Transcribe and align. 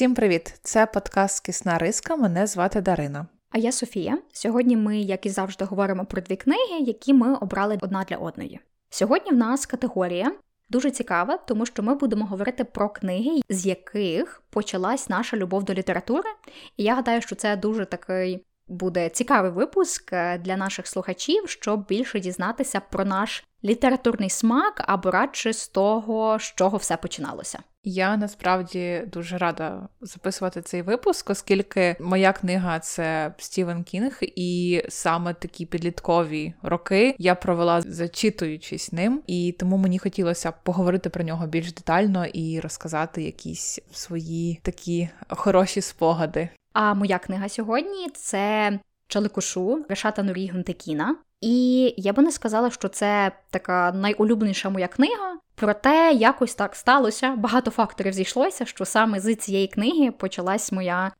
Всім 0.00 0.14
привіт! 0.14 0.54
Це 0.62 0.86
подкаст 0.86 1.46
Кисна 1.46 1.78
Риска. 1.78 2.16
Мене 2.16 2.46
звати 2.46 2.80
Дарина. 2.80 3.26
А 3.50 3.58
я 3.58 3.72
Софія. 3.72 4.18
Сьогодні 4.32 4.76
ми, 4.76 4.98
як 4.98 5.26
і 5.26 5.28
завжди, 5.28 5.64
говоримо 5.64 6.04
про 6.04 6.22
дві 6.22 6.36
книги, 6.36 6.78
які 6.80 7.14
ми 7.14 7.34
обрали 7.34 7.78
одна 7.82 8.04
для 8.04 8.16
одної. 8.16 8.60
Сьогодні 8.90 9.30
в 9.32 9.36
нас 9.36 9.66
категорія 9.66 10.32
дуже 10.70 10.90
цікава, 10.90 11.36
тому 11.36 11.66
що 11.66 11.82
ми 11.82 11.94
будемо 11.94 12.26
говорити 12.26 12.64
про 12.64 12.88
книги, 12.88 13.40
з 13.48 13.66
яких 13.66 14.42
почалась 14.50 15.08
наша 15.08 15.36
любов 15.36 15.64
до 15.64 15.74
літератури. 15.74 16.30
І 16.76 16.84
я 16.84 16.94
гадаю, 16.94 17.22
що 17.22 17.34
це 17.34 17.56
дуже 17.56 17.84
такий 17.84 18.44
буде 18.68 19.08
цікавий 19.08 19.50
випуск 19.50 20.12
е, 20.12 20.38
для 20.38 20.56
наших 20.56 20.86
слухачів, 20.86 21.48
щоб 21.48 21.86
більше 21.86 22.20
дізнатися 22.20 22.80
про 22.80 23.04
наш 23.04 23.44
літературний 23.64 24.30
смак 24.30 24.84
або 24.86 25.10
радше 25.10 25.52
з 25.52 25.68
того, 25.68 26.38
з 26.38 26.42
чого 26.42 26.76
все 26.76 26.96
починалося. 26.96 27.58
Я 27.84 28.16
насправді 28.16 29.02
дуже 29.12 29.38
рада 29.38 29.88
записувати 30.00 30.62
цей 30.62 30.82
випуск, 30.82 31.30
оскільки 31.30 31.96
моя 32.00 32.32
книга 32.32 32.78
це 32.78 33.34
Стівен 33.38 33.82
Кінг, 33.82 34.18
і 34.20 34.82
саме 34.88 35.34
такі 35.34 35.66
підліткові 35.66 36.54
роки 36.62 37.14
я 37.18 37.34
провела 37.34 37.80
зачитуючись 37.80 38.92
ним, 38.92 39.22
і 39.26 39.56
тому 39.58 39.76
мені 39.76 39.98
хотілося 39.98 40.52
поговорити 40.52 41.10
про 41.10 41.24
нього 41.24 41.46
більш 41.46 41.72
детально 41.72 42.26
і 42.26 42.60
розказати 42.60 43.22
якісь 43.22 43.80
свої 43.92 44.60
такі 44.62 45.08
хороші 45.28 45.80
спогади. 45.80 46.48
А 46.72 46.94
моя 46.94 47.18
книга 47.18 47.48
сьогодні 47.48 48.08
це 48.14 48.78
Чаликушу 49.10 49.84
Решата 49.88 50.22
Нурі 50.22 50.48
Гунтекіна. 50.48 51.16
І 51.40 51.94
я 51.96 52.12
би 52.12 52.22
не 52.22 52.32
сказала, 52.32 52.70
що 52.70 52.88
це 52.88 53.32
така 53.50 53.92
найулюбленіша 53.92 54.70
моя 54.70 54.88
книга. 54.88 55.38
Проте 55.54 56.12
якось 56.12 56.54
так 56.54 56.76
сталося. 56.76 57.34
Багато 57.36 57.70
факторів 57.70 58.12
зійшлося, 58.12 58.64
що 58.64 58.84
саме 58.84 59.20
з 59.20 59.34
цієї 59.34 59.68
книги 59.68 60.10
почалась 60.10 60.72
моя 60.72 61.12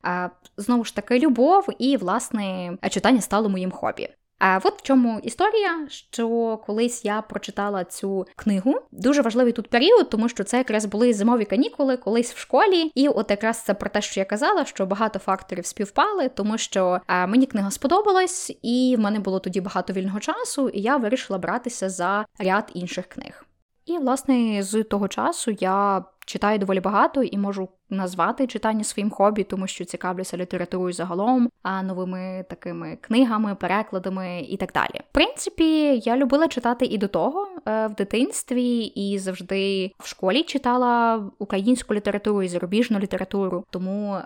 знову 0.57 0.85
ж 0.85 0.97
таки 0.97 1.19
любов, 1.19 1.67
і 1.79 1.97
власне 1.97 2.77
читання 2.91 3.21
стало 3.21 3.49
моїм 3.49 3.71
хобі. 3.71 4.09
А 4.41 4.61
от 4.65 4.79
в 4.79 4.83
чому 4.83 5.21
історія, 5.23 5.87
що 5.89 6.57
колись 6.67 7.05
я 7.05 7.23
прочитала 7.23 7.85
цю 7.85 8.27
книгу. 8.37 8.75
Дуже 8.91 9.23
важливий 9.23 9.53
тут 9.53 9.69
період, 9.69 10.11
тому 10.11 10.29
що 10.29 10.45
це 10.45 10.59
якраз 10.59 10.85
були 10.85 11.15
зимові 11.15 11.45
канікули, 11.45 11.97
колись 11.97 12.33
в 12.33 12.39
школі. 12.39 12.93
І 12.95 13.09
от 13.09 13.31
якраз 13.31 13.63
це 13.63 13.75
про 13.75 13.91
те, 13.91 14.03
що 14.03 14.21
я 14.21 14.25
казала, 14.25 14.65
що 14.65 14.87
багато 14.87 15.19
факторів 15.19 15.67
співпали, 15.67 16.29
тому 16.29 16.59
що 16.59 17.01
мені 17.09 17.47
книга 17.47 17.71
сподобалась, 17.71 18.53
і 18.63 18.95
в 18.99 19.01
мене 19.01 19.19
було 19.19 19.39
тоді 19.39 19.61
багато 19.61 19.93
вільного 19.93 20.21
часу, 20.21 20.69
і 20.69 20.81
я 20.81 20.97
вирішила 20.97 21.39
братися 21.39 21.89
за 21.89 22.27
ряд 22.39 22.71
інших 22.75 23.07
книг. 23.07 23.45
І, 23.87 23.99
власне, 23.99 24.63
з 24.63 24.83
того 24.83 25.09
часу 25.09 25.57
я 25.61 26.05
читаю 26.27 26.59
доволі 26.59 26.81
багато 26.81 27.23
і 27.23 27.39
можу 27.39 27.69
назвати 27.91 28.47
читання 28.47 28.85
своїм 28.85 29.11
хобі, 29.11 29.45
тому 29.45 29.67
що 29.67 29.85
цікавлюся 29.85 30.37
літературою 30.37 30.93
загалом, 30.93 31.51
а 31.63 31.83
новими 31.83 32.45
такими 32.51 32.99
книгами, 33.01 33.55
перекладами 33.55 34.41
і 34.49 34.57
так 34.57 34.73
далі. 34.73 35.01
В 35.11 35.13
принципі, 35.13 36.03
я 36.05 36.17
любила 36.17 36.49
читати 36.49 36.85
і 36.85 36.99
до 36.99 37.09
того 37.09 37.49
е, 37.67 37.87
в 37.87 37.95
дитинстві, 37.95 38.79
і 38.79 39.19
завжди 39.19 39.93
в 39.99 40.07
школі 40.07 40.43
читала 40.43 41.23
українську 41.39 41.95
літературу 41.95 42.43
і 42.43 42.49
зарубіжну 42.49 42.99
літературу. 42.99 43.65
Тому 43.71 44.19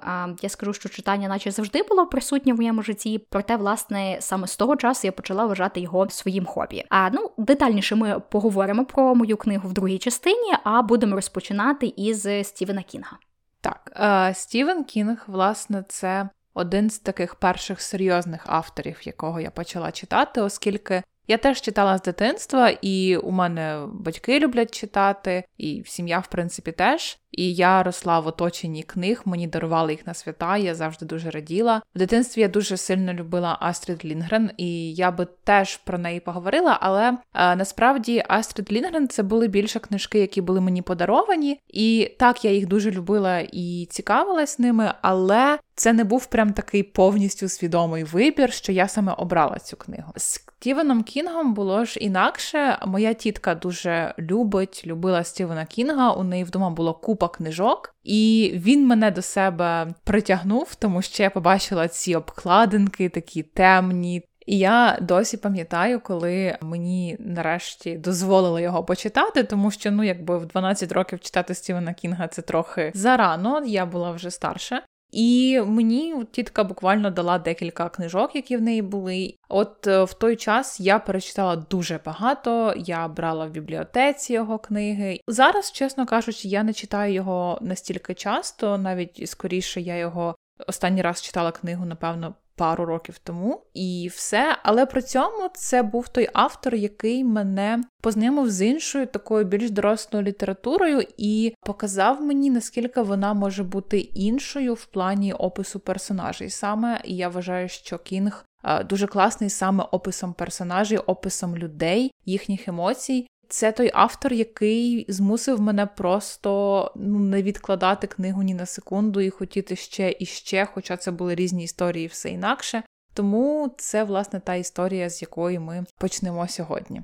я 0.42 0.48
скажу, 0.48 0.72
що 0.72 0.88
читання, 0.88 1.28
наче 1.28 1.50
завжди 1.50 1.82
було 1.82 2.06
присутнє 2.06 2.52
в 2.52 2.56
моєму 2.56 2.82
житті. 2.82 3.26
Проте, 3.30 3.56
власне, 3.56 4.16
саме 4.20 4.46
з 4.46 4.56
того 4.56 4.76
часу 4.76 5.06
я 5.06 5.12
почала 5.12 5.46
вважати 5.46 5.80
його 5.80 6.10
своїм 6.10 6.44
хобі. 6.44 6.84
А 6.88 7.10
ну 7.10 7.30
детальніше 7.38 7.94
ми 7.94 8.20
поговоримо 8.30 8.84
про 8.84 9.14
мою 9.14 9.36
книгу 9.36 9.68
в 9.68 9.72
другій 9.72 9.98
частині, 9.98 10.52
а 10.64 10.82
будемо 10.82 11.16
розпочинати 11.16 11.86
із 11.96 12.28
Стівена 12.42 12.82
Кінга. 12.82 13.18
Так, 13.64 13.92
е, 13.96 14.34
Стівен 14.34 14.84
Кінг, 14.84 15.24
власне, 15.26 15.84
це 15.88 16.28
один 16.54 16.90
з 16.90 16.98
таких 16.98 17.34
перших 17.34 17.80
серйозних 17.80 18.42
авторів, 18.46 19.00
якого 19.06 19.40
я 19.40 19.50
почала 19.50 19.92
читати, 19.92 20.40
оскільки 20.40 21.02
я 21.28 21.36
теж 21.36 21.60
читала 21.60 21.98
з 21.98 22.02
дитинства, 22.02 22.68
і 22.82 23.16
у 23.16 23.30
мене 23.30 23.86
батьки 23.92 24.38
люблять 24.38 24.74
читати, 24.74 25.44
і 25.58 25.82
сім'я, 25.86 26.18
в 26.18 26.26
принципі, 26.26 26.72
теж. 26.72 27.18
І 27.36 27.54
я 27.54 27.82
росла 27.82 28.20
в 28.20 28.26
оточенні 28.26 28.82
книг, 28.82 29.22
мені 29.24 29.46
дарували 29.46 29.92
їх 29.92 30.06
на 30.06 30.14
свята, 30.14 30.56
я 30.56 30.74
завжди 30.74 31.06
дуже 31.06 31.30
раділа. 31.30 31.82
В 31.94 31.98
дитинстві 31.98 32.40
я 32.40 32.48
дуже 32.48 32.76
сильно 32.76 33.12
любила 33.12 33.58
Астрід 33.60 34.04
Лінгрен, 34.04 34.50
і 34.56 34.94
я 34.94 35.10
би 35.10 35.26
теж 35.44 35.76
про 35.76 35.98
неї 35.98 36.20
поговорила. 36.20 36.78
Але 36.80 37.08
е, 37.34 37.56
насправді 37.56 38.24
Астрід 38.28 38.72
Лінгрен 38.72 39.08
це 39.08 39.22
були 39.22 39.48
більше 39.48 39.80
книжки, 39.80 40.18
які 40.18 40.40
були 40.40 40.60
мені 40.60 40.82
подаровані. 40.82 41.60
І 41.68 42.14
так 42.18 42.44
я 42.44 42.50
їх 42.50 42.66
дуже 42.66 42.90
любила 42.90 43.38
і 43.52 43.86
цікавилась 43.90 44.58
ними, 44.58 44.94
але 45.02 45.58
це 45.74 45.92
не 45.92 46.04
був 46.04 46.26
прям 46.26 46.52
такий 46.52 46.82
повністю 46.82 47.48
свідомий 47.48 48.04
вибір, 48.04 48.52
що 48.52 48.72
я 48.72 48.88
саме 48.88 49.12
обрала 49.12 49.58
цю 49.58 49.76
книгу. 49.76 50.12
З 50.16 50.22
Стівеном 50.22 51.02
Кінгом 51.02 51.54
було 51.54 51.84
ж 51.84 52.00
інакше. 52.00 52.78
Моя 52.86 53.14
тітка 53.14 53.54
дуже 53.54 54.14
любить, 54.18 54.82
любила 54.86 55.24
Стівена 55.24 55.64
Кінга. 55.64 56.12
У 56.12 56.22
неї 56.22 56.44
вдома 56.44 56.70
було 56.70 56.94
купа 56.94 57.14
купа 57.14 57.28
книжок, 57.28 57.94
і 58.04 58.52
він 58.54 58.86
мене 58.86 59.10
до 59.10 59.22
себе 59.22 59.94
притягнув, 60.04 60.74
тому 60.74 61.02
що 61.02 61.22
я 61.22 61.30
побачила 61.30 61.88
ці 61.88 62.14
обкладинки, 62.14 63.08
такі 63.08 63.42
темні. 63.42 64.22
І 64.46 64.58
я 64.58 64.98
досі 65.02 65.36
пам'ятаю, 65.36 66.00
коли 66.00 66.58
мені 66.60 67.16
нарешті 67.20 67.96
дозволили 67.96 68.62
його 68.62 68.84
почитати, 68.84 69.42
тому 69.42 69.70
що 69.70 69.90
ну, 69.90 70.04
якби 70.04 70.38
в 70.38 70.46
12 70.46 70.92
років 70.92 71.20
читати 71.20 71.54
Стівена 71.54 71.94
Кінга 71.94 72.28
це 72.28 72.42
трохи 72.42 72.92
зарано, 72.94 73.62
я 73.66 73.86
була 73.86 74.10
вже 74.10 74.30
старша. 74.30 74.82
І 75.14 75.60
мені 75.66 76.24
тітка 76.30 76.64
буквально 76.64 77.10
дала 77.10 77.38
декілька 77.38 77.88
книжок, 77.88 78.36
які 78.36 78.56
в 78.56 78.62
неї 78.62 78.82
були. 78.82 79.34
От 79.48 79.86
е, 79.86 80.04
в 80.04 80.14
той 80.14 80.36
час 80.36 80.80
я 80.80 80.98
перечитала 80.98 81.56
дуже 81.56 82.00
багато. 82.04 82.74
Я 82.76 83.08
брала 83.08 83.46
в 83.46 83.50
бібліотеці 83.50 84.32
його 84.32 84.58
книги. 84.58 85.20
Зараз, 85.28 85.72
чесно 85.72 86.06
кажучи, 86.06 86.48
я 86.48 86.62
не 86.62 86.72
читаю 86.72 87.14
його 87.14 87.58
настільки 87.60 88.14
часто, 88.14 88.78
навіть 88.78 89.28
скоріше 89.28 89.80
я 89.80 89.96
його 89.96 90.36
останній 90.66 91.02
раз 91.02 91.22
читала 91.22 91.52
книгу, 91.52 91.84
напевно, 91.84 92.34
пару 92.56 92.84
років 92.84 93.18
тому, 93.18 93.62
і 93.74 94.10
все. 94.14 94.58
Але 94.62 94.86
при 94.86 95.02
цьому 95.02 95.50
це 95.54 95.82
був 95.82 96.08
той 96.08 96.28
автор, 96.32 96.74
який 96.74 97.24
мене 97.24 97.82
познайомив 98.02 98.50
з 98.50 98.66
іншою 98.66 99.06
такою 99.06 99.44
більш 99.44 99.70
дорослою 99.70 100.24
літературою 100.24 101.02
і 101.16 101.54
показав 101.60 102.22
мені, 102.22 102.50
наскільки 102.50 103.02
вона 103.02 103.34
може 103.34 103.62
бути 103.62 103.98
іншою 103.98 104.74
в 104.74 104.86
плані 104.86 105.32
опису 105.32 105.80
персонажей. 105.80 106.50
Саме 106.50 107.00
я 107.04 107.28
вважаю, 107.28 107.68
що 107.68 107.98
Кінг. 107.98 108.44
Дуже 108.88 109.06
класний 109.06 109.50
саме 109.50 109.84
описом 109.84 110.32
персонажей, 110.32 110.98
описом 110.98 111.56
людей, 111.56 112.10
їхніх 112.24 112.68
емоцій. 112.68 113.26
Це 113.48 113.72
той 113.72 113.90
автор, 113.94 114.32
який 114.32 115.06
змусив 115.08 115.60
мене 115.60 115.86
просто 115.86 116.92
ну, 116.96 117.18
не 117.18 117.42
відкладати 117.42 118.06
книгу 118.06 118.42
ні 118.42 118.54
на 118.54 118.66
секунду 118.66 119.20
і 119.20 119.30
хотіти 119.30 119.76
ще 119.76 120.16
і 120.18 120.26
ще, 120.26 120.66
хоча 120.66 120.96
це 120.96 121.10
були 121.10 121.34
різні 121.34 121.64
історії, 121.64 122.06
все 122.06 122.30
інакше. 122.30 122.82
Тому 123.14 123.74
це, 123.78 124.04
власне, 124.04 124.40
та 124.40 124.54
історія, 124.54 125.10
з 125.10 125.22
якої 125.22 125.58
ми 125.58 125.84
почнемо 125.98 126.48
сьогодні. 126.48 127.02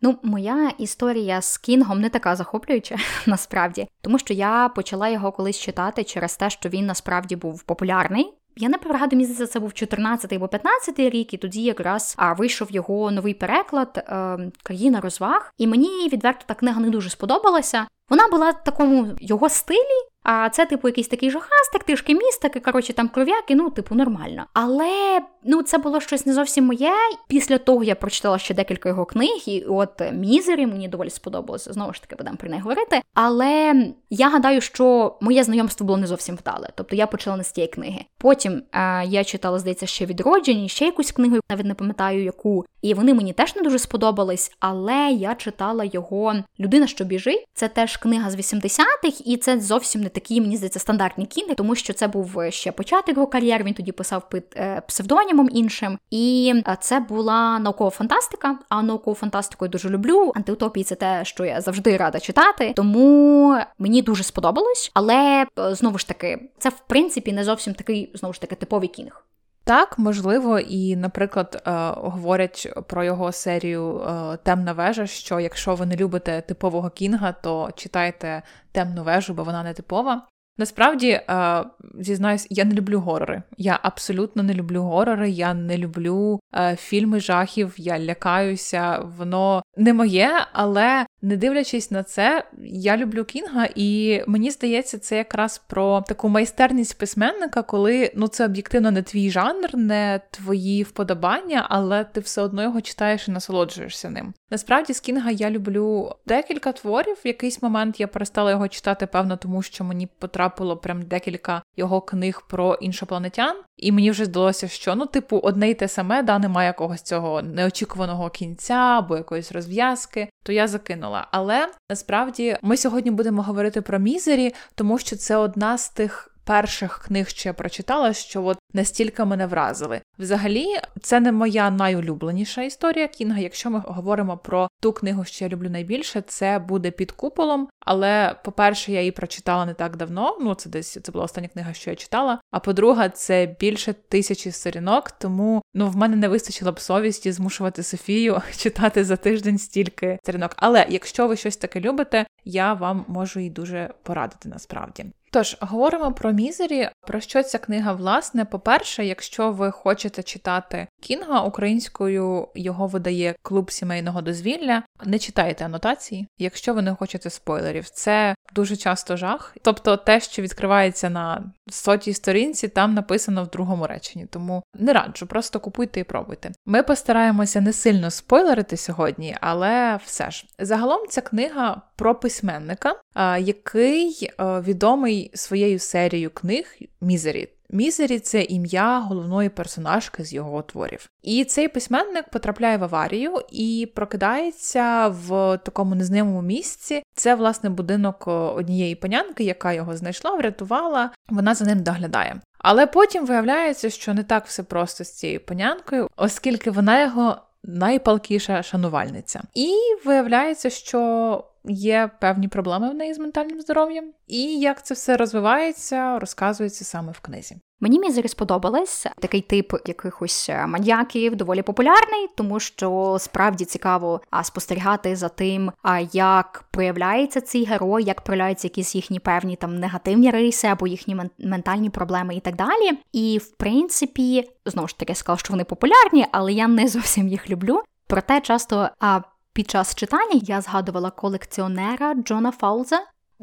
Ну, 0.00 0.18
моя 0.22 0.72
історія 0.78 1.42
з 1.42 1.58
Кінгом 1.58 2.00
не 2.00 2.10
така 2.10 2.36
захоплююча, 2.36 2.96
насправді, 3.26 3.88
тому 4.00 4.18
що 4.18 4.34
я 4.34 4.68
почала 4.68 5.08
його 5.08 5.32
колись 5.32 5.58
читати 5.58 6.04
через 6.04 6.36
те, 6.36 6.50
що 6.50 6.68
він 6.68 6.86
насправді 6.86 7.36
був 7.36 7.62
популярний. 7.62 8.37
Я 8.60 8.68
не 8.68 8.78
пригадую, 8.78 9.22
мені 9.22 9.46
це 9.46 9.60
був 9.60 9.72
14 9.72 10.32
або 10.32 10.48
15 10.48 10.98
рік, 10.98 11.34
і 11.34 11.36
тоді 11.36 11.62
якраз 11.62 12.14
а, 12.18 12.32
вийшов 12.32 12.70
його 12.70 13.10
новий 13.10 13.34
переклад 13.34 14.04
е, 14.08 14.38
Країна 14.62 15.00
розваг. 15.00 15.52
І 15.58 15.66
мені 15.66 16.08
відверто 16.12 16.44
та 16.46 16.54
книга 16.54 16.80
не 16.80 16.90
дуже 16.90 17.10
сподобалася. 17.10 17.86
Вона 18.08 18.28
була 18.28 18.50
в 18.50 18.64
такому 18.64 19.08
його 19.20 19.48
стилі, 19.48 19.98
а 20.30 20.48
це, 20.48 20.66
типу, 20.66 20.88
якийсь 20.88 21.08
такий 21.08 21.30
жахастик, 21.30 21.84
трішки 21.84 22.14
містики, 22.14 22.60
коротше, 22.60 22.92
там 22.92 23.08
кров'яки, 23.08 23.54
ну, 23.54 23.70
типу, 23.70 23.94
нормально. 23.94 24.46
Але 24.52 25.20
ну, 25.44 25.62
це 25.62 25.78
було 25.78 26.00
щось 26.00 26.26
не 26.26 26.34
зовсім 26.34 26.64
моє. 26.64 26.92
Після 27.28 27.58
того 27.58 27.84
я 27.84 27.94
прочитала 27.94 28.38
ще 28.38 28.54
декілька 28.54 28.88
його 28.88 29.04
книг, 29.04 29.42
і 29.46 29.64
от 29.68 30.02
Мізері 30.12 30.66
мені 30.66 30.88
доволі 30.88 31.10
сподобалося. 31.10 31.72
Знову 31.72 31.92
ж 31.92 32.02
таки, 32.02 32.16
будемо 32.16 32.36
про 32.36 32.48
неї 32.48 32.62
говорити. 32.62 33.00
Але 33.14 33.74
я 34.10 34.28
гадаю, 34.28 34.60
що 34.60 35.16
моє 35.20 35.44
знайомство 35.44 35.86
було 35.86 35.98
не 35.98 36.06
зовсім 36.06 36.36
вдале. 36.36 36.68
Тобто 36.74 36.96
я 36.96 37.06
почала 37.06 37.36
не 37.36 37.44
з 37.44 37.52
тієї 37.52 37.72
книги. 37.72 38.04
Потім 38.18 38.62
а, 38.72 39.04
я 39.06 39.24
читала, 39.24 39.58
здається, 39.58 39.86
ще 39.86 40.06
відродження, 40.06 40.68
ще 40.68 40.84
якусь 40.84 41.12
книгу, 41.12 41.36
навіть 41.50 41.66
не 41.66 41.74
пам'ятаю 41.74 42.24
яку. 42.24 42.64
І 42.82 42.94
вони 42.94 43.14
мені 43.14 43.32
теж 43.32 43.56
не 43.56 43.62
дуже 43.62 43.78
сподобались, 43.78 44.52
але 44.60 45.10
я 45.10 45.34
читала 45.34 45.84
його 45.84 46.34
Людина, 46.60 46.86
що 46.86 47.04
біжить. 47.04 47.44
Це 47.54 47.68
теж 47.68 47.96
книга 47.96 48.30
з 48.30 48.36
80-х, 48.36 49.22
і 49.24 49.36
це 49.36 49.60
зовсім 49.60 50.00
не 50.00 50.08
такі, 50.20 50.40
мені 50.40 50.56
здається, 50.56 50.78
стандартні 50.78 51.26
кіни, 51.26 51.54
тому 51.54 51.74
що 51.74 51.92
це 51.92 52.08
був 52.08 52.36
ще 52.48 52.72
початок 52.72 53.16
його 53.16 53.26
кар'єри. 53.26 53.64
Він 53.64 53.74
тоді 53.74 53.92
писав 53.92 54.28
під 54.28 54.44
е, 54.56 54.82
псевдонімом 54.88 55.48
іншим. 55.52 55.98
І 56.10 56.54
це 56.80 57.00
була 57.00 57.58
наукова 57.58 57.90
фантастика. 57.90 58.58
А 58.68 58.82
наукову 58.82 59.14
фантастику 59.14 59.64
я 59.64 59.70
дуже 59.70 59.88
люблю. 59.88 60.32
Антиутопії 60.34 60.84
це 60.84 60.94
те, 60.94 61.24
що 61.24 61.44
я 61.44 61.60
завжди 61.60 61.96
рада 61.96 62.20
читати. 62.20 62.72
Тому 62.76 63.58
мені 63.78 64.02
дуже 64.02 64.22
сподобалось. 64.22 64.90
Але 64.94 65.46
знову 65.56 65.98
ж 65.98 66.08
таки, 66.08 66.50
це 66.58 66.68
в 66.68 66.80
принципі 66.86 67.32
не 67.32 67.44
зовсім 67.44 67.74
такий 67.74 68.10
знову 68.14 68.32
ж 68.32 68.40
таки 68.40 68.54
типовий 68.54 68.88
кінг. 68.88 69.24
Так, 69.68 69.98
можливо, 69.98 70.58
і, 70.58 70.96
наприклад, 70.96 71.62
е, 71.66 71.70
говорять 71.96 72.72
про 72.86 73.04
його 73.04 73.32
серію 73.32 74.00
е, 74.00 74.36
Темна 74.42 74.72
вежа. 74.72 75.06
Що 75.06 75.40
якщо 75.40 75.74
ви 75.74 75.86
не 75.86 75.96
любите 75.96 76.40
типового 76.40 76.90
кінга, 76.90 77.32
то 77.32 77.70
читайте 77.76 78.42
темну 78.72 79.02
вежу, 79.02 79.34
бо 79.34 79.44
вона 79.44 79.62
не 79.62 79.74
типова. 79.74 80.26
Насправді, 80.58 81.08
е, 81.10 81.64
зізнаюсь, 82.00 82.46
я 82.50 82.64
не 82.64 82.74
люблю 82.74 83.00
горори. 83.00 83.42
Я 83.56 83.78
абсолютно 83.82 84.42
не 84.42 84.54
люблю 84.54 84.82
горори, 84.82 85.30
я 85.30 85.54
не 85.54 85.78
люблю 85.78 86.40
фільми 86.76 87.20
жахів, 87.20 87.74
я 87.76 87.98
лякаюся, 87.98 88.98
воно 89.18 89.62
не 89.76 89.92
моє, 89.92 90.30
але 90.52 91.06
не 91.22 91.36
дивлячись 91.36 91.90
на 91.90 92.02
це, 92.02 92.44
я 92.64 92.96
люблю 92.96 93.24
Кінга, 93.24 93.68
і 93.74 94.22
мені 94.26 94.50
здається, 94.50 94.98
це 94.98 95.16
якраз 95.16 95.58
про 95.58 96.00
таку 96.00 96.28
майстерність 96.28 96.98
письменника, 96.98 97.62
коли 97.62 98.12
ну 98.14 98.28
це 98.28 98.44
об'єктивно 98.44 98.90
не 98.90 99.02
твій 99.02 99.30
жанр, 99.30 99.76
не 99.76 100.20
твої 100.30 100.82
вподобання, 100.82 101.66
але 101.70 102.04
ти 102.04 102.20
все 102.20 102.42
одно 102.42 102.62
його 102.62 102.80
читаєш 102.80 103.28
і 103.28 103.30
насолоджуєшся 103.30 104.10
ним. 104.10 104.34
Насправді 104.50 104.92
з 104.92 105.00
Кінга 105.00 105.30
я 105.30 105.50
люблю 105.50 106.14
декілька 106.26 106.72
творів. 106.72 107.16
В 107.24 107.26
якийсь 107.26 107.62
момент 107.62 108.00
я 108.00 108.06
перестала 108.06 108.50
його 108.50 108.68
читати, 108.68 109.06
певно, 109.06 109.36
тому 109.36 109.62
що 109.62 109.84
мені 109.84 110.08
потрапило 110.18 110.76
прям 110.76 111.02
декілька 111.02 111.62
його 111.76 112.00
книг 112.00 112.42
про 112.48 112.74
іншопланетян, 112.74 113.56
і 113.78 113.92
мені 113.92 114.10
вже 114.10 114.24
здалося, 114.24 114.68
що 114.68 114.94
ну, 114.94 115.06
типу, 115.06 115.38
одне 115.38 115.70
й 115.70 115.74
те 115.74 115.88
саме, 115.88 116.22
да, 116.22 116.38
немає 116.38 116.66
якогось 116.66 117.02
цього 117.02 117.42
неочікуваного 117.42 118.30
кінця 118.30 118.74
або 118.74 119.16
якоїсь 119.16 119.52
розв'язки, 119.52 120.28
то 120.42 120.52
я 120.52 120.68
закинула. 120.68 121.28
Але 121.30 121.68
насправді 121.90 122.56
ми 122.62 122.76
сьогодні 122.76 123.10
будемо 123.10 123.42
говорити 123.42 123.80
про 123.80 123.98
мізері, 123.98 124.54
тому 124.74 124.98
що 124.98 125.16
це 125.16 125.36
одна 125.36 125.78
з 125.78 125.90
тих 125.90 126.37
перших 126.48 126.98
книг, 126.98 127.28
що 127.28 127.48
я 127.48 127.52
прочитала, 127.52 128.12
що 128.12 128.44
от 128.44 128.58
настільки 128.72 129.24
мене 129.24 129.46
вразили. 129.46 130.00
Взагалі, 130.18 130.66
це 131.02 131.20
не 131.20 131.32
моя 131.32 131.70
найулюбленіша 131.70 132.62
історія 132.62 133.08
Кінга. 133.08 133.38
Якщо 133.38 133.70
ми 133.70 133.82
говоримо 133.86 134.36
про 134.36 134.68
ту 134.80 134.92
книгу, 134.92 135.24
що 135.24 135.44
я 135.44 135.48
люблю 135.48 135.70
найбільше, 135.70 136.20
це 136.20 136.58
буде 136.58 136.90
під 136.90 137.12
куполом. 137.12 137.68
Але, 137.80 138.36
по-перше, 138.44 138.92
я 138.92 139.00
її 139.00 139.12
прочитала 139.12 139.66
не 139.66 139.74
так 139.74 139.96
давно. 139.96 140.38
Ну, 140.40 140.54
це 140.54 140.70
десь 140.70 140.98
це 141.02 141.12
була 141.12 141.24
остання 141.24 141.48
книга, 141.48 141.72
що 141.72 141.90
я 141.90 141.96
читала. 141.96 142.40
А 142.50 142.60
по-друге, 142.60 143.08
це 143.08 143.56
більше 143.60 143.92
тисячі 143.92 144.50
сторінок, 144.50 145.10
тому 145.10 145.62
ну 145.74 145.88
в 145.88 145.96
мене 145.96 146.16
не 146.16 146.28
вистачило 146.28 146.72
б 146.72 146.80
совісті 146.80 147.32
змушувати 147.32 147.82
Софію 147.82 148.42
читати 148.56 149.04
за 149.04 149.16
тиждень 149.16 149.58
стільки 149.58 150.18
сторінок. 150.22 150.52
Але 150.56 150.86
якщо 150.88 151.28
ви 151.28 151.36
щось 151.36 151.56
таке 151.56 151.80
любите, 151.80 152.26
я 152.44 152.72
вам 152.72 153.04
можу 153.08 153.40
і 153.40 153.50
дуже 153.50 153.90
порадити 154.02 154.48
насправді. 154.48 155.06
Тож 155.30 155.56
говоримо 155.60 156.12
про 156.12 156.32
мізері. 156.32 156.88
Про 157.06 157.20
що 157.20 157.42
ця 157.42 157.58
книга, 157.58 157.92
власне, 157.92 158.44
по-перше, 158.44 159.04
якщо 159.04 159.52
ви 159.52 159.70
хочете 159.70 160.22
читати 160.22 160.86
Кінга 161.00 161.40
українською, 161.40 162.48
його 162.54 162.86
видає 162.86 163.34
клуб 163.42 163.70
сімейного 163.70 164.22
дозвілля. 164.22 164.82
Не 165.04 165.18
читайте 165.18 165.64
анотації, 165.64 166.28
якщо 166.38 166.74
ви 166.74 166.82
не 166.82 166.94
хочете 166.94 167.30
спойлерів. 167.30 167.88
Це 167.88 168.34
дуже 168.54 168.76
часто 168.76 169.16
жах. 169.16 169.56
Тобто, 169.62 169.96
те, 169.96 170.20
що 170.20 170.42
відкривається 170.42 171.10
на 171.10 171.52
сотій 171.70 172.14
сторінці, 172.14 172.68
там 172.68 172.94
написано 172.94 173.44
в 173.44 173.50
другому 173.50 173.86
реченні. 173.86 174.26
Тому 174.26 174.62
не 174.74 174.92
раджу, 174.92 175.26
просто 175.26 175.60
купуйте 175.60 176.00
і 176.00 176.04
пробуйте. 176.04 176.50
Ми 176.66 176.82
постараємося 176.82 177.60
не 177.60 177.72
сильно 177.72 178.10
спойлерити 178.10 178.76
сьогодні, 178.76 179.36
але 179.40 179.98
все 180.04 180.30
ж 180.30 180.46
загалом 180.58 181.06
ця 181.08 181.20
книга 181.20 181.82
про 181.96 182.14
письменника, 182.14 182.94
який 183.38 184.30
відомий 184.38 185.17
своєю 185.34 185.78
серією 185.78 186.30
книг 186.30 186.76
Мізері. 187.00 187.48
Мізері 187.70 188.18
це 188.18 188.42
ім'я 188.42 188.98
головної 188.98 189.48
персонажки 189.48 190.24
з 190.24 190.32
його 190.32 190.62
творів. 190.62 191.10
І 191.22 191.44
цей 191.44 191.68
письменник 191.68 192.28
потрапляє 192.30 192.76
в 192.76 192.84
аварію 192.84 193.34
і 193.50 193.92
прокидається 193.94 195.08
в 195.08 195.58
такому 195.64 195.94
незнайомому 195.94 196.42
місці. 196.42 197.02
Це, 197.14 197.34
власне, 197.34 197.70
будинок 197.70 198.28
однієї 198.28 198.94
панянки, 198.94 199.44
яка 199.44 199.72
його 199.72 199.96
знайшла, 199.96 200.34
врятувала, 200.34 201.10
вона 201.28 201.54
за 201.54 201.64
ним 201.64 201.82
доглядає. 201.82 202.40
Але 202.58 202.86
потім 202.86 203.26
виявляється, 203.26 203.90
що 203.90 204.14
не 204.14 204.22
так 204.22 204.46
все 204.46 204.62
просто 204.62 205.04
з 205.04 205.12
цією 205.12 205.40
панянкою, 205.40 206.08
оскільки 206.16 206.70
вона 206.70 207.02
його 207.02 207.36
найпалкіша 207.64 208.62
шанувальниця. 208.62 209.42
І 209.54 209.74
виявляється, 210.04 210.70
що 210.70 211.44
є 211.64 212.10
певні 212.20 212.48
проблеми 212.48 212.90
в 212.90 212.94
неї 212.94 213.14
з 213.14 213.18
ментальним 213.18 213.60
здоров'ям, 213.60 214.04
і 214.26 214.58
як 214.58 214.86
це 214.86 214.94
все 214.94 215.16
розвивається, 215.16 216.18
розказується 216.18 216.84
саме 216.84 217.12
в 217.12 217.20
книзі. 217.20 217.56
Мені 217.80 217.98
Мізері 218.00 218.28
сподобалось 218.28 219.06
такий 219.20 219.40
тип 219.40 219.72
якихось 219.86 220.48
е, 220.48 220.66
маньяків, 220.66 221.36
доволі 221.36 221.62
популярний, 221.62 222.28
тому 222.36 222.60
що 222.60 223.16
справді 223.20 223.64
цікаво 223.64 224.20
спостерігати 224.42 225.16
за 225.16 225.28
тим, 225.28 225.72
як 226.12 226.64
проявляється 226.70 227.40
цей 227.40 227.64
герой, 227.64 228.04
як 228.04 228.20
проявляються 228.20 228.66
якісь 228.66 228.94
їхні 228.94 229.20
певні 229.20 229.56
там 229.56 229.78
негативні 229.78 230.30
риси 230.30 230.66
або 230.66 230.86
їхні 230.86 231.16
ментальні 231.38 231.90
проблеми 231.90 232.34
і 232.34 232.40
так 232.40 232.56
далі. 232.56 232.98
І 233.12 233.38
в 233.38 233.50
принципі, 233.50 234.50
знову 234.66 234.88
ж 234.88 234.98
таки 234.98 235.14
сказала, 235.14 235.38
що 235.38 235.52
вони 235.52 235.64
популярні, 235.64 236.26
але 236.32 236.52
я 236.52 236.68
не 236.68 236.88
зовсім 236.88 237.28
їх 237.28 237.50
люблю. 237.50 237.82
Проте 238.06 238.40
часто 238.40 238.88
а 239.00 239.20
під 239.58 239.70
час 239.70 239.94
читання 239.94 240.40
я 240.42 240.60
згадувала 240.60 241.10
колекціонера 241.10 242.14
Джона 242.14 242.50
Фауза. 242.50 243.00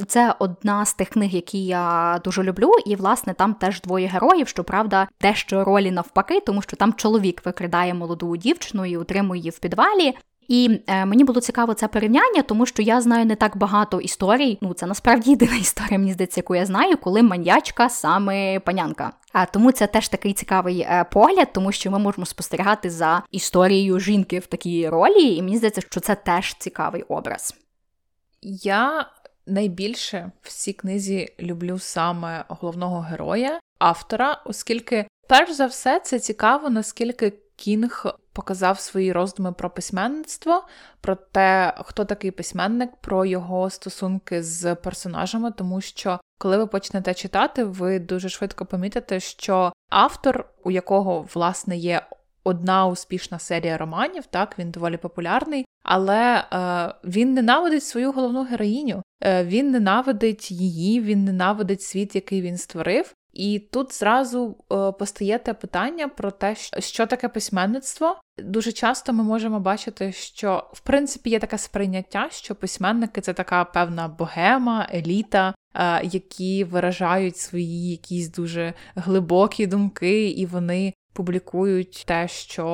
Це 0.08 0.36
одна 0.40 0.86
з 0.86 0.94
тих 0.94 1.10
книг, 1.10 1.36
які 1.36 1.66
я 1.66 2.20
дуже 2.24 2.44
люблю, 2.44 2.72
і 2.86 2.96
власне 2.96 3.34
там 3.34 3.54
теж 3.54 3.82
двоє 3.82 4.08
героїв. 4.08 4.48
Щоправда, 4.48 5.08
дещо 5.22 5.64
ролі 5.64 5.92
навпаки, 5.92 6.40
тому 6.40 6.62
що 6.62 6.78
там 6.78 6.94
чоловік 6.94 7.46
викрадає 7.46 7.94
молоду 7.94 8.38
дівчину 8.38 8.86
і 8.86 8.98
утримує 8.98 9.40
її 9.40 9.50
в 9.50 9.60
підвалі. 9.60 10.14
І 10.47 10.80
е, 10.88 11.06
мені 11.06 11.24
було 11.24 11.42
цікаво 11.42 11.74
це 11.74 11.88
порівняння, 11.88 12.42
тому 12.42 12.65
що 12.65 12.81
я 12.81 13.01
знаю 13.01 13.25
не 13.25 13.36
так 13.36 13.57
багато 13.57 14.01
історій. 14.01 14.57
Ну 14.62 14.74
це 14.74 14.86
насправді 14.86 15.30
єдина 15.36 15.56
історія, 15.56 16.00
мені 16.00 16.13
здається, 16.13 16.39
яку 16.39 16.56
я 16.56 16.65
знаю, 16.65 16.97
коли 16.97 17.24
маньячка 17.24 17.89
саме 17.89 18.59
панянка. 18.59 19.12
А 19.33 19.45
тому 19.45 19.71
це 19.71 19.88
теж 19.88 20.07
такий 20.07 20.33
цікавий 20.33 20.80
е, 20.80 21.06
погляд, 21.11 21.47
тому 21.54 21.71
що 21.71 21.92
ми 21.92 21.99
можемо 21.99 22.25
спостерігати 22.25 22.90
за 22.90 23.23
історією 23.31 23.99
жінки 23.99 24.40
в 24.40 24.45
такій 24.45 24.90
ролі, 24.90 25.35
і 25.35 25.42
мені 25.42 25.57
здається, 25.57 25.81
що 25.81 25.99
це 25.99 26.16
теж 26.16 26.54
цікавий 26.54 27.04
образ. 27.04 27.56
Я 28.42 29.06
найбільше 29.45 30.31
в 30.42 30.49
цій 30.49 30.73
книзі 30.73 31.33
люблю 31.40 31.80
саме 31.80 32.45
головного 32.47 32.99
героя, 32.99 33.59
автора, 33.80 34.42
оскільки, 34.45 35.07
перш 35.28 35.52
за 35.52 35.66
все, 35.66 35.99
це 35.99 36.19
цікаво, 36.19 36.69
наскільки 36.69 37.33
Кінг 37.56 38.06
показав 38.35 38.80
свої 38.80 39.11
роздуми 39.11 39.51
про 39.51 39.69
письменництво, 39.69 40.63
про 41.01 41.15
те, 41.15 41.73
хто 41.85 42.06
такий 42.06 42.31
письменник, 42.31 42.89
про 43.01 43.25
його 43.25 43.69
стосунки 43.69 44.44
з 44.44 44.75
персонажами, 44.75 45.51
тому 45.51 45.81
що 45.81 46.19
коли 46.37 46.57
ви 46.57 46.68
почнете 46.68 47.13
читати, 47.13 47.63
ви 47.63 47.99
дуже 47.99 48.30
швидко 48.30 48.65
помітите, 48.65 49.19
що 49.19 49.73
автор, 49.89 50.45
у 50.63 50.71
якого 50.71 51.27
власне 51.33 51.77
є 51.77 52.01
одна 52.44 52.87
успішна 52.87 53.39
серія 53.39 53.77
романів, 53.77 54.25
так 54.25 54.59
він 54.59 54.71
доволі 54.71 54.97
популярний, 54.97 55.65
але 55.83 56.37
е, 56.37 56.94
він 57.04 57.33
ненавидить 57.33 57.83
свою 57.83 58.11
головну 58.11 58.44
героїню. 58.44 59.04
Е, 59.23 59.44
він 59.44 59.71
ненавидить 59.71 60.51
її, 60.51 61.01
він 61.01 61.25
ненавидить 61.25 61.81
світ, 61.81 62.15
який 62.15 62.42
він 62.42 62.57
створив. 62.57 63.13
І 63.35 63.59
тут 63.59 63.94
зразу 63.94 64.57
е, 64.71 64.92
постає 64.92 65.39
те 65.39 65.54
питання 65.54 66.07
про 66.07 66.31
те, 66.31 66.56
що 66.80 67.06
таке 67.06 67.30
письменництво. 67.30 68.15
Дуже 68.37 68.71
часто 68.71 69.13
ми 69.13 69.23
можемо 69.23 69.59
бачити, 69.59 70.11
що 70.11 70.69
в 70.73 70.80
принципі 70.80 71.30
є 71.30 71.39
таке 71.39 71.57
сприйняття, 71.57 72.27
що 72.31 72.56
письменники 72.56 73.21
це 73.21 73.33
така 73.33 73.65
певна 73.65 74.07
богема, 74.07 74.87
еліта, 74.94 75.56
е, 75.75 76.01
які 76.06 76.63
виражають 76.63 77.37
свої 77.37 77.92
якісь 77.92 78.30
дуже 78.30 78.73
глибокі 78.95 79.68
думки, 79.68 80.30
і 80.30 80.45
вони 80.45 80.94
публікують 81.16 82.04
те, 82.07 82.28
що 82.28 82.68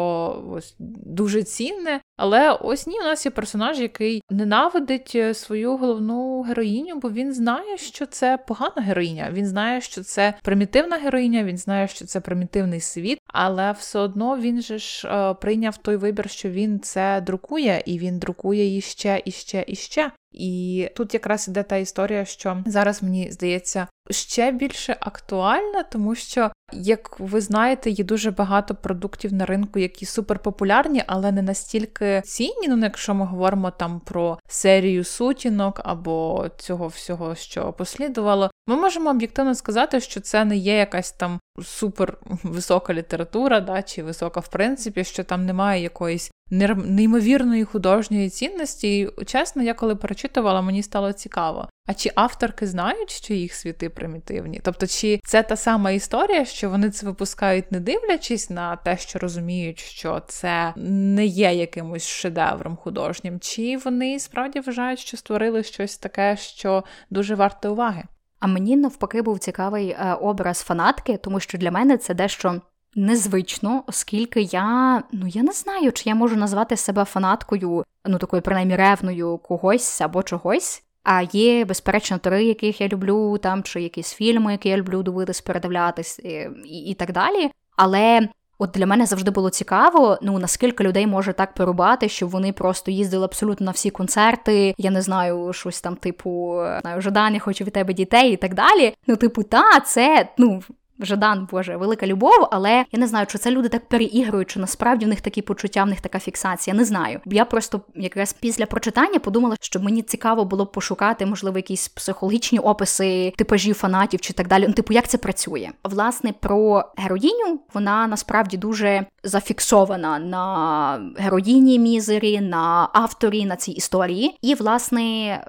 ось 0.51 0.75
дуже 0.79 1.43
цінне. 1.43 2.01
Але 2.17 2.51
ось 2.51 2.88
ні, 2.88 3.00
у 3.00 3.03
нас 3.03 3.25
є 3.25 3.31
персонаж, 3.31 3.79
який 3.79 4.21
ненавидить 4.29 5.12
е, 5.15 5.33
свою 5.33 5.77
головну 5.77 6.41
героїню, 6.41 6.95
бо 7.00 7.10
він 7.12 7.33
знає, 7.33 7.77
що 7.77 8.05
це 8.05 8.38
погана 8.48 8.81
героїня. 8.81 9.29
Він 9.33 9.45
знає, 9.45 9.81
що 9.81 10.03
це 10.03 10.33
примітивна 10.43 10.98
героїня, 10.98 11.43
він 11.43 11.57
знає, 11.57 11.88
що 11.88 12.05
це 12.05 12.19
примітивний 12.19 12.79
світ, 12.79 13.17
але 13.27 13.71
все 13.71 14.00
одно 14.00 14.38
він 14.38 14.62
же 14.62 14.77
ж 14.77 15.07
е, 15.07 15.33
прийняв 15.33 15.77
той 15.77 15.95
вибір, 15.95 16.29
що 16.29 16.50
він 16.50 16.79
це 16.79 17.21
друкує, 17.21 17.83
і 17.86 18.00
він 18.00 18.19
друкує 18.19 18.65
її 18.65 18.81
ще 18.81 19.21
і 19.25 19.31
ще 19.31 19.63
і 19.67 19.75
ще. 19.75 20.12
І 20.31 20.89
тут 20.95 21.13
якраз 21.13 21.47
іде 21.47 21.63
та 21.63 21.75
історія, 21.75 22.25
що 22.25 22.63
зараз 22.65 23.03
мені 23.03 23.31
здається 23.31 23.88
ще 24.09 24.51
більше 24.51 24.97
актуальна, 25.00 25.83
тому 25.83 26.15
що, 26.15 26.51
як 26.73 27.19
ви 27.19 27.41
знаєте, 27.41 27.89
є 27.89 28.03
дуже 28.03 28.31
багато 28.31 28.75
продуктів 28.75 29.33
на 29.33 29.45
ринку, 29.45 29.79
які 29.79 30.05
суперпопулярні, 30.05 31.03
але 31.07 31.31
не 31.31 31.41
настільки 31.41 32.21
цінні. 32.25 32.67
Ну, 32.67 32.77
якщо 32.77 33.13
ми 33.13 33.25
говоримо 33.25 33.71
там 33.71 34.00
про 34.00 34.39
серію 34.47 35.03
сутінок 35.03 35.81
або 35.83 36.45
цього 36.57 36.88
всього, 36.88 37.35
що 37.35 37.73
послідувало, 37.73 38.51
ми 38.67 38.75
можемо 38.75 39.09
об'єктивно 39.09 39.55
сказати, 39.55 40.00
що 40.00 40.19
це 40.19 40.45
не 40.45 40.57
є 40.57 40.77
якась 40.77 41.11
там 41.11 41.39
супер 41.63 42.17
висока 42.43 42.93
література, 42.93 43.59
да, 43.59 43.81
чи 43.81 44.03
висока 44.03 44.39
в 44.39 44.47
принципі, 44.47 45.03
що 45.03 45.23
там 45.23 45.45
немає 45.45 45.83
якоїсь 45.83 46.31
неймовірної 46.51 47.63
художньої 47.63 48.29
цінності. 48.29 49.00
І, 49.00 49.25
чесно, 49.25 49.63
я 49.63 49.74
коли 49.74 49.96
перечитувала, 49.96 50.62
мені 50.62 50.84
стало 50.84 51.13
цікаво. 51.13 51.70
А 51.88 51.93
чи 51.93 52.12
авторки 52.15 52.67
знають, 52.67 53.12
що 53.12 53.34
їх 53.34 53.53
світи 53.53 53.89
примітивні? 53.89 54.60
Тобто, 54.63 54.88
чи 54.88 55.20
це 55.24 55.43
та 55.43 55.55
сама 55.55 55.91
історія, 55.91 56.46
що 56.46 56.70
вони 56.70 56.89
це 56.89 57.05
випускають, 57.05 57.72
не 57.72 57.79
дивлячись 57.79 58.50
на 58.50 58.75
те, 58.75 58.98
що 58.98 59.20
розуміють, 59.20 59.79
що 59.79 60.22
це 60.27 60.74
не 60.75 61.25
є 61.25 61.53
якимось 61.53 62.08
шедевром 62.08 62.75
художнім, 62.75 63.39
чи 63.39 63.77
вони 63.77 64.20
справді 64.20 64.60
вважають, 64.60 65.00
що 65.00 65.17
створили 65.17 65.63
щось 65.63 65.98
таке, 65.98 66.38
що 66.38 66.84
дуже 67.10 67.36
варте 67.36 67.70
уваги? 67.70 68.03
А 68.39 68.48
мені 68.48 68.77
навпаки 68.77 69.22
був 69.22 69.39
цікавий 69.39 69.89
е, 69.89 70.17
образ 70.22 70.60
фанатки, 70.60 71.17
тому 71.17 71.39
що 71.39 71.58
для 71.58 71.72
мене 71.72 71.98
це 71.98 72.13
дещо 72.13 72.62
незвично, 72.95 73.83
оскільки 73.88 74.41
я 74.41 75.03
ну 75.12 75.27
я 75.27 75.43
не 75.43 75.51
знаю, 75.51 75.91
чи 75.91 76.10
я 76.10 76.15
можу 76.15 76.36
назвати 76.36 76.77
себе 76.77 77.05
фанаткою, 77.05 77.83
ну 78.05 78.17
такою 78.17 78.41
принаймні 78.41 78.75
ревною 78.75 79.38
когось 79.38 80.01
або 80.01 80.24
чогось. 80.24 80.83
А 81.03 81.21
є, 81.21 81.65
безперечно, 81.65 82.17
тори, 82.17 82.43
яких 82.43 82.81
я 82.81 82.88
люблю, 82.88 83.38
там 83.38 83.63
чи 83.63 83.81
якісь 83.81 84.13
фільми, 84.13 84.51
які 84.51 84.69
я 84.69 84.77
люблю 84.77 85.03
дивитись, 85.03 85.41
передивлятись 85.41 86.19
і, 86.19 86.50
і, 86.65 86.79
і 86.86 86.93
так 86.93 87.12
далі. 87.12 87.51
Але 87.75 88.29
от 88.57 88.71
для 88.71 88.86
мене 88.86 89.05
завжди 89.05 89.31
було 89.31 89.50
цікаво, 89.50 90.17
ну 90.21 90.39
наскільки 90.39 90.83
людей 90.83 91.07
може 91.07 91.33
так 91.33 91.53
порубати, 91.53 92.10
щоб 92.10 92.29
вони 92.29 92.53
просто 92.53 92.91
їздили 92.91 93.25
абсолютно 93.25 93.65
на 93.65 93.71
всі 93.71 93.89
концерти. 93.89 94.75
Я 94.77 94.91
не 94.91 95.01
знаю, 95.01 95.53
щось 95.53 95.81
там, 95.81 95.95
типу, 95.95 96.63
знаю, 96.81 97.01
Жадан, 97.01 97.33
я 97.33 97.39
хочу 97.39 97.63
від 97.63 97.74
тебе 97.74 97.93
дітей 97.93 98.33
і 98.33 98.38
так 98.38 98.53
далі. 98.53 98.93
Ну, 99.07 99.15
типу, 99.15 99.43
та, 99.43 99.79
це 99.79 100.29
ну 100.38 100.63
Жадан, 101.01 101.48
Боже, 101.51 101.77
велика 101.77 102.08
любов, 102.08 102.48
але 102.51 102.86
я 102.91 103.00
не 103.00 103.08
знаю, 103.08 103.25
чи 103.25 103.38
це 103.38 103.51
люди 103.51 103.70
так 103.70 103.88
переігрують, 103.88 104.50
чи 104.50 104.60
насправді 104.60 105.05
в 105.05 105.10
них 105.10 105.22
такі 105.22 105.41
почуття, 105.41 105.84
в 105.84 105.88
них 105.88 106.01
така 106.01 106.20
фіксація. 106.20 106.75
Не 106.75 106.86
знаю. 106.86 107.20
Я 107.25 107.46
просто 107.46 107.81
якраз 107.96 108.34
після 108.34 108.65
прочитання 108.65 109.20
подумала, 109.20 109.55
що 109.62 109.79
мені 109.79 110.01
цікаво 110.01 110.46
було 110.46 110.65
б 110.65 110.72
пошукати, 110.72 111.25
можливо, 111.25 111.58
якісь 111.58 111.88
психологічні 111.88 112.60
описи 112.60 113.34
типажів 113.38 113.75
фанатів 113.75 114.22
чи 114.22 114.34
так 114.34 114.48
далі. 114.48 114.65
Ну, 114.67 114.74
типу, 114.74 114.93
як 114.93 115.08
це 115.08 115.17
працює? 115.17 115.70
Власне, 115.84 116.34
про 116.39 116.84
героїню 116.98 117.60
вона 117.74 118.08
насправді 118.08 118.58
дуже 118.58 119.05
зафіксована 119.24 120.20
на 120.20 121.13
героїні 121.17 121.79
мізері, 121.79 122.41
на 122.41 122.89
авторі 122.93 123.46
на 123.46 123.55
цій 123.55 123.72
історії. 123.72 124.38
І, 124.41 124.55
власне, 124.55 125.01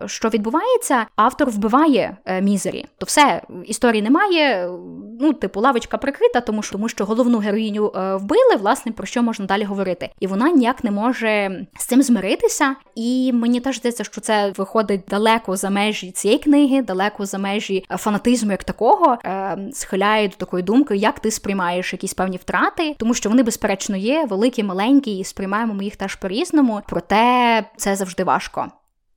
що 0.06 0.28
відбувається, 0.28 1.06
автор 1.16 1.50
вбиває 1.50 2.16
е, 2.24 2.40
мізері. 2.42 2.86
То 2.98 3.06
все 3.06 3.42
історії 3.64 4.02
немає. 4.02 4.68
Ну, 5.20 5.32
типу, 5.42 5.60
лавочка 5.60 5.98
прикрита, 5.98 6.40
тому 6.40 6.62
що 6.62 6.72
тому 6.72 6.88
що 6.88 7.04
головну 7.04 7.38
героїню 7.38 7.92
е, 7.96 8.16
вбили, 8.16 8.56
власне, 8.60 8.92
про 8.92 9.06
що 9.06 9.22
можна 9.22 9.46
далі 9.46 9.64
говорити. 9.64 10.10
І 10.20 10.26
вона 10.26 10.50
ніяк 10.50 10.84
не 10.84 10.90
може 10.90 11.66
з 11.78 11.84
цим 11.84 12.02
змиритися. 12.02 12.76
І 12.94 13.32
мені 13.32 13.60
теж 13.60 13.76
здається, 13.78 14.04
що 14.04 14.20
це 14.20 14.52
виходить 14.56 15.00
далеко 15.08 15.56
за 15.56 15.70
межі 15.70 16.10
цієї 16.10 16.38
книги, 16.38 16.82
далеко 16.82 17.26
за 17.26 17.38
межі 17.38 17.84
е, 17.90 17.96
фанатизму 17.96 18.50
як 18.50 18.64
такого, 18.64 19.18
е, 19.24 19.58
схиляє 19.72 20.28
до 20.28 20.36
такої 20.36 20.62
думки, 20.62 20.96
як 20.96 21.20
ти 21.20 21.30
сприймаєш 21.30 21.92
якісь 21.92 22.14
певні 22.14 22.36
втрати, 22.36 22.94
тому 22.98 23.14
що 23.14 23.28
вони, 23.28 23.42
безперечно, 23.42 23.96
є 23.96 24.26
великі, 24.30 24.62
маленькі, 24.62 25.18
і 25.18 25.24
сприймаємо 25.24 25.74
ми 25.74 25.84
їх 25.84 25.96
теж 25.96 26.14
по-різному, 26.14 26.80
проте 26.88 27.64
це 27.76 27.96
завжди 27.96 28.24
важко. 28.24 28.68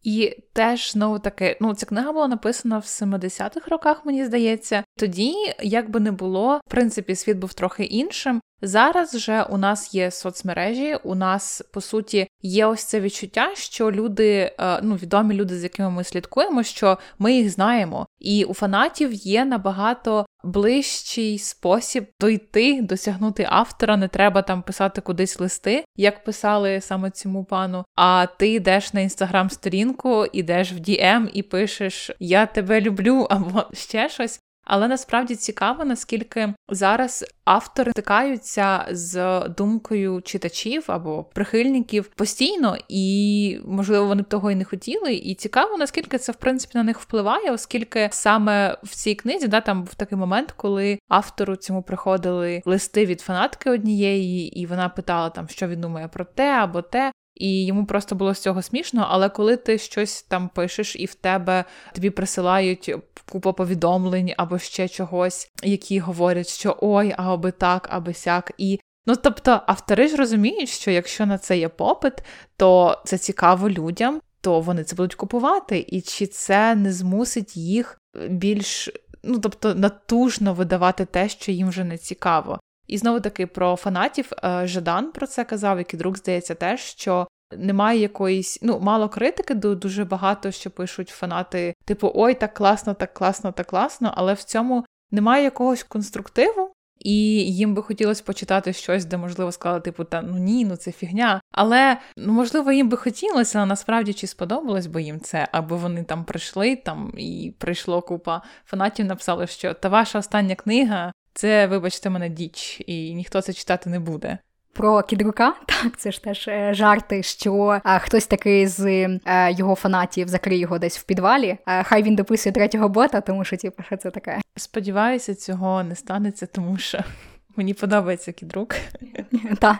І 0.06 0.38
теж 0.54 0.92
знову 0.92 1.20
таки, 1.20 1.58
ну 1.62 1.74
ця 1.74 1.86
книга 1.86 2.12
була 2.12 2.28
написана 2.28 2.78
в 2.78 2.84
70-х 2.84 3.68
роках, 3.72 4.06
мені 4.06 4.26
здається. 4.26 4.84
Тоді, 5.00 5.34
як 5.62 5.90
би 5.90 6.00
не 6.00 6.12
було, 6.12 6.60
в 6.68 6.70
принципі, 6.70 7.16
світ 7.16 7.38
був 7.38 7.54
трохи 7.54 7.84
іншим. 7.84 8.42
Зараз 8.62 9.16
вже 9.16 9.44
у 9.44 9.58
нас 9.58 9.96
є 9.96 10.12
соцмережі, 10.12 10.96
у 11.04 11.16
нас 11.16 11.64
по 11.74 11.82
суті 11.82 12.28
є 12.42 12.66
ось 12.66 12.84
це 12.84 13.00
відчуття, 13.00 13.52
що 13.54 13.92
люди, 13.92 14.52
е, 14.60 14.80
ну 14.82 14.96
відомі 14.96 15.36
люди, 15.36 15.58
з 15.60 15.64
якими 15.64 15.90
ми 15.90 16.04
слідкуємо, 16.04 16.64
що 16.64 16.98
ми 17.20 17.34
їх 17.34 17.50
знаємо, 17.50 18.08
і 18.20 18.44
у 18.44 18.54
фанатів 18.54 19.14
є 19.14 19.46
набагато 19.46 20.25
ближчий 20.46 21.40
спосіб 21.40 22.08
дойти, 22.22 22.82
досягнути 22.82 23.48
автора. 23.50 23.98
Не 23.98 24.08
треба 24.08 24.42
там 24.42 24.62
писати 24.62 25.02
кудись 25.02 25.40
листи, 25.40 25.86
як 25.96 26.24
писали 26.24 26.82
саме 26.82 27.12
цьому 27.12 27.46
пану. 27.46 27.86
А 27.96 28.26
ти 28.40 28.50
йдеш 28.50 28.94
на 28.94 29.02
інстаграм-сторінку, 29.02 30.26
ідеш 30.34 30.72
в 30.72 30.76
DM 30.76 31.30
і 31.34 31.44
пишеш 31.44 32.12
Я 32.20 32.46
тебе 32.46 32.82
люблю 32.82 33.28
або 33.30 33.64
ще 33.74 34.10
щось. 34.10 34.40
Але 34.66 34.88
насправді 34.88 35.36
цікаво, 35.36 35.86
наскільки 35.86 36.54
зараз 36.70 37.26
автори 37.46 37.92
стикаються 37.92 38.86
з 38.92 39.40
думкою 39.58 40.22
читачів 40.22 40.84
або 40.88 41.24
прихильників 41.24 42.06
постійно, 42.06 42.78
і 42.90 43.60
можливо 43.66 44.06
вони 44.06 44.22
б 44.22 44.26
того 44.26 44.52
і 44.52 44.56
не 44.56 44.64
хотіли. 44.64 45.14
І 45.14 45.36
цікаво, 45.36 45.78
наскільки 45.78 46.18
це 46.18 46.32
в 46.32 46.36
принципі 46.36 46.78
на 46.78 46.84
них 46.84 47.00
впливає, 47.00 47.52
оскільки 47.52 48.10
саме 48.12 48.78
в 48.84 48.96
цій 48.96 49.16
книзі 49.16 49.48
да 49.48 49.62
там 49.62 49.84
був 49.84 49.96
такий 49.96 50.18
момент, 50.18 50.52
коли 50.52 51.00
автору 51.10 51.56
цьому 51.56 51.84
приходили 51.84 52.62
листи 52.66 53.06
від 53.06 53.22
фанатки 53.22 53.70
однієї, 53.70 54.60
і 54.60 54.66
вона 54.66 54.90
питала 54.90 55.30
там, 55.30 55.48
що 55.48 55.68
він 55.68 55.82
думає 55.82 56.08
про 56.08 56.26
те 56.26 56.52
або 56.52 56.82
те 56.82 57.12
і 57.36 57.66
йому 57.66 57.86
просто 57.86 58.16
було 58.16 58.34
з 58.34 58.40
цього 58.40 58.62
смішно. 58.62 59.08
Але 59.10 59.30
коли 59.30 59.58
ти 59.58 59.78
щось 59.78 60.24
там 60.24 60.50
пишеш, 60.50 60.96
і 60.96 61.06
в 61.06 61.16
тебе 61.16 61.66
тобі 61.94 62.10
присилають 62.10 62.96
купу 63.32 63.54
повідомлень 63.54 64.34
або 64.38 64.60
ще 64.60 64.88
чогось, 64.88 65.52
які 65.64 66.00
говорять, 66.00 66.48
що 66.48 66.78
ой, 66.82 67.14
аби 67.18 67.52
так, 67.52 67.88
аби 67.92 68.14
сяк, 68.14 68.52
і. 68.58 68.80
Ну, 69.08 69.16
тобто, 69.16 69.62
автори 69.68 70.08
ж 70.08 70.16
розуміють, 70.16 70.70
що 70.70 70.92
якщо 70.92 71.26
на 71.26 71.38
це 71.38 71.58
є 71.58 71.70
попит, 71.70 72.14
то 72.58 73.02
це 73.06 73.18
цікаво 73.18 73.70
людям, 73.70 74.22
то 74.42 74.60
вони 74.60 74.84
це 74.84 74.96
будуть 74.96 75.16
купувати, 75.16 75.86
і 75.88 76.02
чи 76.02 76.28
це 76.28 76.76
не 76.76 76.94
змусить 76.94 77.58
їх 77.58 78.00
більш, 78.30 78.90
ну 79.24 79.40
тобто, 79.40 79.76
натужно 79.76 80.54
видавати 80.54 81.06
те, 81.06 81.30
що 81.30 81.52
їм 81.52 81.70
вже 81.70 81.84
не 81.84 81.98
цікаво. 81.98 82.60
І 82.88 82.98
знову 82.98 83.20
таки 83.20 83.48
про 83.48 83.76
фанатів 83.76 84.32
е, 84.44 84.68
Жадан 84.68 85.12
про 85.12 85.28
це 85.28 85.44
казав, 85.44 85.78
як 85.78 85.94
і 85.94 85.98
друг 85.98 86.18
здається, 86.18 86.56
теж 86.56 86.80
що. 86.80 87.28
Немає 87.58 88.00
якоїсь, 88.00 88.60
ну, 88.62 88.80
мало 88.80 89.10
критики, 89.10 89.54
дуже 89.54 90.06
багато 90.06 90.52
що 90.52 90.72
пишуть 90.72 91.10
фанати, 91.10 91.74
типу, 91.86 92.12
ой, 92.16 92.34
так 92.34 92.54
класно, 92.54 92.94
так 92.94 93.14
класно, 93.14 93.52
так 93.52 93.68
класно, 93.68 94.14
але 94.16 94.34
в 94.34 94.44
цьому 94.44 94.86
немає 95.12 95.44
якогось 95.44 95.84
конструктиву, 95.84 96.72
і 97.00 97.16
їм 97.56 97.74
би 97.74 97.82
хотілося 97.82 98.24
почитати 98.24 98.74
щось, 98.74 99.06
де, 99.06 99.18
можливо, 99.18 99.52
сказали, 99.52 99.82
типу, 99.82 100.04
та 100.04 100.22
ну 100.22 100.38
ні, 100.38 100.66
ну 100.66 100.76
це 100.76 100.92
фігня. 100.92 101.42
Але 101.52 101.98
ну, 102.18 102.34
можливо, 102.34 102.72
їм 102.72 102.90
би 102.90 102.98
хотілося, 102.98 103.60
але 103.60 103.66
насправді 103.66 104.14
чи 104.14 104.28
сподобалось 104.28 104.88
би 104.88 105.02
їм 105.02 105.20
це, 105.20 105.48
аби 105.52 105.78
вони 105.78 106.04
там 106.04 106.24
прийшли 106.24 106.76
там 106.76 107.14
і 107.18 107.54
прийшло 107.58 108.02
купа 108.02 108.42
фанатів, 108.66 109.06
написали, 109.06 109.48
що 109.48 109.74
та 109.74 109.90
ваша 109.90 110.20
остання 110.20 110.56
книга 110.56 111.12
це, 111.36 111.68
вибачте, 111.68 112.10
мене 112.10 112.30
діч, 112.30 112.82
і 112.88 113.14
ніхто 113.14 113.42
це 113.42 113.54
читати 113.54 113.90
не 113.90 114.00
буде. 114.00 114.38
Про 114.74 115.04
кідрука, 115.04 115.54
так, 115.66 115.98
це 115.98 116.12
ж 116.12 116.24
теж 116.24 116.48
е, 116.48 116.74
жарти, 116.74 117.24
що 117.24 117.80
а, 117.84 118.00
хтось 118.00 118.28
такий 118.28 118.68
з 118.68 119.06
а, 119.26 119.50
е, 119.50 119.52
його 119.52 119.76
фанатів 119.76 120.28
закриє 120.28 120.60
його 120.60 120.80
десь 120.80 120.98
в 120.98 121.04
підвалі. 121.04 121.58
А, 121.66 121.84
хай 121.84 122.04
він 122.04 122.16
дописує 122.16 122.54
третього 122.54 122.90
бота, 122.90 123.22
тому 123.22 123.44
що 123.44 123.58
типу, 123.58 123.84
що 123.84 123.98
це 123.98 124.12
таке. 124.12 124.42
Сподіваюся, 124.56 125.36
цього 125.36 125.84
не 125.84 125.96
станеться, 125.96 126.46
тому 126.46 126.78
що 126.78 127.00
Мені 127.56 127.74
подобається 127.74 128.32
кідрук. 128.32 128.76
Так, 129.60 129.78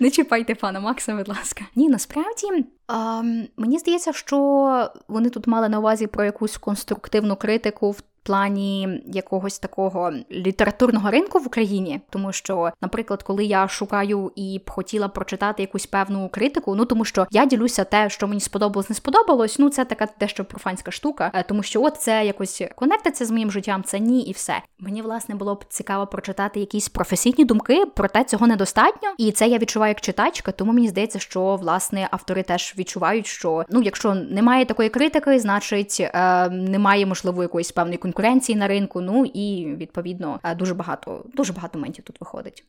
не 0.00 0.10
чіпайте 0.10 0.54
пана 0.54 0.80
Макса, 0.80 1.16
будь 1.16 1.28
ласка. 1.28 1.64
Ні, 1.76 1.88
насправді 1.88 2.46
а, 2.92 3.22
мені 3.56 3.78
здається, 3.78 4.12
що 4.12 4.90
вони 5.08 5.30
тут 5.30 5.46
мали 5.46 5.68
на 5.68 5.78
увазі 5.78 6.06
про 6.06 6.24
якусь 6.24 6.56
конструктивну 6.56 7.36
критику 7.36 7.90
в 7.90 8.02
плані 8.22 9.02
якогось 9.06 9.58
такого 9.58 10.12
літературного 10.32 11.10
ринку 11.10 11.38
в 11.38 11.46
Україні, 11.46 12.00
тому 12.10 12.32
що, 12.32 12.72
наприклад, 12.82 13.22
коли 13.22 13.44
я 13.44 13.68
шукаю 13.68 14.32
і 14.36 14.60
б 14.66 14.70
хотіла 14.70 15.08
прочитати 15.08 15.62
якусь 15.62 15.86
певну 15.86 16.28
критику, 16.28 16.74
ну 16.74 16.84
тому 16.84 17.04
що 17.04 17.26
я 17.30 17.46
ділюся 17.46 17.84
те, 17.84 18.10
що 18.10 18.28
мені 18.28 18.40
сподобалось, 18.40 18.90
не 18.90 18.96
сподобалось. 18.96 19.58
Ну 19.58 19.70
це 19.70 19.84
така 19.84 20.08
дещо 20.20 20.44
профанська 20.44 20.90
штука, 20.90 21.30
е, 21.34 21.42
тому 21.42 21.62
що 21.62 21.82
от 21.82 21.96
це 21.96 22.26
якось 22.26 22.62
конектиться 22.74 23.24
з 23.24 23.30
моїм 23.30 23.50
життям, 23.50 23.82
це 23.82 24.00
ні, 24.00 24.22
і 24.22 24.32
все. 24.32 24.62
Мені 24.78 25.02
власне 25.02 25.34
було 25.34 25.54
б 25.54 25.64
цікаво 25.68 26.06
прочитати 26.06 26.60
якісь 26.60 26.88
професійні 26.88 27.44
думки, 27.44 27.84
проте 27.94 28.24
цього 28.24 28.46
недостатньо, 28.46 29.08
і 29.18 29.32
це 29.32 29.48
я 29.48 29.58
відчуваю 29.58 29.90
як 29.90 30.00
читачка. 30.00 30.52
Тому 30.52 30.72
мені 30.72 30.88
здається, 30.88 31.18
що 31.18 31.56
власне 31.56 32.08
автори 32.10 32.42
теж 32.42 32.74
відчувають, 32.80 33.26
що 33.26 33.64
ну, 33.68 33.82
якщо 33.82 34.14
немає 34.14 34.64
такої 34.64 34.88
критики, 34.88 35.38
значить 35.38 35.96
е, 36.00 36.48
немає 36.48 37.06
можливо 37.06 37.42
якоїсь 37.42 37.72
певної 37.72 37.98
конкуренції 37.98 38.58
на 38.58 38.68
ринку. 38.68 39.00
Ну 39.00 39.24
і 39.24 39.74
відповідно 39.76 40.40
е, 40.44 40.54
дуже 40.54 40.74
багато, 40.74 41.24
дуже 41.34 41.52
багато 41.52 41.78
моментів 41.78 42.04
тут 42.04 42.20
виходить. 42.20 42.64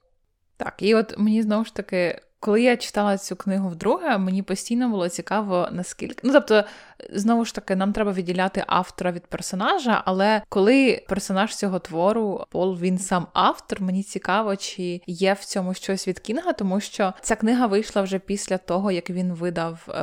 Так, 0.58 0.74
і 0.77 0.96
от 0.96 1.18
мені 1.18 1.41
знову 1.41 1.65
ж 1.65 1.75
таки 1.75 2.22
коли 2.41 2.62
я 2.62 2.77
читала 2.77 3.18
цю 3.18 3.36
книгу 3.36 3.70
вдруге, 3.70 4.18
мені 4.18 4.44
постійно 4.44 4.89
було 4.89 5.10
цікаво, 5.10 5.70
наскільки. 5.72 6.20
Ну, 6.24 6.34
тобто, 6.34 6.63
знову 7.13 7.46
ж 7.46 7.55
таки, 7.55 7.75
нам 7.75 7.93
треба 7.93 8.12
відділяти 8.12 8.63
автора 8.67 9.12
від 9.12 9.27
персонажа, 9.27 10.01
але 10.05 10.41
коли 10.50 11.03
персонаж 11.08 11.55
цього 11.55 11.79
твору, 11.79 12.46
Пол, 12.50 12.77
він 12.77 12.98
сам 12.98 13.27
автор, 13.34 13.81
мені 13.81 14.03
цікаво, 14.03 14.55
чи 14.55 15.01
є 15.08 15.34
в 15.34 15.46
цьому 15.46 15.74
щось 15.74 16.08
від 16.08 16.20
Кінга, 16.20 16.53
тому 16.53 16.79
що 16.79 17.13
ця 17.22 17.36
книга 17.36 17.67
вийшла 17.67 18.01
вже 18.01 18.20
після 18.20 18.58
того, 18.58 18.91
як 18.91 19.10
він 19.10 19.34
видав 19.34 19.88
е, 19.89 19.93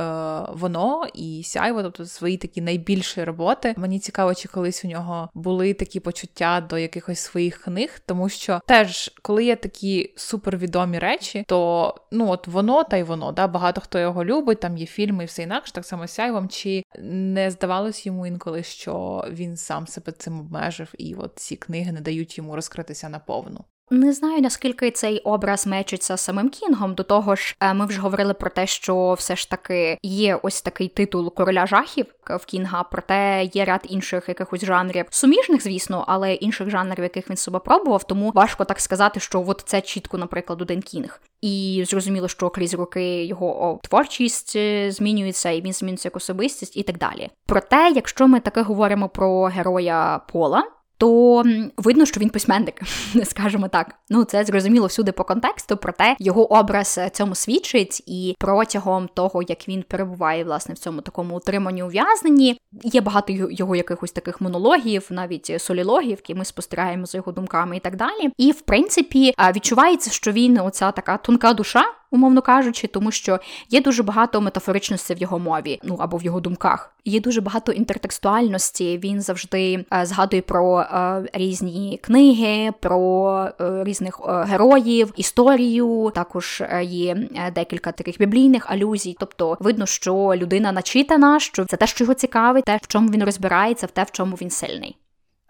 воно 0.53 1.07
і 1.13 1.43
сяйво, 1.43 1.83
тобто 1.83 2.05
свої 2.05 2.37
такі 2.37 2.61
найбільші 2.61 3.23
роботи. 3.23 3.73
Мені 3.77 3.99
цікаво, 3.99 4.35
чи 4.35 4.47
колись 4.47 4.85
у 4.85 4.87
нього 4.87 5.29
були 5.33 5.73
такі 5.73 5.99
почуття 5.99 6.61
до 6.69 6.77
якихось 6.77 7.19
своїх 7.19 7.57
книг, 7.57 7.99
тому 8.05 8.29
що 8.29 8.61
теж, 8.67 9.11
коли 9.21 9.43
є 9.43 9.55
такі 9.55 10.13
супервідомі 10.15 10.99
речі, 10.99 11.43
то 11.47 11.95
ну 12.11 12.29
от 12.29 12.47
воно 12.47 12.83
та 12.83 12.97
й 12.97 13.03
воно. 13.03 13.31
Да? 13.31 13.47
Багато 13.47 13.81
хто 13.81 13.99
його 13.99 14.25
любить, 14.25 14.59
там 14.59 14.77
є 14.77 14.85
фільми 14.85 15.23
і 15.23 15.27
все 15.27 15.43
інакше, 15.43 15.73
так 15.73 15.85
само 15.85 16.07
сяйвом. 16.07 16.49
Чи 16.49 16.83
не 16.99 17.51
здавалось 17.51 18.05
йому 18.05 18.27
інколи, 18.27 18.63
що 18.63 19.25
він 19.29 19.57
сам 19.57 19.87
себе 19.87 20.11
цим 20.11 20.39
обмежив, 20.39 20.93
і 20.97 21.15
от 21.15 21.33
ці 21.35 21.55
книги 21.55 21.91
не 21.91 22.01
дають 22.01 22.37
йому 22.37 22.55
розкритися 22.55 23.09
наповну? 23.09 23.65
Не 23.91 24.13
знаю 24.13 24.41
наскільки 24.41 24.91
цей 24.91 25.19
образ 25.19 25.67
мечиться 25.67 26.17
самим 26.17 26.49
Кінгом. 26.49 26.93
До 26.93 27.03
того 27.03 27.35
ж, 27.35 27.55
е, 27.59 27.73
ми 27.73 27.85
вже 27.85 28.01
говорили 28.01 28.33
про 28.33 28.49
те, 28.49 28.67
що 28.67 29.13
все 29.13 29.35
ж 29.35 29.49
таки 29.49 29.97
є 30.03 30.35
ось 30.35 30.61
такий 30.61 30.87
титул 30.87 31.33
короля 31.33 31.65
жахів 31.65 32.05
в 32.25 32.45
Кінга, 32.45 32.83
проте 32.83 33.49
є 33.53 33.65
ряд 33.65 33.81
інших 33.89 34.29
якихось 34.29 34.65
жанрів 34.65 35.05
суміжних, 35.09 35.63
звісно, 35.63 36.05
але 36.07 36.33
інших 36.33 36.69
жанрів, 36.69 37.03
яких 37.03 37.29
він 37.29 37.37
себе 37.37 37.59
пробував, 37.59 38.03
тому 38.03 38.31
важко 38.31 38.65
так 38.65 38.79
сказати, 38.79 39.19
що 39.19 39.43
от 39.47 39.63
це 39.65 39.81
чітко, 39.81 40.17
наприклад, 40.17 40.61
один 40.61 40.81
Кінг. 40.81 41.21
І 41.41 41.83
зрозуміло, 41.87 42.27
що 42.27 42.49
крізь 42.49 42.73
роки 42.73 43.25
його 43.25 43.79
творчість 43.83 44.55
е, 44.55 44.91
змінюється, 44.91 45.49
і 45.49 45.61
він 45.61 45.73
змінюється 45.73 46.07
як 46.07 46.15
особистість, 46.15 46.77
і 46.77 46.83
так 46.83 46.97
далі. 46.97 47.29
Проте, 47.45 47.91
якщо 47.95 48.27
ми 48.27 48.39
таке 48.39 48.61
говоримо 48.61 49.09
про 49.09 49.43
героя 49.43 50.21
Пола 50.31 50.63
то 50.99 51.43
видно, 51.77 52.05
що 52.05 52.19
він 52.19 52.29
письменник, 52.29 52.81
не 53.13 53.25
скажемо 53.25 53.67
так. 53.67 53.95
Ну 54.09 54.23
це 54.23 54.45
зрозуміло 54.45 54.87
всюди 54.87 55.11
по 55.11 55.23
контексту, 55.23 55.77
проте 55.77 56.15
його 56.19 56.53
образ 56.53 56.95
е, 56.97 57.09
цьому 57.09 57.35
свідчить, 57.35 58.03
і 58.07 58.35
протягом 58.39 59.07
того, 59.13 59.41
як 59.41 59.67
він 59.67 59.83
перебуває 59.83 60.43
власне 60.43 60.73
в 60.73 60.77
цьому 60.77 61.01
такому 61.01 61.37
утриманні 61.37 61.83
ув'язненні, 61.83 62.59
є 62.83 63.01
багато 63.01 63.33
його 63.33 63.75
якихось 63.75 64.11
таких 64.11 64.41
монологів, 64.41 65.07
навіть 65.09 65.61
солілогів, 65.61 66.09
які 66.09 66.35
ми 66.35 66.45
спостерігаємо 66.45 67.05
за 67.05 67.17
його 67.17 67.31
думками 67.31 67.77
і 67.77 67.79
так 67.79 67.95
далі. 67.95 68.31
І 68.37 68.51
в 68.51 68.61
принципі 68.61 69.33
відчувається, 69.55 70.11
що 70.11 70.31
він 70.31 70.59
оця 70.59 70.91
така 70.91 71.17
тонка 71.17 71.53
душа 71.53 71.83
умовно 72.11 72.41
кажучи, 72.41 72.87
тому 72.87 73.11
що 73.11 73.39
є 73.69 73.81
дуже 73.81 74.03
багато 74.03 74.41
метафоричності 74.41 75.13
в 75.13 75.17
його 75.17 75.39
мові, 75.39 75.79
ну 75.83 75.97
або 75.99 76.17
в 76.17 76.23
його 76.23 76.39
думках. 76.39 76.93
Є 77.05 77.19
дуже 77.19 77.41
багато 77.41 77.71
інтертекстуальності. 77.71 78.97
Він 78.97 79.21
завжди 79.21 79.85
е, 79.93 80.05
згадує 80.05 80.41
про 80.41 80.79
е, 80.79 81.23
різні 81.33 81.99
книги, 82.03 82.71
про 82.79 83.49
е, 83.61 83.83
різних 83.83 84.21
е, 84.27 84.43
героїв, 84.43 85.13
історію. 85.15 86.11
Також 86.15 86.61
е, 86.61 86.83
є 86.83 87.27
е, 87.35 87.51
декілька 87.51 87.91
таких 87.91 88.19
біблійних 88.19 88.71
алюзій. 88.71 89.15
Тобто 89.19 89.57
видно, 89.59 89.85
що 89.85 90.33
людина 90.35 90.71
начитана, 90.71 91.39
що 91.39 91.65
це 91.65 91.77
те, 91.77 91.87
що 91.87 92.03
його 92.03 92.13
цікавить, 92.13 92.65
те, 92.65 92.79
в 92.81 92.87
чому 92.87 93.09
він 93.09 93.23
розбирається, 93.23 93.85
в 93.87 93.91
те, 93.91 94.03
в 94.03 94.11
чому 94.11 94.35
він 94.35 94.49
сильний. 94.49 94.95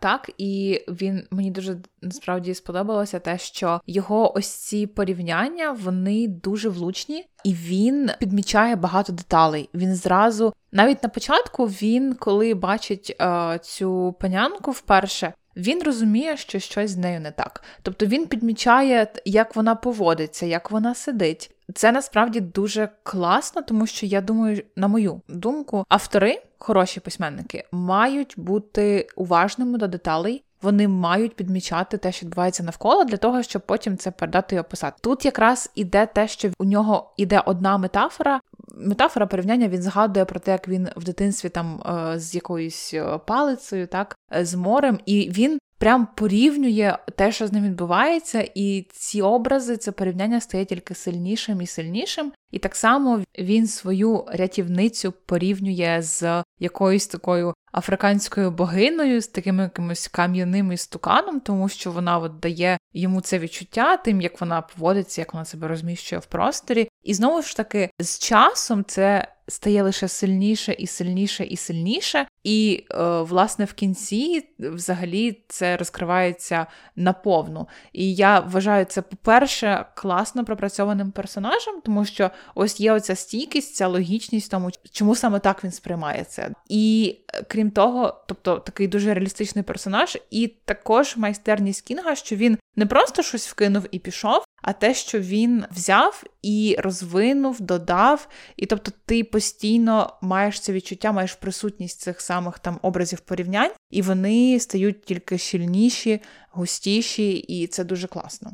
Так, 0.02 0.32
і 0.38 0.82
він 0.88 1.24
мені 1.32 1.52
дуже 1.52 1.78
насправді 2.02 2.54
сподобалося 2.54 3.20
те, 3.20 3.38
що 3.38 3.82
його 3.88 4.38
ось 4.38 4.48
ці 4.48 4.88
порівняння 4.88 5.72
вони 5.72 6.28
дуже 6.28 6.70
влучні, 6.70 7.26
і 7.44 7.54
він 7.54 8.12
підмічає 8.20 8.76
багато 8.76 9.14
деталей. 9.14 9.70
Він 9.74 9.96
зразу, 9.96 10.54
навіть 10.72 11.04
на 11.04 11.10
початку, 11.10 11.66
він 11.66 12.14
коли 12.14 12.54
бачить 12.54 13.16
е, 13.22 13.60
цю 13.64 14.16
панянку 14.20 14.72
вперше. 14.72 15.34
Він 15.60 15.84
розуміє, 15.84 16.38
що 16.38 16.60
щось 16.60 16.92
з 16.92 16.98
нею 16.98 17.20
не 17.20 17.32
так. 17.32 17.64
Тобто 17.82 18.06
він 18.06 18.28
підмічає, 18.28 19.08
як 19.26 19.56
вона 19.56 19.76
поводиться, 19.76 20.46
як 20.46 20.72
вона 20.72 20.96
сидить. 20.96 21.52
Це 21.74 21.92
насправді 21.92 22.40
дуже 22.40 22.90
класно, 23.04 23.62
тому 23.62 23.88
що 23.88 24.06
я 24.06 24.22
думаю, 24.22 24.64
на 24.76 24.88
мою 24.88 25.22
думку, 25.28 25.86
автори, 25.90 26.42
хороші 26.58 27.00
письменники, 27.00 27.64
мають 27.72 28.34
бути 28.38 29.08
уважними 29.16 29.78
до 29.78 29.88
деталей. 29.88 30.44
Вони 30.62 30.88
мають 30.88 31.36
підмічати 31.36 31.98
те, 31.98 32.12
що 32.12 32.26
відбувається 32.26 32.64
навколо, 32.64 33.04
для 33.04 33.18
того, 33.18 33.44
щоб 33.44 33.62
потім 33.62 33.98
це 33.98 34.12
передати 34.12 34.56
і 34.56 34.60
описати. 34.60 34.98
Тут 35.02 35.26
якраз 35.26 35.72
іде 35.76 36.06
те, 36.06 36.28
що 36.28 36.50
у 36.60 36.66
нього 36.66 37.14
іде 37.18 37.44
одна 37.46 37.78
метафора. 37.78 38.42
Метафора 38.80 39.26
порівняння 39.26 39.68
він 39.68 39.82
згадує 39.82 40.26
про 40.26 40.40
те, 40.40 40.52
як 40.52 40.68
він 40.68 40.90
в 40.96 41.04
дитинстві 41.04 41.50
там 41.50 41.82
е, 41.82 42.20
з 42.20 42.36
якоюсь 42.36 42.94
е, 42.94 43.20
палицею, 43.28 43.88
так 43.88 44.16
е, 44.36 44.46
з 44.46 44.56
морем, 44.56 45.00
і 45.06 45.30
він 45.30 45.60
прям 45.78 46.08
порівнює 46.16 46.98
те, 47.16 47.32
що 47.32 47.48
з 47.48 47.54
ним 47.54 47.64
відбувається, 47.64 48.50
і 48.56 48.88
ці 48.92 49.22
образи, 49.22 49.78
це 49.78 49.92
порівняння 49.92 50.42
стає 50.42 50.66
тільки 50.66 50.96
сильнішим 50.96 51.62
і 51.62 51.68
сильнішим. 51.68 52.32
І 52.52 52.60
так 52.60 52.76
само 52.76 53.24
він 53.40 53.68
свою 53.68 54.26
рятівницю 54.28 55.14
порівнює 55.26 55.98
з 56.02 56.44
якоюсь 56.60 57.08
такою 57.08 57.54
африканською 57.74 58.52
богиною, 58.52 59.22
з 59.22 59.28
таким 59.28 59.60
якимось 59.60 60.08
кам'яним 60.08 60.72
істуканом, 60.72 61.40
тому 61.40 61.70
що 61.70 61.92
вона 61.92 62.18
от 62.18 62.40
дає 62.40 62.78
йому 62.94 63.22
це 63.22 63.40
відчуття, 63.40 63.98
тим 63.98 64.22
як 64.22 64.42
вона 64.42 64.62
поводиться, 64.62 65.22
як 65.22 65.34
вона 65.34 65.46
себе 65.46 65.68
розміщує 65.68 66.20
в 66.20 66.26
просторі. 66.26 66.90
І 67.04 67.14
знову 67.14 67.42
ж 67.42 67.58
таки, 67.58 67.90
з 68.00 68.20
часом 68.20 68.84
це 68.88 69.28
стає 69.48 69.84
лише 69.84 70.08
сильніше 70.08 70.74
і 70.74 70.88
сильніше 70.88 71.44
і 71.44 71.58
сильніше. 71.58 72.28
І, 72.44 72.86
е, 72.92 73.22
власне, 73.22 73.66
в 73.66 73.74
кінці 73.74 74.50
взагалі 74.60 75.44
це 75.48 75.78
розкривається 75.78 76.66
наповну. 76.96 77.68
І 77.94 78.16
я 78.16 78.40
вважаю 78.40 78.86
це, 78.86 79.02
по-перше, 79.02 79.86
класно 79.96 80.46
пропрацьованим 80.46 81.12
персонажем, 81.12 81.82
тому 81.86 82.06
що 82.06 82.32
ось 82.56 82.80
є 82.80 82.94
оця 82.94 83.16
стійкість, 83.16 83.76
ця 83.76 83.88
логічність 83.88 84.52
тому, 84.52 84.70
чому 84.92 85.16
саме 85.16 85.40
так 85.40 85.64
він 85.64 85.72
сприймається. 85.72 86.54
І 86.70 87.16
е, 87.34 87.44
крім 87.48 87.72
того, 87.72 88.24
тобто 88.28 88.60
такий 88.60 88.88
дуже 88.88 89.14
реалістичний 89.14 89.64
персонаж, 89.64 90.18
і 90.32 90.48
також 90.48 91.18
майстерність 91.18 91.82
Кінга, 91.82 92.16
що 92.16 92.36
він 92.36 92.58
не 92.76 92.86
просто 92.86 93.22
щось 93.24 93.48
вкинув 93.48 93.86
і 93.92 94.00
пішов, 94.00 94.44
а 94.62 94.74
те, 94.74 94.94
що 94.94 95.20
він 95.20 95.66
взяв 95.72 96.24
і 96.42 96.76
розвинув, 96.80 97.62
додав. 97.62 98.28
І 98.58 98.66
тобто 98.66 98.92
ти 99.06 99.24
постійно 99.24 100.18
маєш 100.22 100.60
це 100.60 100.74
відчуття, 100.74 101.12
маєш 101.12 101.34
присутність 101.34 102.00
цих 102.00 102.22
самих 102.30 102.60
там 102.60 102.80
образів 102.82 103.20
порівнянь, 103.20 103.72
і 103.90 104.02
вони 104.02 104.60
стають 104.60 105.02
тільки 105.02 105.38
щільніші, 105.38 106.22
густіші, 106.52 107.32
і 107.32 107.68
це 107.68 107.84
дуже 107.84 108.08
класно. 108.08 108.52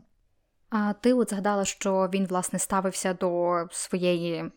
А 0.69 0.93
ти 0.93 1.13
от 1.13 1.29
згадала, 1.29 1.65
що 1.65 2.09
він 2.13 2.25
власне 2.25 2.59
ставився 2.59 3.13
до 3.13 3.63
своєї 3.71 4.51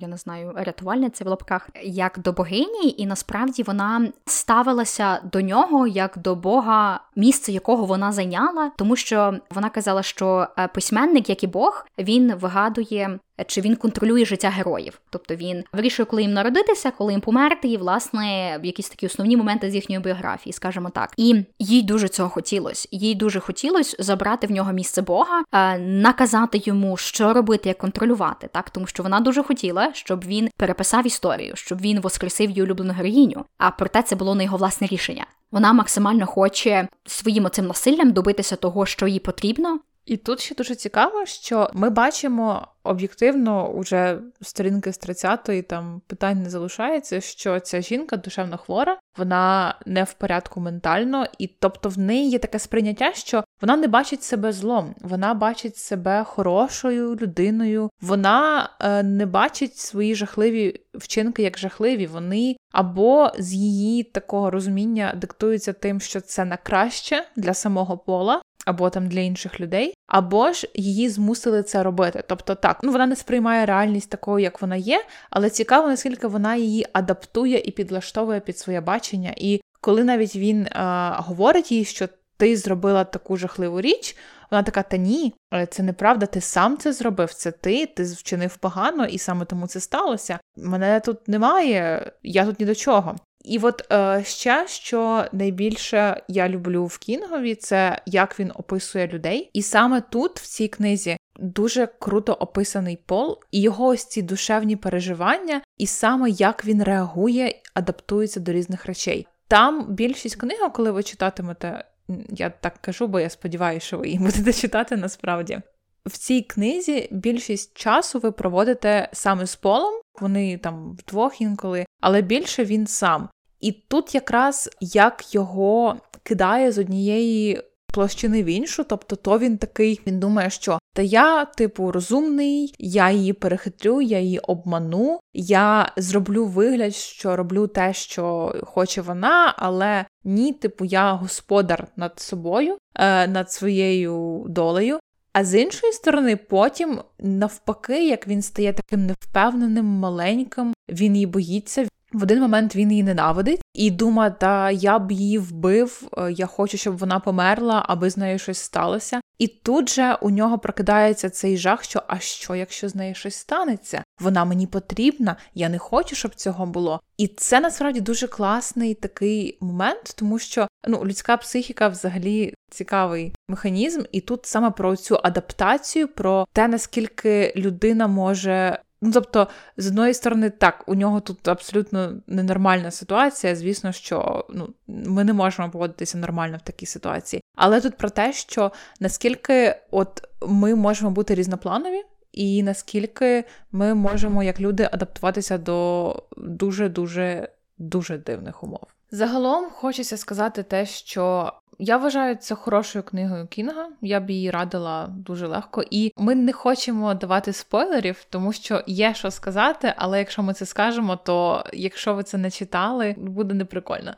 я 0.00 0.08
не 0.08 0.16
знаю, 0.16 0.52
рятувальниці 0.56 1.24
в 1.24 1.26
лапках, 1.26 1.68
як 1.82 2.18
до 2.18 2.32
богині, 2.32 2.94
і 2.98 3.06
насправді 3.06 3.62
вона 3.62 4.12
ставилася 4.26 5.20
до 5.32 5.40
нього 5.40 5.86
як 5.86 6.18
до 6.18 6.34
Бога, 6.34 7.00
місце 7.16 7.52
якого 7.52 7.84
вона 7.84 8.12
зайняла, 8.12 8.70
тому 8.76 8.96
що 8.96 9.38
вона 9.50 9.70
казала, 9.70 10.02
що 10.02 10.48
е, 10.58 10.68
письменник, 10.68 11.28
як 11.28 11.44
і 11.44 11.46
Бог, 11.46 11.86
він 11.98 12.34
вигадує 12.34 13.18
чи 13.46 13.60
він 13.60 13.76
контролює 13.76 14.24
життя 14.24 14.48
героїв, 14.48 15.00
тобто 15.10 15.34
він 15.34 15.64
вирішує, 15.72 16.06
коли 16.06 16.22
їм 16.22 16.32
народитися, 16.32 16.90
коли 16.90 17.12
їм 17.12 17.20
померти, 17.20 17.68
і 17.68 17.76
власне 17.76 18.58
якісь 18.62 18.88
такі 18.88 19.06
основні 19.06 19.36
моменти 19.36 19.70
з 19.70 19.74
їхньої 19.74 20.00
біографії, 20.02 20.52
скажімо 20.52 20.90
так. 20.94 21.12
І 21.16 21.44
їй 21.58 21.82
дуже 21.82 22.08
цього 22.08 22.28
хотілося. 22.28 22.88
Їй 22.90 23.14
дуже 23.14 23.40
хотілося 23.40 23.96
забрати 23.98 24.46
в 24.46 24.50
нього 24.50 24.72
місце 24.72 25.02
Бога, 25.02 25.42
е, 25.52 25.78
наказати 25.78 26.62
йому, 26.64 26.96
що 26.96 27.32
робити, 27.32 27.68
як 27.68 27.78
контролювати, 27.78 28.48
так 28.52 28.70
тому 28.70 28.86
що 28.86 29.02
вона 29.02 29.20
дуже 29.20 29.42
хотіла, 29.42 29.90
щоб 29.94 30.24
він 30.24 30.48
переписав 30.56 31.06
історію, 31.06 31.52
щоб 31.56 31.80
він 31.80 32.00
воскресив 32.00 32.50
її 32.50 32.62
улюблену 32.62 32.92
героїню. 32.92 33.44
А 33.58 33.70
проте 33.70 34.02
це 34.02 34.16
було 34.16 34.34
не 34.34 34.44
його 34.44 34.56
власне 34.56 34.86
рішення. 34.86 35.26
Вона 35.52 35.72
максимально 35.72 36.26
хоче 36.26 36.88
своїм 37.06 37.44
оцим 37.44 37.66
насиллям 37.66 38.12
добитися 38.12 38.56
того, 38.56 38.86
що 38.86 39.06
їй 39.06 39.18
потрібно. 39.18 39.80
І 40.04 40.16
тут 40.16 40.40
ще 40.40 40.54
дуже 40.54 40.74
цікаво, 40.74 41.26
що 41.26 41.70
ми 41.74 41.90
бачимо 41.90 42.68
об'єктивно 42.84 43.68
уже 43.68 44.18
сторінки 44.40 44.92
з 44.92 45.00
30-ї 45.00 45.62
там 45.62 46.02
питань 46.06 46.42
не 46.42 46.50
залишається, 46.50 47.20
що 47.20 47.60
ця 47.60 47.80
жінка 47.80 48.16
душевно 48.16 48.58
хвора, 48.58 48.98
вона 49.18 49.74
не 49.86 50.04
в 50.04 50.12
порядку 50.12 50.60
ментально, 50.60 51.26
і 51.38 51.46
тобто 51.46 51.88
в 51.88 51.98
неї 51.98 52.30
є 52.30 52.38
таке 52.38 52.58
сприйняття, 52.58 53.12
що 53.12 53.44
вона 53.60 53.76
не 53.76 53.88
бачить 53.88 54.22
себе 54.22 54.52
злом, 54.52 54.94
вона 55.00 55.34
бачить 55.34 55.76
себе 55.76 56.24
хорошою 56.24 57.16
людиною, 57.16 57.90
вона 58.00 58.70
е, 58.80 59.02
не 59.02 59.26
бачить 59.26 59.76
свої 59.76 60.14
жахливі 60.14 60.80
вчинки 60.94 61.42
як 61.42 61.58
жахливі. 61.58 62.06
Вони 62.06 62.56
або 62.72 63.32
з 63.38 63.54
її 63.54 64.02
такого 64.02 64.50
розуміння 64.50 65.14
диктуються 65.16 65.72
тим, 65.72 66.00
що 66.00 66.20
це 66.20 66.44
на 66.44 66.56
краще 66.56 67.24
для 67.36 67.54
самого 67.54 67.98
пола, 67.98 68.42
або 68.66 68.90
там 68.90 69.08
для 69.08 69.20
інших 69.20 69.60
людей, 69.60 69.94
або 70.06 70.52
ж 70.52 70.68
її 70.74 71.08
змусили 71.08 71.62
це 71.62 71.82
робити. 71.82 72.24
Тобто, 72.28 72.54
так, 72.54 72.80
ну 72.82 72.92
вона 72.92 73.06
не 73.06 73.16
сприймає 73.16 73.66
реальність 73.66 74.10
такою, 74.10 74.44
як 74.44 74.62
вона 74.62 74.76
є, 74.76 75.04
але 75.30 75.50
цікаво, 75.50 75.88
наскільки 75.88 76.26
вона 76.26 76.56
її 76.56 76.86
адаптує 76.92 77.62
і 77.64 77.70
підлаштовує 77.70 78.40
під 78.40 78.58
своє 78.58 78.80
бачення. 78.80 79.34
І 79.36 79.60
коли 79.80 80.04
навіть 80.04 80.36
він 80.36 80.66
е, 80.66 80.70
говорить 81.16 81.72
їй, 81.72 81.84
що 81.84 82.08
ти 82.36 82.56
зробила 82.56 83.04
таку 83.04 83.36
жахливу 83.36 83.80
річ, 83.80 84.16
вона 84.50 84.62
така: 84.62 84.82
та 84.82 84.96
ні, 84.96 85.34
це 85.70 85.82
неправда, 85.82 86.26
ти 86.26 86.40
сам 86.40 86.78
це 86.78 86.92
зробив, 86.92 87.34
це 87.34 87.50
ти, 87.50 87.86
ти 87.86 88.02
вчинив 88.02 88.56
погано, 88.56 89.06
і 89.06 89.18
саме 89.18 89.44
тому 89.44 89.66
це 89.66 89.80
сталося. 89.80 90.38
Мене 90.56 91.00
тут 91.00 91.28
немає, 91.28 92.12
я 92.22 92.46
тут 92.46 92.60
ні 92.60 92.66
до 92.66 92.74
чого. 92.74 93.16
І 93.44 93.58
от 93.58 93.92
е, 93.92 94.22
ще 94.24 94.66
що 94.68 95.24
найбільше 95.32 96.22
я 96.28 96.48
люблю 96.48 96.86
в 96.86 96.98
Кінгові, 96.98 97.54
це 97.54 98.02
як 98.06 98.40
він 98.40 98.52
описує 98.54 99.06
людей. 99.06 99.50
І 99.52 99.62
саме 99.62 100.00
тут, 100.00 100.40
в 100.40 100.46
цій 100.46 100.68
книзі, 100.68 101.16
дуже 101.38 101.88
круто 101.98 102.32
описаний 102.32 102.98
Пол 103.06 103.38
і 103.50 103.60
його 103.60 103.86
ось 103.86 104.04
ці 104.04 104.22
душевні 104.22 104.76
переживання, 104.76 105.60
і 105.78 105.86
саме 105.86 106.30
як 106.30 106.64
він 106.64 106.82
реагує, 106.82 107.54
адаптується 107.74 108.40
до 108.40 108.52
різних 108.52 108.86
речей. 108.86 109.26
Там 109.48 109.86
більшість 109.88 110.36
книги, 110.36 110.68
коли 110.72 110.90
ви 110.90 111.02
читатимете, 111.02 111.84
я 112.28 112.50
так 112.50 112.74
кажу, 112.80 113.06
бо 113.06 113.20
я 113.20 113.30
сподіваюся, 113.30 113.86
що 113.86 113.98
ви 113.98 114.06
її 114.06 114.18
будете 114.18 114.52
читати 114.52 114.96
насправді. 114.96 115.60
В 116.06 116.18
цій 116.18 116.42
книзі 116.42 117.08
більшість 117.10 117.76
часу 117.76 118.18
ви 118.18 118.32
проводите 118.32 119.08
саме 119.12 119.46
з 119.46 119.56
полом, 119.56 119.94
вони 120.20 120.58
там 120.58 120.96
вдвох 120.98 121.40
інколи, 121.40 121.86
але 122.00 122.22
більше 122.22 122.64
він 122.64 122.86
сам. 122.86 123.28
І 123.60 123.72
тут 123.72 124.14
якраз 124.14 124.70
як 124.80 125.34
його 125.34 125.96
кидає 126.22 126.72
з 126.72 126.78
однієї 126.78 127.62
площини 127.92 128.42
в 128.42 128.46
іншу, 128.46 128.84
тобто 128.84 129.16
то 129.16 129.38
він 129.38 129.58
такий, 129.58 130.00
він 130.06 130.20
думає, 130.20 130.50
що 130.50 130.78
та 130.94 131.02
я, 131.02 131.44
типу, 131.44 131.92
розумний, 131.92 132.74
я 132.78 133.10
її 133.10 133.32
перехитрю, 133.32 134.02
я 134.02 134.20
її 134.20 134.38
обману, 134.38 135.20
я 135.34 135.92
зроблю 135.96 136.46
вигляд, 136.46 136.94
що 136.94 137.36
роблю 137.36 137.66
те, 137.66 137.92
що 137.92 138.54
хоче 138.62 139.02
вона, 139.02 139.54
але 139.58 140.04
ні, 140.24 140.52
типу, 140.52 140.84
я 140.84 141.12
господар 141.12 141.86
над 141.96 142.20
собою, 142.20 142.78
е, 142.94 143.26
над 143.26 143.52
своєю 143.52 144.44
долею. 144.48 144.98
А 145.32 145.44
з 145.44 145.60
іншої 145.62 145.92
сторони, 145.92 146.36
потім, 146.36 147.00
навпаки, 147.18 148.08
як 148.08 148.28
він 148.28 148.42
стає 148.42 148.72
таким 148.72 149.06
невпевненим, 149.06 149.84
маленьким, 149.84 150.74
він 150.88 151.14
її 151.14 151.26
боїться. 151.26 151.88
В 152.12 152.22
один 152.22 152.40
момент 152.40 152.76
він 152.76 152.90
її 152.90 153.02
ненавидить 153.02 153.60
і 153.74 153.90
думає, 153.90 154.34
та 154.40 154.70
я 154.70 154.98
б 154.98 155.12
її 155.12 155.38
вбив, 155.38 156.08
е, 156.18 156.32
я 156.32 156.46
хочу, 156.46 156.76
щоб 156.76 156.98
вона 156.98 157.20
померла, 157.20 157.84
аби 157.88 158.10
з 158.10 158.16
нею 158.16 158.38
щось 158.38 158.58
сталося. 158.58 159.20
І 159.38 159.48
тут 159.48 159.90
же 159.90 160.14
у 160.20 160.30
нього 160.30 160.58
прокидається 160.58 161.30
цей 161.30 161.56
жах, 161.56 161.84
що 161.84 162.02
а 162.06 162.18
що, 162.18 162.54
якщо 162.54 162.88
з 162.88 162.94
нею 162.94 163.14
щось 163.14 163.34
станеться? 163.34 164.04
Вона 164.20 164.44
мені 164.44 164.66
потрібна, 164.66 165.36
я 165.54 165.68
не 165.68 165.78
хочу, 165.78 166.16
щоб 166.16 166.34
цього 166.34 166.66
було. 166.66 167.00
І 167.16 167.28
це 167.28 167.60
насправді 167.60 168.00
дуже 168.00 168.28
класний 168.28 168.94
такий 168.94 169.58
момент, 169.60 170.14
тому 170.16 170.38
що 170.38 170.68
ну, 170.88 171.04
людська 171.04 171.36
психіка 171.36 171.88
взагалі 171.88 172.54
цікавий 172.70 173.34
механізм, 173.48 174.02
і 174.12 174.20
тут 174.20 174.46
саме 174.46 174.70
про 174.70 174.96
цю 174.96 175.20
адаптацію, 175.22 176.08
про 176.08 176.46
те, 176.52 176.68
наскільки 176.68 177.52
людина 177.56 178.06
може. 178.06 178.78
Ну, 179.04 179.10
тобто, 179.12 179.48
з 179.76 179.86
одної 179.86 180.14
сторони, 180.14 180.50
так, 180.50 180.84
у 180.86 180.94
нього 180.94 181.20
тут 181.20 181.48
абсолютно 181.48 182.12
ненормальна 182.26 182.90
ситуація. 182.90 183.56
Звісно, 183.56 183.92
що 183.92 184.46
ну, 184.50 184.68
ми 184.86 185.24
не 185.24 185.32
можемо 185.32 185.70
поводитися 185.70 186.18
нормально 186.18 186.56
в 186.56 186.66
такій 186.66 186.86
ситуації. 186.86 187.42
Але 187.56 187.80
тут 187.80 187.96
про 187.96 188.10
те, 188.10 188.32
що 188.32 188.72
наскільки 189.00 189.76
от 189.90 190.22
ми 190.46 190.74
можемо 190.74 191.10
бути 191.10 191.34
різнопланові, 191.34 192.02
і 192.32 192.62
наскільки 192.62 193.44
ми 193.72 193.94
можемо, 193.94 194.42
як 194.42 194.60
люди, 194.60 194.88
адаптуватися 194.92 195.58
до 195.58 196.22
дуже 196.36 196.88
дуже 196.88 197.48
дуже 197.78 198.18
дивних 198.18 198.62
умов. 198.62 198.86
Загалом 199.10 199.70
хочеться 199.70 200.16
сказати 200.16 200.62
те, 200.62 200.86
що 200.86 201.52
я 201.84 201.96
вважаю 201.96 202.36
це 202.36 202.54
хорошою 202.54 203.02
книгою 203.02 203.46
Кінга. 203.46 203.88
Я 204.00 204.20
б 204.20 204.30
її 204.30 204.50
радила 204.50 205.06
дуже 205.06 205.46
легко. 205.46 205.84
І 205.90 206.12
ми 206.16 206.34
не 206.34 206.52
хочемо 206.52 207.14
давати 207.14 207.52
спойлерів, 207.52 208.26
тому 208.30 208.52
що 208.52 208.82
є 208.86 209.14
що 209.14 209.30
сказати, 209.30 209.94
але 209.96 210.18
якщо 210.18 210.42
ми 210.42 210.54
це 210.54 210.66
скажемо, 210.66 211.16
то 211.16 211.64
якщо 211.72 212.14
ви 212.14 212.22
це 212.22 212.38
не 212.38 212.50
читали, 212.50 213.14
буде 213.18 213.54
неприкольно. 213.54 214.14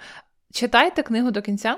Читайте 0.52 1.02
книгу 1.02 1.30
до 1.30 1.42
кінця, 1.42 1.76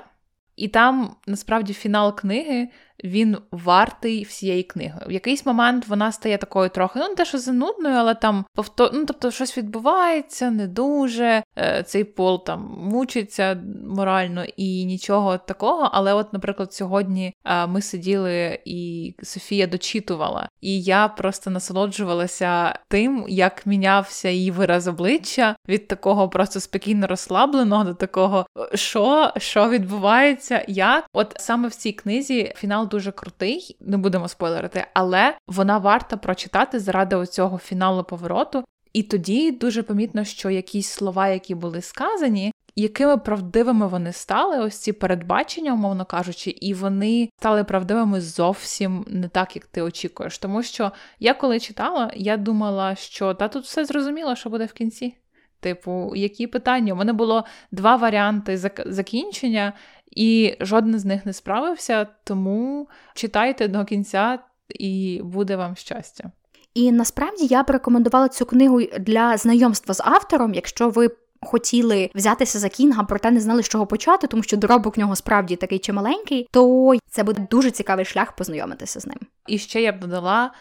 і 0.55 0.67
там 0.67 1.15
насправді 1.27 1.73
фінал 1.73 2.15
книги 2.15 2.69
він 3.03 3.37
вартий 3.51 4.23
всієї 4.23 4.63
книги. 4.63 5.01
В 5.07 5.11
якийсь 5.11 5.45
момент 5.45 5.87
вона 5.87 6.11
стає 6.11 6.37
такою 6.37 6.69
трохи, 6.69 6.99
ну 6.99 7.09
не 7.09 7.15
те, 7.15 7.25
що 7.25 7.37
занудною, 7.37 7.95
але 7.95 8.15
там 8.15 8.45
повтор... 8.53 8.89
ну, 8.93 9.05
тобто 9.05 9.31
щось 9.31 9.57
відбувається, 9.57 10.51
не 10.51 10.67
дуже. 10.67 11.43
Е, 11.57 11.83
цей 11.83 12.03
пол 12.03 12.45
там 12.45 12.77
мучиться 12.79 13.61
морально 13.87 14.45
і 14.57 14.85
нічого 14.85 15.37
такого. 15.37 15.89
Але, 15.93 16.13
от, 16.13 16.33
наприклад, 16.33 16.73
сьогодні 16.73 17.33
е, 17.45 17.67
ми 17.67 17.81
сиділи, 17.81 18.59
і 18.65 19.13
Софія 19.23 19.67
дочитувала, 19.67 20.49
і 20.61 20.81
я 20.81 21.07
просто 21.07 21.49
насолоджувалася 21.49 22.79
тим, 22.87 23.25
як 23.27 23.65
мінявся 23.65 24.29
її 24.29 24.51
вираз 24.51 24.87
обличчя 24.87 25.55
від 25.67 25.87
такого 25.87 26.29
просто 26.29 26.59
спокійно 26.59 27.07
розслабленого 27.07 27.83
до 27.83 27.93
такого, 27.93 28.45
що, 28.73 29.31
що 29.37 29.69
відбувається, 29.69 30.65
як 30.67 31.05
от 31.13 31.35
саме 31.39 31.67
в 31.67 31.75
цій 31.75 31.91
книзі 31.91 32.53
фінал 32.55 32.86
дуже 32.87 33.11
крутий, 33.11 33.77
не 33.79 33.97
будемо 33.97 34.27
спойлерити, 34.27 34.85
але 34.93 35.37
вона 35.47 35.77
варта 35.77 36.17
прочитати 36.17 36.79
заради 36.79 37.15
оцього 37.15 37.57
фіналу 37.57 38.03
повороту. 38.03 38.63
І 38.93 39.03
тоді 39.03 39.51
дуже 39.51 39.83
помітно, 39.83 40.23
що 40.23 40.49
якісь 40.49 40.87
слова, 40.89 41.27
які 41.27 41.55
були 41.55 41.81
сказані, 41.81 42.51
якими 42.75 43.17
правдивими 43.17 43.87
вони 43.87 44.13
стали, 44.13 44.59
ось 44.59 44.77
ці 44.77 44.93
передбачення, 44.93 45.73
умовно 45.73 46.05
кажучи, 46.05 46.49
і 46.49 46.73
вони 46.73 47.29
стали 47.39 47.63
правдивими 47.63 48.21
зовсім 48.21 49.05
не 49.07 49.27
так, 49.27 49.55
як 49.55 49.65
ти 49.65 49.81
очікуєш. 49.81 50.37
Тому 50.37 50.63
що 50.63 50.91
я 51.19 51.33
коли 51.33 51.59
читала, 51.59 52.11
я 52.15 52.37
думала, 52.37 52.95
що 52.95 53.33
та 53.33 53.47
тут 53.47 53.63
все 53.63 53.85
зрозуміло, 53.85 54.35
що 54.35 54.49
буде 54.49 54.65
в 54.65 54.73
кінці. 54.73 55.17
Типу, 55.59 56.15
які 56.15 56.47
питання? 56.47 56.93
У 56.93 56.95
мене 56.95 57.13
було 57.13 57.45
два 57.71 57.95
варіанти 57.95 58.71
закінчення, 58.85 59.73
і 60.17 60.57
жоден 60.59 60.99
з 60.99 61.05
них 61.05 61.25
не 61.25 61.33
справився, 61.33 62.07
тому 62.23 62.87
читайте 63.13 63.67
до 63.67 63.85
кінця, 63.85 64.39
і 64.69 65.21
буде 65.23 65.55
вам 65.55 65.75
щастя. 65.75 66.31
І 66.73 66.91
насправді 66.91 67.45
я 67.45 67.63
б 67.63 67.69
рекомендувала 67.69 68.29
цю 68.29 68.45
книгу 68.45 68.81
для 68.99 69.37
знайомства 69.37 69.93
з 69.93 70.01
автором, 70.05 70.53
якщо 70.53 70.89
ви. 70.89 71.09
Хотіли 71.41 72.09
взятися 72.15 72.59
за 72.59 72.69
Кінга, 72.69 73.03
проте 73.03 73.31
не 73.31 73.39
знали, 73.39 73.63
з 73.63 73.69
чого 73.69 73.85
почати, 73.85 74.27
тому 74.27 74.43
що 74.43 74.57
доробок 74.57 74.97
нього 74.97 75.15
справді 75.15 75.55
такий 75.55 75.79
чималенький, 75.79 76.47
то 76.51 76.93
це 77.09 77.23
буде 77.23 77.47
дуже 77.51 77.71
цікавий 77.71 78.05
шлях 78.05 78.31
познайомитися 78.31 78.99
з 78.99 79.07
ним. 79.07 79.17
І 79.47 79.57
ще 79.57 79.81
я 79.81 79.91
б 79.91 79.99
додала 79.99 80.51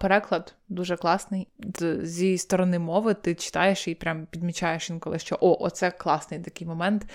переклад 0.00 0.54
дуже 0.68 0.96
класний. 0.96 1.48
Зі 2.02 2.38
сторони 2.38 2.78
мови 2.78 3.14
ти 3.14 3.34
читаєш 3.34 3.88
і 3.88 3.94
прям 3.94 4.26
підмічаєш 4.30 4.90
інколи, 4.90 5.18
що 5.18 5.38
о, 5.40 5.64
оце 5.64 5.90
класний 5.90 6.40
такий 6.40 6.66
момент. 6.66 7.06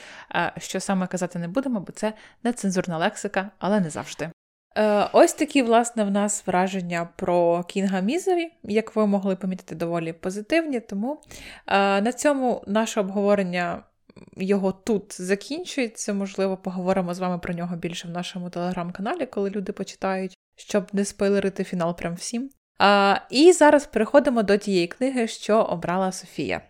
Що 0.58 0.80
саме 0.80 1.08
казати 1.08 1.40
не 1.40 1.48
будемо, 1.48 1.80
бо 1.80 1.92
це 1.92 2.14
не 2.44 2.54
цензурна 2.54 2.98
лексика, 2.98 3.50
але 3.60 3.80
не 3.80 3.90
завжди. 3.90 4.32
Е, 4.78 5.10
ось 5.14 5.34
такі, 5.34 5.62
власне, 5.62 6.04
в 6.04 6.12
нас 6.12 6.48
враження 6.48 7.10
про 7.16 7.64
Кінга 7.64 8.00
Мізері, 8.00 8.52
як 8.64 8.96
ви 8.96 9.08
могли 9.08 9.36
помітити, 9.36 9.76
доволі 9.76 10.14
позитивні. 10.14 10.80
Тому 10.80 11.22
е, 11.68 12.02
на 12.02 12.14
цьому 12.14 12.64
наше 12.68 13.00
обговорення 13.00 13.84
його 14.38 14.72
тут 14.72 15.22
закінчується. 15.22 16.14
Можливо, 16.14 16.58
поговоримо 16.58 17.14
з 17.14 17.20
вами 17.20 17.40
про 17.40 17.54
нього 17.54 17.76
більше 17.76 18.08
в 18.08 18.12
нашому 18.12 18.50
телеграм-каналі, 18.50 19.26
коли 19.26 19.50
люди 19.50 19.72
почитають 19.72 20.37
щоб 20.58 20.88
не 20.94 21.06
спойлерити 21.06 21.64
фінал 21.64 21.98
прям 21.98 22.16
всім. 22.16 22.50
А, 22.78 23.18
І 23.30 23.52
зараз 23.52 23.86
переходимо 23.86 24.44
до 24.44 24.58
тієї 24.58 24.88
книги, 24.88 25.28
що 25.28 25.58
обрала 25.62 26.12
Софія. 26.12 26.62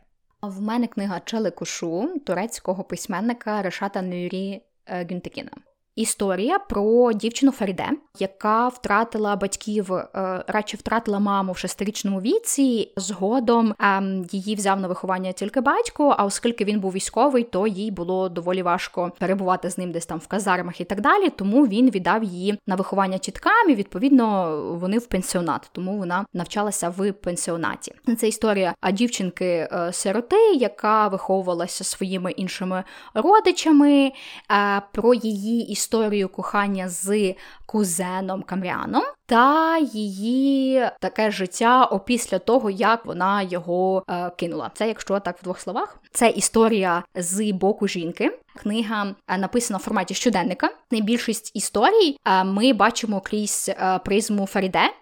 В 0.42 0.62
мене 0.62 0.88
книга 0.88 1.22
Челикушу 1.26 2.22
турецького 2.26 2.84
письменника 2.84 3.62
Решата 3.62 4.02
Нюрі 4.02 4.62
е, 4.86 5.08
Гюнтекіна. 5.12 5.52
Історія 5.98 6.60
про 6.60 7.14
дівчину 7.14 7.52
Фаріде, 7.52 7.90
яка 8.20 8.68
втратила 8.68 9.36
батьків, 9.36 9.94
е, 9.94 10.08
радше 10.48 10.78
втратила 10.78 11.20
маму 11.20 11.52
в 11.52 11.58
шестирічному 11.58 12.22
віці. 12.22 12.92
Згодом 12.98 13.76
ем, 13.80 14.26
її 14.32 14.56
взяв 14.56 14.80
на 14.80 14.88
виховання 14.88 15.32
тільки 15.32 15.62
батько. 15.62 16.16
А 16.18 16.26
оскільки 16.26 16.66
він 16.66 16.80
був 16.80 16.92
військовий, 16.92 17.44
то 17.44 17.68
їй 17.68 17.92
було 17.92 18.30
доволі 18.30 18.62
важко 18.62 19.12
перебувати 19.20 19.70
з 19.70 19.78
ним 19.78 19.92
десь 19.92 20.06
там 20.06 20.20
в 20.20 20.28
казармах 20.28 20.82
і 20.82 20.84
так 20.84 21.02
далі. 21.02 21.30
Тому 21.30 21.68
він 21.68 21.90
віддав 21.90 22.24
її 22.24 22.60
на 22.68 22.76
виховання 22.76 23.18
тіткам. 23.18 23.70
і, 23.70 23.76
Відповідно, 23.76 24.58
вони 24.82 24.98
в 24.98 25.06
пенсіонат, 25.06 25.70
тому 25.72 25.98
вона 25.98 26.26
навчалася 26.34 26.90
в 26.90 27.12
пенсіонаті. 27.12 27.94
Це 28.18 28.28
історія 28.28 28.74
дівчинки 28.94 29.46
е, 29.46 29.90
сироти, 29.94 30.54
яка 30.56 31.08
виховувалася 31.08 31.84
своїми 31.84 32.32
іншими 32.32 32.84
родичами. 33.14 34.12
Е, 34.52 34.82
про 34.94 35.14
її 35.14 35.68
історію 35.68 35.87
історію 35.88 36.30
кохання 36.30 36.90
з 36.90 37.36
кузеном 37.66 38.44
Камріаном 38.44 39.04
та 39.26 39.78
її 39.78 40.90
таке 41.00 41.32
життя 41.32 41.86
опісля 41.86 42.40
того, 42.40 42.70
як 42.70 43.06
вона 43.06 43.42
його 43.42 44.04
е, 44.10 44.32
кинула. 44.38 44.72
Це, 44.74 44.88
якщо 44.88 45.20
так 45.20 45.38
в 45.40 45.44
двох 45.44 45.60
словах, 45.60 45.98
це 46.12 46.30
історія 46.30 47.04
з 47.16 47.52
боку 47.52 47.88
жінки. 47.88 48.40
Книга 48.56 49.16
е, 49.28 49.38
написана 49.38 49.78
в 49.78 49.82
форматі 49.82 50.14
щоденника. 50.14 50.70
Найбільшість 50.92 51.56
історій 51.56 52.18
е, 52.26 52.44
ми 52.44 52.74
бачимо 52.74 53.22
крізь 53.22 53.70
е, 53.70 54.00
призму 54.06 54.46
Фаріде. 54.46 54.94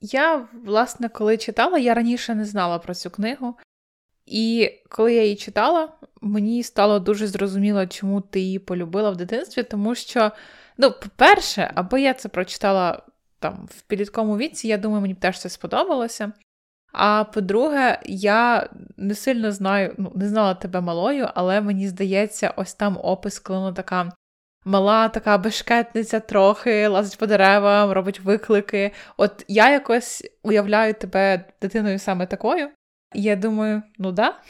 Я, 0.00 0.48
власне, 0.64 1.08
коли 1.08 1.36
читала, 1.36 1.78
я 1.78 1.94
раніше 1.94 2.34
не 2.34 2.44
знала 2.44 2.78
про 2.78 2.94
цю 2.94 3.10
книгу. 3.10 3.54
І 4.26 4.70
коли 4.88 5.14
я 5.14 5.22
її 5.22 5.36
читала, 5.36 5.88
мені 6.20 6.62
стало 6.62 6.98
дуже 6.98 7.26
зрозуміло, 7.26 7.86
чому 7.86 8.20
ти 8.20 8.40
її 8.40 8.58
полюбила 8.58 9.10
в 9.10 9.16
дитинстві, 9.16 9.62
тому 9.62 9.94
що, 9.94 10.32
ну, 10.78 10.90
по-перше, 10.90 11.72
аби 11.74 12.00
я 12.00 12.14
це 12.14 12.28
прочитала 12.28 13.02
там 13.38 13.68
в 13.70 13.82
підлітковому 13.82 14.36
віці, 14.36 14.68
я 14.68 14.78
думаю, 14.78 15.00
мені 15.02 15.14
б 15.14 15.20
теж 15.20 15.40
це 15.40 15.48
сподобалося. 15.48 16.32
А 16.92 17.24
по-друге, 17.24 18.00
я 18.04 18.68
не 18.96 19.14
сильно 19.14 19.52
знаю, 19.52 19.94
ну, 19.98 20.12
не 20.14 20.28
знала 20.28 20.54
тебе 20.54 20.80
малою, 20.80 21.28
але 21.34 21.60
мені 21.60 21.88
здається, 21.88 22.54
ось 22.56 22.74
там 22.74 22.98
опис, 23.02 23.38
коли 23.38 23.58
вона 23.58 23.72
така 23.72 24.12
мала, 24.64 25.08
така 25.08 25.38
бешкетниця 25.38 26.20
трохи, 26.20 26.86
лазить 26.86 27.18
по 27.18 27.26
деревам, 27.26 27.90
робить 27.90 28.20
виклики. 28.20 28.92
От 29.16 29.44
я 29.48 29.70
якось 29.70 30.24
уявляю 30.42 30.94
тебе 30.94 31.44
дитиною 31.62 31.98
саме 31.98 32.26
такою. 32.26 32.68
І 33.14 33.22
я 33.22 33.36
думаю, 33.36 33.82
ну 33.98 34.12
да, 34.12 34.40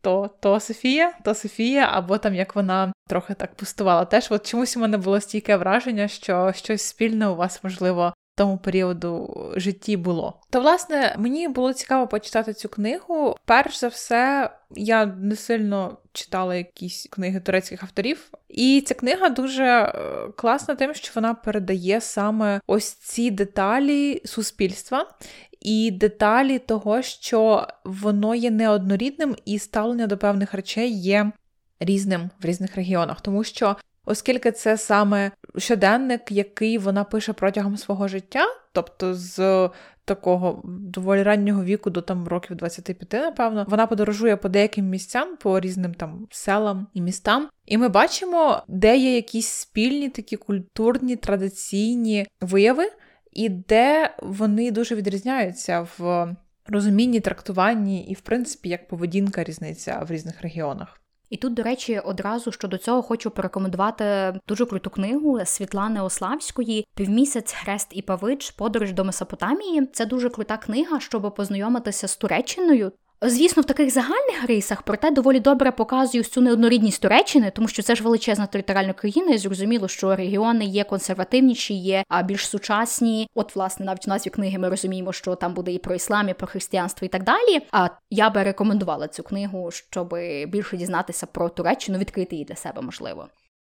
то 0.00 0.30
то 0.40 0.60
Софія, 0.60 1.12
то 1.24 1.34
Софія, 1.34 1.88
або 1.92 2.18
там 2.18 2.34
як 2.34 2.54
вона 2.54 2.92
трохи 3.08 3.34
так 3.34 3.54
пустувала. 3.54 4.04
Теж 4.04 4.26
от 4.30 4.46
чомусь 4.46 4.76
у 4.76 4.80
мене 4.80 4.98
було 4.98 5.20
стійке 5.20 5.56
враження, 5.56 6.08
що 6.08 6.52
щось 6.56 6.82
спільне 6.82 7.28
у 7.28 7.36
вас, 7.36 7.64
можливо, 7.64 8.14
тому 8.38 8.58
періоду 8.58 9.34
житті 9.56 9.96
було. 9.96 10.40
То, 10.50 10.60
власне, 10.60 11.14
мені 11.18 11.48
було 11.48 11.72
цікаво 11.72 12.06
почитати 12.06 12.54
цю 12.54 12.68
книгу. 12.68 13.36
Перш 13.44 13.80
за 13.80 13.88
все, 13.88 14.50
я 14.70 15.06
не 15.06 15.36
сильно 15.36 15.98
читала 16.12 16.54
якісь 16.54 17.08
книги 17.10 17.40
турецьких 17.40 17.82
авторів, 17.82 18.30
і 18.48 18.84
ця 18.86 18.94
книга 18.94 19.28
дуже 19.28 19.64
е, 19.64 19.92
класна, 20.36 20.74
тим, 20.74 20.94
що 20.94 21.12
вона 21.14 21.34
передає 21.34 22.00
саме 22.00 22.60
ось 22.66 22.92
ці 22.92 23.30
деталі 23.30 24.22
суспільства 24.24 25.10
і 25.60 25.90
деталі 25.90 26.58
того, 26.58 27.02
що 27.02 27.66
воно 27.84 28.34
є 28.34 28.50
неоднорідним, 28.50 29.36
і 29.44 29.58
ставлення 29.58 30.06
до 30.06 30.18
певних 30.18 30.54
речей 30.54 30.90
є 30.92 31.32
різним 31.80 32.30
в 32.40 32.44
різних 32.44 32.76
регіонах, 32.76 33.20
тому 33.20 33.44
що. 33.44 33.76
Оскільки 34.10 34.52
це 34.52 34.78
саме 34.78 35.30
щоденник, 35.56 36.32
який 36.32 36.78
вона 36.78 37.04
пише 37.04 37.32
протягом 37.32 37.76
свого 37.76 38.08
життя, 38.08 38.44
тобто 38.72 39.14
з 39.14 39.68
такого 40.08 40.62
доволі 40.64 41.22
раннього 41.22 41.64
віку 41.64 41.90
до 41.90 42.02
там 42.02 42.28
років 42.28 42.56
25, 42.56 43.12
напевно, 43.12 43.66
вона 43.68 43.86
подорожує 43.86 44.36
по 44.36 44.48
деяким 44.48 44.88
місцям, 44.88 45.36
по 45.36 45.60
різним 45.60 45.94
там 45.94 46.26
селам 46.30 46.86
і 46.94 47.00
містам, 47.00 47.48
і 47.66 47.78
ми 47.78 47.88
бачимо, 47.88 48.62
де 48.68 48.96
є 48.96 49.14
якісь 49.14 49.48
спільні 49.48 50.08
такі 50.08 50.36
культурні 50.36 51.16
традиційні 51.16 52.26
вияви, 52.40 52.90
і 53.38 53.48
де 53.48 54.14
вони 54.22 54.70
дуже 54.70 54.94
відрізняються 54.94 55.86
в 55.98 56.26
розумінні, 56.66 57.20
трактуванні 57.20 58.04
і, 58.04 58.14
в 58.14 58.20
принципі, 58.20 58.68
як 58.68 58.88
поведінка 58.88 59.44
різниця 59.44 60.04
в 60.08 60.10
різних 60.10 60.42
регіонах. 60.42 61.00
І 61.30 61.36
тут, 61.36 61.54
до 61.54 61.62
речі, 61.62 61.98
одразу 61.98 62.52
щодо 62.52 62.78
цього 62.78 63.02
хочу 63.02 63.30
порекомендувати 63.30 64.34
дуже 64.48 64.66
круту 64.66 64.90
книгу 64.90 65.40
Світлани 65.44 66.00
Ославської 66.00 66.86
Півмісяць, 66.94 67.52
Хрест 67.52 67.88
і 67.90 68.02
Павич, 68.02 68.50
Подорож 68.50 68.92
до 68.92 69.04
Месопотамії. 69.04 69.86
Це 69.86 70.06
дуже 70.06 70.30
крута 70.30 70.56
книга, 70.56 71.00
щоб 71.00 71.34
познайомитися 71.34 72.08
з 72.08 72.16
Туреччиною. 72.16 72.92
Звісно, 73.22 73.62
в 73.62 73.66
таких 73.66 73.90
загальних 73.90 74.46
рисах, 74.48 74.82
проте 74.82 75.10
доволі 75.10 75.40
добре 75.40 75.72
показує 75.72 76.24
цю 76.24 76.40
неоднорідність 76.40 77.02
Туреччини, 77.02 77.50
тому 77.50 77.68
що 77.68 77.82
це 77.82 77.94
ж 77.94 78.02
величезна 78.02 78.46
територіальна 78.46 78.92
країна, 78.92 79.34
і 79.34 79.38
зрозуміло, 79.38 79.88
що 79.88 80.16
регіони 80.16 80.64
є 80.64 80.84
консервативніші, 80.84 81.74
є 81.74 82.04
а 82.08 82.22
більш 82.22 82.48
сучасні. 82.48 83.28
От, 83.34 83.56
власне, 83.56 83.86
навіть 83.86 84.06
у 84.06 84.10
назві 84.10 84.30
книги 84.30 84.58
ми 84.58 84.68
розуміємо, 84.68 85.12
що 85.12 85.34
там 85.34 85.54
буде 85.54 85.72
і 85.72 85.78
про 85.78 85.94
іслам, 85.94 86.28
і 86.28 86.34
про 86.34 86.46
християнство, 86.46 87.06
і 87.06 87.08
так 87.08 87.22
далі. 87.22 87.66
А 87.72 87.88
я 88.10 88.30
би 88.30 88.42
рекомендувала 88.42 89.08
цю 89.08 89.22
книгу, 89.22 89.70
щоб 89.70 90.14
більше 90.46 90.76
дізнатися 90.76 91.26
про 91.26 91.48
Туреччину, 91.48 91.98
відкрити 91.98 92.36
її 92.36 92.44
для 92.44 92.56
себе 92.56 92.82
можливо. 92.82 93.28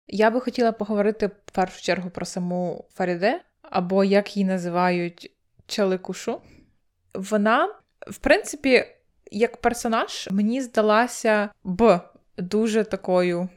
Я 0.06 0.30
би 0.30 0.40
хотіла 0.40 0.72
поговорити 0.72 1.26
в 1.26 1.50
першу 1.52 1.82
чергу 1.82 2.10
про 2.10 2.26
саму 2.26 2.84
Фаріде, 2.94 3.40
або 3.62 4.04
як 4.04 4.36
її 4.36 4.46
називають 4.46 5.30
Чаликушу. 5.66 6.40
Вона, 7.14 7.68
в 8.10 8.16
принципі 8.18 8.84
як 9.38 9.56
персонаж 9.56 10.28
мені 10.30 10.62
здалася 10.62 11.48
б 11.64 12.00
дуже 12.38 12.84
такою 12.84 13.48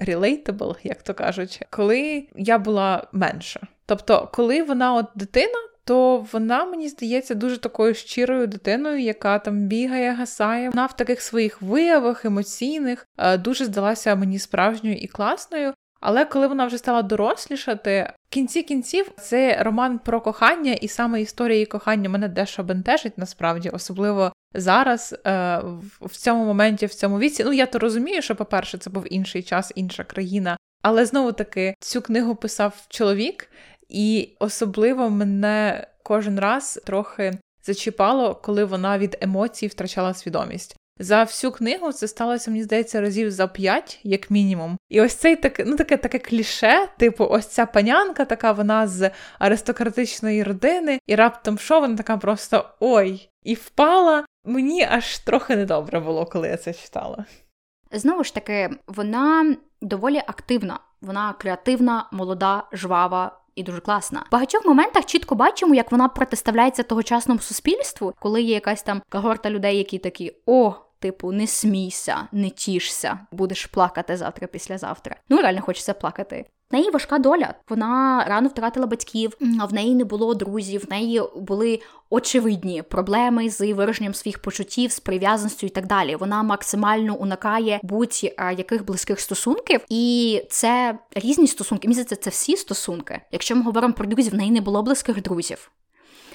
relatable, 0.00 0.76
як 0.82 1.02
то 1.02 1.14
кажуть, 1.14 1.60
коли 1.70 2.28
я 2.36 2.58
була 2.58 3.06
менша. 3.12 3.60
Тобто, 3.86 4.28
коли 4.32 4.62
вона 4.62 4.94
от 4.94 5.06
дитина. 5.14 5.58
То 5.88 6.26
вона, 6.32 6.64
мені 6.64 6.88
здається, 6.88 7.34
дуже 7.34 7.58
такою 7.58 7.94
щирою 7.94 8.46
дитиною, 8.46 9.00
яка 9.00 9.38
там 9.38 9.58
бігає, 9.58 10.12
гасає. 10.12 10.70
Вона 10.70 10.86
в 10.86 10.96
таких 10.96 11.20
своїх 11.20 11.62
виявах 11.62 12.24
емоційних 12.24 13.06
е, 13.18 13.38
дуже 13.38 13.64
здалася 13.64 14.14
мені 14.14 14.38
справжньою 14.38 14.96
і 14.96 15.06
класною. 15.06 15.74
Але 16.00 16.24
коли 16.24 16.46
вона 16.46 16.66
вже 16.66 16.78
стала 16.78 17.02
дорослішати, 17.02 18.12
в 18.28 18.32
кінці 18.32 18.62
кінців 18.62 19.10
це 19.18 19.62
роман 19.62 19.98
про 19.98 20.20
кохання, 20.20 20.72
і 20.72 20.88
саме 20.88 21.20
історія 21.20 21.54
її 21.54 21.66
кохання 21.66 22.08
мене 22.08 22.28
дещо 22.28 22.62
бентежить 22.62 23.18
насправді, 23.18 23.68
особливо 23.68 24.32
зараз, 24.56 25.14
е, 25.26 25.60
в 26.00 26.16
цьому 26.16 26.44
моменті, 26.44 26.86
в 26.86 26.94
цьому 26.94 27.18
віці. 27.18 27.44
Ну 27.44 27.52
я 27.52 27.66
то 27.66 27.78
розумію, 27.78 28.22
що, 28.22 28.36
по-перше, 28.36 28.78
це 28.78 28.90
був 28.90 29.12
інший 29.12 29.42
час, 29.42 29.72
інша 29.74 30.04
країна. 30.04 30.56
Але 30.82 31.04
знову 31.06 31.32
таки 31.32 31.74
цю 31.80 32.02
книгу 32.02 32.34
писав 32.34 32.86
чоловік, 32.88 33.48
і 33.88 34.28
особливо 34.38 35.10
мене 35.10 35.86
кожен 36.02 36.40
раз 36.40 36.80
трохи 36.86 37.38
зачіпало, 37.64 38.34
коли 38.34 38.64
вона 38.64 38.98
від 38.98 39.18
емоцій 39.20 39.66
втрачала 39.66 40.14
свідомість. 40.14 40.76
За 40.98 41.22
всю 41.22 41.50
книгу 41.50 41.92
це 41.92 42.08
сталося, 42.08 42.50
мені 42.50 42.62
здається, 42.62 43.00
разів 43.00 43.30
за 43.30 43.46
п'ять, 43.46 44.00
як 44.02 44.30
мінімум. 44.30 44.78
І 44.88 45.00
ось 45.00 45.14
цей 45.14 45.36
таке, 45.36 45.64
ну 45.64 45.76
таке 45.76 45.96
таке 45.96 46.18
кліше, 46.18 46.88
типу, 46.98 47.26
ось 47.30 47.46
ця 47.46 47.66
панянка, 47.66 48.24
така 48.24 48.52
вона 48.52 48.86
з 48.86 49.10
аристократичної 49.38 50.42
родини, 50.42 50.98
і 51.06 51.14
раптом 51.14 51.58
що 51.58 51.80
вона 51.80 51.96
така 51.96 52.16
просто 52.16 52.70
ой, 52.80 53.28
і 53.42 53.54
впала. 53.54 54.24
Мені 54.46 54.82
аж 54.90 55.18
трохи 55.18 55.56
недобре 55.56 56.00
було, 56.00 56.26
коли 56.26 56.48
я 56.48 56.56
це 56.56 56.74
читала. 56.74 57.24
Знову 57.92 58.24
ж 58.24 58.34
таки, 58.34 58.70
вона 58.86 59.56
доволі 59.82 60.22
активна, 60.26 60.80
вона 61.00 61.32
креативна, 61.32 62.08
молода, 62.12 62.62
жвава. 62.72 63.40
І 63.54 63.62
дуже 63.62 63.80
класна. 63.80 64.24
В 64.28 64.32
багатьох 64.32 64.64
моментах 64.64 65.04
чітко 65.06 65.34
бачимо, 65.34 65.74
як 65.74 65.92
вона 65.92 66.08
протиставляється 66.08 66.82
тогочасному 66.82 67.40
суспільству, 67.40 68.14
коли 68.18 68.42
є 68.42 68.54
якась 68.54 68.82
там 68.82 69.02
когорта 69.08 69.50
людей, 69.50 69.78
які 69.78 69.98
такі 69.98 70.32
о, 70.46 70.74
типу, 70.98 71.32
не 71.32 71.46
смійся, 71.46 72.28
не 72.32 72.50
тішся, 72.50 73.18
будеш 73.32 73.66
плакати 73.66 74.16
завтра, 74.16 74.46
післязавтра. 74.46 75.16
Ну, 75.28 75.36
реально 75.36 75.62
хочеться 75.62 75.94
плакати. 75.94 76.44
В 76.70 76.74
неї 76.74 76.90
важка 76.90 77.18
доля. 77.18 77.54
Вона 77.68 78.24
рано 78.28 78.48
втратила 78.48 78.86
батьків, 78.86 79.36
в 79.40 79.72
неї 79.72 79.94
не 79.94 80.04
було 80.04 80.34
друзів, 80.34 80.84
в 80.86 80.90
неї 80.90 81.22
були 81.36 81.80
очевидні 82.10 82.82
проблеми 82.82 83.50
з 83.50 83.72
вираженням 83.72 84.14
своїх 84.14 84.38
почуттів, 84.42 84.92
з 84.92 85.00
прив'язаністю 85.00 85.66
і 85.66 85.70
так 85.70 85.86
далі. 85.86 86.16
Вона 86.16 86.42
максимально 86.42 87.16
уникає 87.16 87.80
будь-яких 87.82 88.84
близьких 88.84 89.20
стосунків, 89.20 89.80
і 89.88 90.42
це 90.50 90.98
різні 91.14 91.46
стосунки. 91.46 91.88
Мені 91.88 92.04
це 92.04 92.30
всі 92.30 92.56
стосунки. 92.56 93.20
Якщо 93.32 93.56
ми 93.56 93.62
говоримо 93.62 93.94
про 93.94 94.06
друзів, 94.06 94.32
в 94.32 94.36
неї 94.36 94.50
не 94.50 94.60
було 94.60 94.82
близьких 94.82 95.22
друзів. 95.22 95.70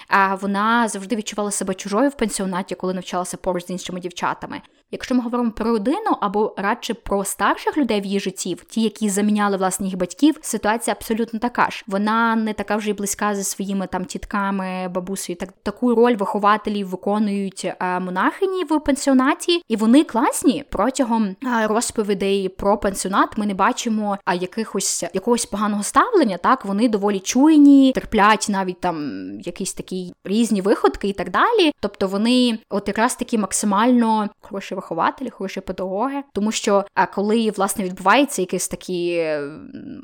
А 0.07 0.35
вона 0.35 0.87
завжди 0.87 1.15
відчувала 1.15 1.51
себе 1.51 1.73
чужою 1.73 2.09
в 2.09 2.17
пенсіонаті, 2.17 2.75
коли 2.75 2.93
навчалася 2.93 3.37
поруч 3.37 3.65
з 3.65 3.69
іншими 3.69 3.99
дівчатами. 3.99 4.61
Якщо 4.91 5.15
ми 5.15 5.21
говоримо 5.21 5.51
про 5.51 5.65
родину 5.65 6.17
або 6.21 6.53
радше 6.57 6.93
про 6.93 7.23
старших 7.23 7.77
людей 7.77 8.01
в 8.01 8.05
її 8.05 8.19
житті, 8.19 8.57
ті, 8.69 8.81
які 8.81 9.09
заміняли 9.09 9.57
власне 9.57 9.91
батьків, 9.95 10.35
ситуація 10.41 10.95
абсолютно 10.99 11.39
така 11.39 11.69
ж. 11.69 11.83
Вона 11.87 12.35
не 12.35 12.53
така 12.53 12.75
вже 12.75 12.89
й 12.89 12.93
близька 12.93 13.35
зі 13.35 13.43
своїми 13.43 13.87
там 13.87 14.05
тітками, 14.05 14.87
бабусею. 14.87 15.37
Так 15.37 15.49
таку 15.63 15.95
роль 15.95 16.15
вихователів 16.15 16.87
виконують 16.87 17.65
е, 17.65 17.99
монахині 17.99 18.63
в 18.63 18.79
пенсіонаті, 18.79 19.61
і 19.67 19.75
вони 19.75 20.03
класні 20.03 20.63
протягом 20.69 21.23
е, 21.25 21.35
розповідей 21.67 22.49
про 22.49 22.77
пенсіонат. 22.77 23.37
Ми 23.37 23.45
не 23.45 23.53
бачимо 23.53 24.17
якихось 24.33 25.03
якогось 25.13 25.45
поганого 25.45 25.83
ставлення. 25.83 26.37
Так 26.37 26.65
вони 26.65 26.89
доволі 26.89 27.19
чуйні, 27.19 27.91
терплять 27.93 28.47
навіть 28.49 28.79
там 28.79 29.21
якісь 29.39 29.73
такі 29.73 30.13
різні 30.25 30.61
виходки 30.61 31.07
і 31.07 31.13
так 31.13 31.29
далі. 31.29 31.71
Тобто 31.79 32.07
вони, 32.07 32.59
от 32.69 32.87
якраз 32.87 33.15
такі 33.15 33.37
максимально 33.37 34.29
хороші 34.41 34.75
вихователі, 34.81 35.29
хороші 35.29 35.61
педагоги, 35.61 36.23
тому 36.33 36.51
що 36.51 36.85
а 36.93 37.05
коли 37.05 37.51
власне 37.51 37.83
відбуваються 37.83 38.41
якісь 38.41 38.67
такі 38.67 39.27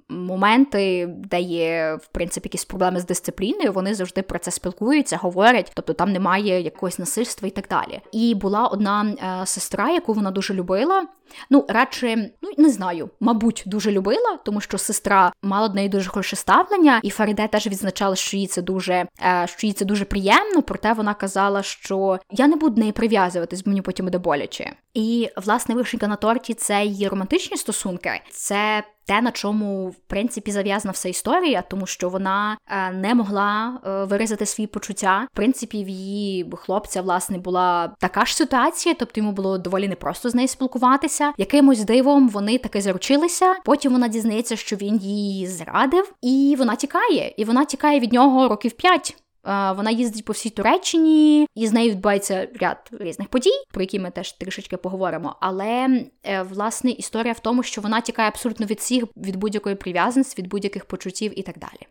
моменти, 0.09 1.07
де 1.09 1.41
є 1.41 1.97
в 2.01 2.07
принципі 2.07 2.47
якісь 2.47 2.65
проблеми 2.65 2.99
з 2.99 3.05
дисципліною, 3.05 3.71
вони 3.71 3.93
завжди 3.93 4.21
про 4.21 4.39
це 4.39 4.51
спілкуються, 4.51 5.17
говорять, 5.17 5.71
тобто 5.73 5.93
там 5.93 6.11
немає 6.11 6.61
якогось 6.61 6.99
насильства 6.99 7.47
і 7.47 7.51
так 7.51 7.67
далі. 7.69 8.01
І 8.11 8.35
була 8.35 8.67
одна 8.67 9.05
е, 9.41 9.45
сестра, 9.45 9.89
яку 9.89 10.13
вона 10.13 10.31
дуже 10.31 10.53
любила. 10.53 11.07
Ну, 11.49 11.65
радше, 11.69 12.31
ну 12.41 12.49
не 12.57 12.69
знаю, 12.69 13.09
мабуть, 13.19 13.63
дуже 13.65 13.91
любила, 13.91 14.39
тому 14.45 14.61
що 14.61 14.77
сестра 14.77 15.31
мала 15.41 15.67
до 15.67 15.73
неї 15.73 15.89
дуже 15.89 16.09
хороше 16.09 16.35
ставлення, 16.35 16.99
і 17.03 17.09
Фаріде 17.09 17.47
теж 17.47 17.67
відзначала, 17.67 18.15
що 18.15 18.37
їй 18.37 18.47
це 18.47 18.61
дуже 18.61 19.07
е, 19.25 19.47
що 19.47 19.67
їй 19.67 19.73
це 19.73 19.85
дуже 19.85 20.05
приємно, 20.05 20.61
проте 20.61 20.93
вона 20.93 21.13
казала, 21.13 21.63
що 21.63 22.19
я 22.31 22.47
не 22.47 22.55
буду 22.55 22.79
неї 22.79 22.91
прив'язуватись, 22.91 23.63
бо 23.63 23.69
мені 23.69 23.81
потім 23.81 24.05
буде 24.05 24.17
боляче. 24.17 24.66
І 24.93 25.29
власне 25.37 25.75
вишенька 25.75 26.07
на 26.07 26.15
торті 26.15 26.53
це 26.53 26.85
її 26.85 27.07
романтичні 27.07 27.57
стосунки, 27.57 28.21
це 28.31 28.83
те, 29.07 29.21
на 29.21 29.31
чому 29.31 29.89
в 29.89 29.95
принципі 29.95 30.51
зав'язана 30.51 30.91
вся 30.91 31.09
історія, 31.09 31.61
тому 31.61 31.85
що 31.85 32.09
вона 32.09 32.57
е, 32.67 32.91
не 32.91 33.15
могла 33.15 33.79
е, 33.85 34.03
виразити 34.03 34.45
свої 34.45 34.67
почуття. 34.67 35.27
В 35.33 35.35
принципі, 35.35 35.83
в 35.83 35.89
її 35.89 36.51
хлопця 36.55 37.01
власне 37.01 37.37
була 37.37 37.95
така 37.99 38.25
ж 38.25 38.35
ситуація, 38.35 38.95
тобто 38.99 39.19
йому 39.19 39.31
було 39.31 39.57
доволі 39.57 39.87
непросто 39.87 40.29
з 40.29 40.35
нею 40.35 40.47
спілкуватися. 40.47 41.33
Якимось 41.37 41.83
дивом 41.83 42.29
вони 42.29 42.57
таки 42.57 42.81
заручилися. 42.81 43.55
Потім 43.65 43.91
вона 43.91 44.07
дізнається, 44.07 44.55
що 44.55 44.75
він 44.75 44.97
її 44.97 45.47
зрадив, 45.47 46.13
і 46.21 46.55
вона 46.57 46.75
тікає. 46.75 47.33
І 47.37 47.45
вона 47.45 47.65
тікає 47.65 47.99
від 47.99 48.13
нього 48.13 48.47
років 48.47 48.71
п'ять. 48.71 49.17
Вона 49.43 49.91
їздить 49.91 50.25
по 50.25 50.33
всій 50.33 50.49
Туреччині, 50.49 51.47
і 51.55 51.67
з 51.67 51.73
нею 51.73 51.91
відбувається 51.91 52.47
ряд 52.59 52.89
різних 52.91 53.27
подій, 53.27 53.63
про 53.71 53.81
які 53.81 53.99
ми 53.99 54.11
теж 54.11 54.31
трішечки 54.31 54.77
поговоримо. 54.77 55.35
Але 55.39 56.01
е, 56.23 56.41
власне 56.41 56.91
історія 56.91 57.33
в 57.33 57.39
тому, 57.39 57.63
що 57.63 57.81
вона 57.81 58.01
тікає 58.01 58.27
абсолютно 58.27 58.65
від 58.65 58.79
всіх, 58.79 59.03
від 59.17 59.35
будь-якої 59.35 59.75
прив'язаності, 59.75 60.41
від 60.41 60.49
будь-яких 60.49 60.85
почуттів 60.85 61.39
і 61.39 61.41
так 61.41 61.59
далі. 61.59 61.87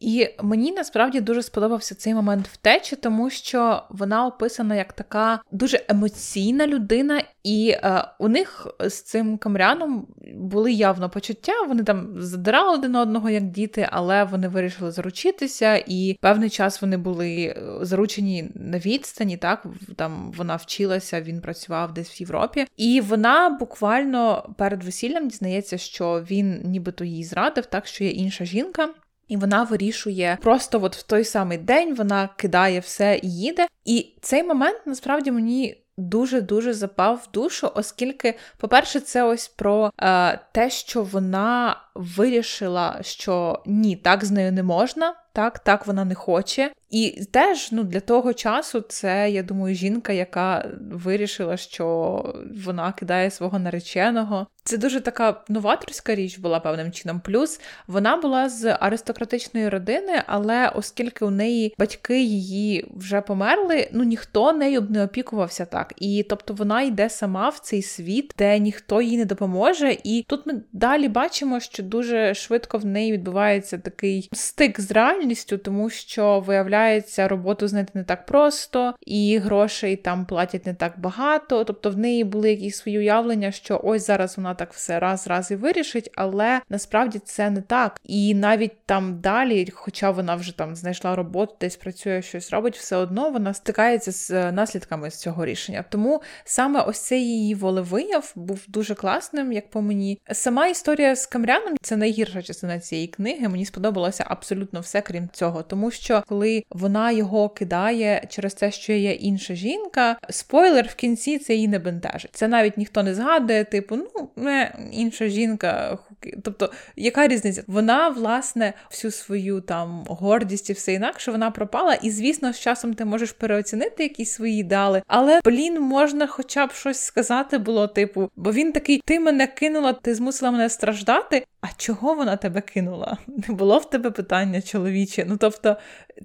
І 0.00 0.28
мені 0.42 0.72
насправді 0.72 1.20
дуже 1.20 1.42
сподобався 1.42 1.94
цей 1.94 2.14
момент 2.14 2.48
втечі, 2.48 2.96
тому 2.96 3.30
що 3.30 3.82
вона 3.90 4.26
описана 4.26 4.74
як 4.74 4.92
така 4.92 5.40
дуже 5.52 5.80
емоційна 5.88 6.66
людина, 6.66 7.22
і 7.44 7.70
е, 7.70 8.04
у 8.18 8.28
них 8.28 8.66
з 8.80 9.02
цим 9.02 9.38
камряном 9.38 10.06
були 10.34 10.72
явно 10.72 11.10
почуття. 11.10 11.52
Вони 11.68 11.82
там 11.82 12.14
задирали 12.16 12.78
один 12.78 12.96
одного 12.96 13.30
як 13.30 13.44
діти, 13.44 13.88
але 13.90 14.24
вони 14.24 14.48
вирішили 14.48 14.90
заручитися, 14.90 15.82
і 15.86 16.18
певний 16.20 16.50
час 16.50 16.82
вони 16.82 16.96
були 16.96 17.36
е, 17.36 17.62
заручені 17.82 18.50
на 18.54 18.78
відстані. 18.78 19.36
Так 19.36 19.66
там 19.96 20.32
вона 20.36 20.56
вчилася, 20.56 21.20
він 21.20 21.40
працював 21.40 21.94
десь 21.94 22.20
в 22.20 22.22
Європі, 22.22 22.66
і 22.76 23.00
вона 23.00 23.48
буквально 23.48 24.54
перед 24.58 24.84
весіллям 24.84 25.28
дізнається, 25.28 25.78
що 25.78 26.24
він 26.30 26.62
нібито 26.64 27.04
їй 27.04 27.24
зрадив, 27.24 27.66
так 27.66 27.86
що 27.86 28.04
є 28.04 28.10
інша 28.10 28.44
жінка. 28.44 28.88
І 29.28 29.36
вона 29.36 29.62
вирішує 29.62 30.38
просто 30.42 30.82
от 30.82 30.96
в 30.96 31.02
той 31.02 31.24
самий 31.24 31.58
день 31.58 31.94
вона 31.94 32.28
кидає 32.36 32.80
все 32.80 33.20
і 33.22 33.30
їде. 33.30 33.66
І 33.84 34.14
цей 34.20 34.42
момент 34.42 34.80
насправді 34.86 35.30
мені 35.30 35.84
дуже-дуже 35.98 36.72
запав 36.72 37.22
в 37.28 37.32
душу, 37.32 37.70
оскільки, 37.74 38.34
по-перше, 38.56 39.00
це 39.00 39.22
ось 39.22 39.48
про 39.48 39.92
е, 40.00 40.40
те, 40.52 40.70
що 40.70 41.02
вона 41.02 41.76
вирішила, 41.94 42.98
що 43.02 43.62
ні, 43.66 43.96
так 43.96 44.24
з 44.24 44.30
нею 44.30 44.52
не 44.52 44.62
можна, 44.62 45.14
так, 45.38 45.58
так 45.58 45.86
вона 45.86 46.04
не 46.04 46.14
хоче. 46.14 46.70
І 46.90 47.24
теж 47.30 47.72
ну, 47.72 47.84
для 47.84 48.00
того 48.00 48.34
часу 48.34 48.80
це, 48.80 49.30
я 49.30 49.42
думаю, 49.42 49.74
жінка, 49.74 50.12
яка 50.12 50.68
вирішила, 50.90 51.56
що 51.56 52.34
вона 52.64 52.92
кидає 52.92 53.30
свого 53.30 53.58
нареченого. 53.58 54.46
Це 54.64 54.76
дуже 54.76 55.00
така 55.00 55.40
новаторська 55.48 56.14
річ 56.14 56.38
була 56.38 56.60
певним 56.60 56.92
чином. 56.92 57.20
Плюс 57.20 57.60
вона 57.86 58.16
була 58.16 58.48
з 58.48 58.76
аристократичної 58.80 59.68
родини, 59.68 60.22
але 60.26 60.68
оскільки 60.68 61.24
у 61.24 61.30
неї 61.30 61.74
батьки 61.78 62.22
її 62.22 62.90
вже 62.96 63.20
померли, 63.20 63.88
ну 63.92 64.04
ніхто 64.04 64.52
нею 64.52 64.80
б 64.80 64.90
не 64.90 65.04
опікувався 65.04 65.64
так. 65.64 65.94
І 65.96 66.26
тобто 66.28 66.54
вона 66.54 66.82
йде 66.82 67.10
сама 67.10 67.48
в 67.48 67.58
цей 67.58 67.82
світ, 67.82 68.34
де 68.38 68.58
ніхто 68.58 69.02
їй 69.02 69.18
не 69.18 69.24
допоможе. 69.24 69.96
І 70.04 70.24
тут 70.28 70.46
ми 70.46 70.62
далі 70.72 71.08
бачимо, 71.08 71.60
що 71.60 71.82
дуже 71.82 72.34
швидко 72.34 72.78
в 72.78 72.86
неї 72.86 73.12
відбувається 73.12 73.78
такий 73.78 74.28
стик 74.32 74.80
з 74.80 74.90
реальністю, 74.90 75.27
тому 75.34 75.90
що 75.90 76.40
виявляється, 76.40 77.28
роботу 77.28 77.68
знайти 77.68 77.90
не 77.94 78.04
так 78.04 78.26
просто, 78.26 78.94
і 79.00 79.38
грошей 79.38 79.96
там 79.96 80.26
платять 80.26 80.66
не 80.66 80.74
так 80.74 81.00
багато. 81.00 81.64
Тобто 81.64 81.90
в 81.90 81.98
неї 81.98 82.24
були 82.24 82.50
якісь 82.50 82.76
свої 82.76 82.98
уявлення, 82.98 83.52
що 83.52 83.80
ось 83.84 84.06
зараз 84.06 84.36
вона 84.36 84.54
так 84.54 84.72
все 84.72 84.98
раз-раз 84.98 85.50
і 85.50 85.56
вирішить, 85.56 86.10
але 86.14 86.60
насправді 86.68 87.18
це 87.18 87.50
не 87.50 87.60
так. 87.60 88.00
І 88.04 88.34
навіть 88.34 88.84
там 88.86 89.20
далі, 89.20 89.68
хоча 89.72 90.10
вона 90.10 90.34
вже 90.34 90.56
там 90.56 90.76
знайшла 90.76 91.16
роботу, 91.16 91.56
десь 91.60 91.76
працює 91.76 92.22
щось 92.22 92.50
робить, 92.50 92.76
все 92.76 92.96
одно 92.96 93.30
вона 93.30 93.54
стикається 93.54 94.12
з 94.12 94.52
наслідками 94.52 95.10
з 95.10 95.20
цього 95.20 95.46
рішення. 95.46 95.84
Тому 95.88 96.22
саме 96.44 96.80
ось 96.80 97.00
цей 97.00 97.22
її 97.22 97.54
волевияв 97.54 98.32
був 98.34 98.60
дуже 98.68 98.94
класним, 98.94 99.52
як 99.52 99.70
по 99.70 99.82
мені. 99.82 100.18
Сама 100.32 100.66
історія 100.66 101.16
з 101.16 101.26
Камряном 101.26 101.76
це 101.82 101.96
найгірша 101.96 102.42
частина 102.42 102.80
цієї 102.80 103.08
книги. 103.08 103.48
Мені 103.48 103.64
сподобалося 103.64 104.24
абсолютно 104.28 104.80
все, 104.80 105.00
крім 105.08 105.28
цього, 105.32 105.62
тому 105.62 105.90
що 105.90 106.22
коли 106.28 106.64
вона 106.70 107.10
його 107.10 107.48
кидає 107.48 108.26
через 108.28 108.54
те, 108.54 108.70
що 108.70 108.92
є 108.92 109.12
інша 109.12 109.54
жінка, 109.54 110.16
спойлер 110.30 110.86
в 110.86 110.94
кінці 110.94 111.38
це 111.38 111.54
її 111.54 111.68
не 111.68 111.78
бентежить. 111.78 112.30
Це 112.32 112.48
навіть 112.48 112.78
ніхто 112.78 113.02
не 113.02 113.14
згадує, 113.14 113.64
типу, 113.64 113.96
ну 113.96 114.28
не 114.36 114.74
інша 114.92 115.28
жінка. 115.28 115.98
Тобто, 116.42 116.72
яка 116.96 117.28
різниця? 117.28 117.62
Вона, 117.66 118.08
власне, 118.08 118.72
всю 118.90 119.10
свою 119.10 119.60
там 119.60 120.04
гордість 120.08 120.70
і 120.70 120.72
все 120.72 120.92
інакше 120.92 121.30
вона 121.30 121.50
пропала. 121.50 121.94
І, 121.94 122.10
звісно, 122.10 122.52
з 122.52 122.60
часом 122.60 122.94
ти 122.94 123.04
можеш 123.04 123.32
переоцінити 123.32 124.02
якісь 124.02 124.32
свої 124.32 124.60
ідеали, 124.60 125.02
але 125.06 125.40
блін, 125.44 125.80
можна 125.80 126.26
хоча 126.26 126.66
б 126.66 126.72
щось 126.72 127.00
сказати 127.00 127.58
було, 127.58 127.86
типу, 127.86 128.30
бо 128.36 128.52
він 128.52 128.72
такий: 128.72 129.02
ти 129.04 129.20
мене 129.20 129.46
кинула, 129.46 129.92
ти 129.92 130.14
змусила 130.14 130.50
мене 130.50 130.70
страждати. 130.70 131.44
А 131.60 131.66
чого 131.76 132.14
вона 132.14 132.36
тебе 132.36 132.60
кинула? 132.60 133.18
Не 133.48 133.54
було 133.54 133.78
в 133.78 133.90
тебе 133.90 134.10
питання 134.10 134.62
чоловіче. 135.06 135.24
Ну 135.28 135.36
тобто, 135.36 135.76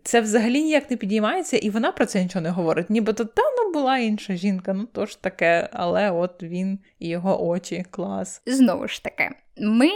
це 0.04 0.22
взагалі 0.22 0.64
ніяк 0.64 0.92
не 0.92 0.98
підіймається, 0.98 1.58
і 1.58 1.70
вона 1.70 1.92
про 1.92 2.06
це 2.06 2.24
нічого 2.24 2.44
не 2.44 2.50
говорить. 2.50 2.90
Нібито 2.90 3.26
та 3.26 3.42
ну 3.58 3.74
була 3.74 3.98
інша 3.98 4.36
жінка, 4.36 4.74
ну 4.74 4.88
то 4.92 5.06
ж 5.06 5.22
таке, 5.22 5.70
але 5.74 6.12
от 6.12 6.44
він 6.44 6.80
і 7.00 7.10
його 7.10 7.48
очі, 7.48 7.86
клас. 7.90 8.42
Знову 8.46 8.88
ж 8.88 9.04
таки, 9.04 9.30
ми 9.58 9.90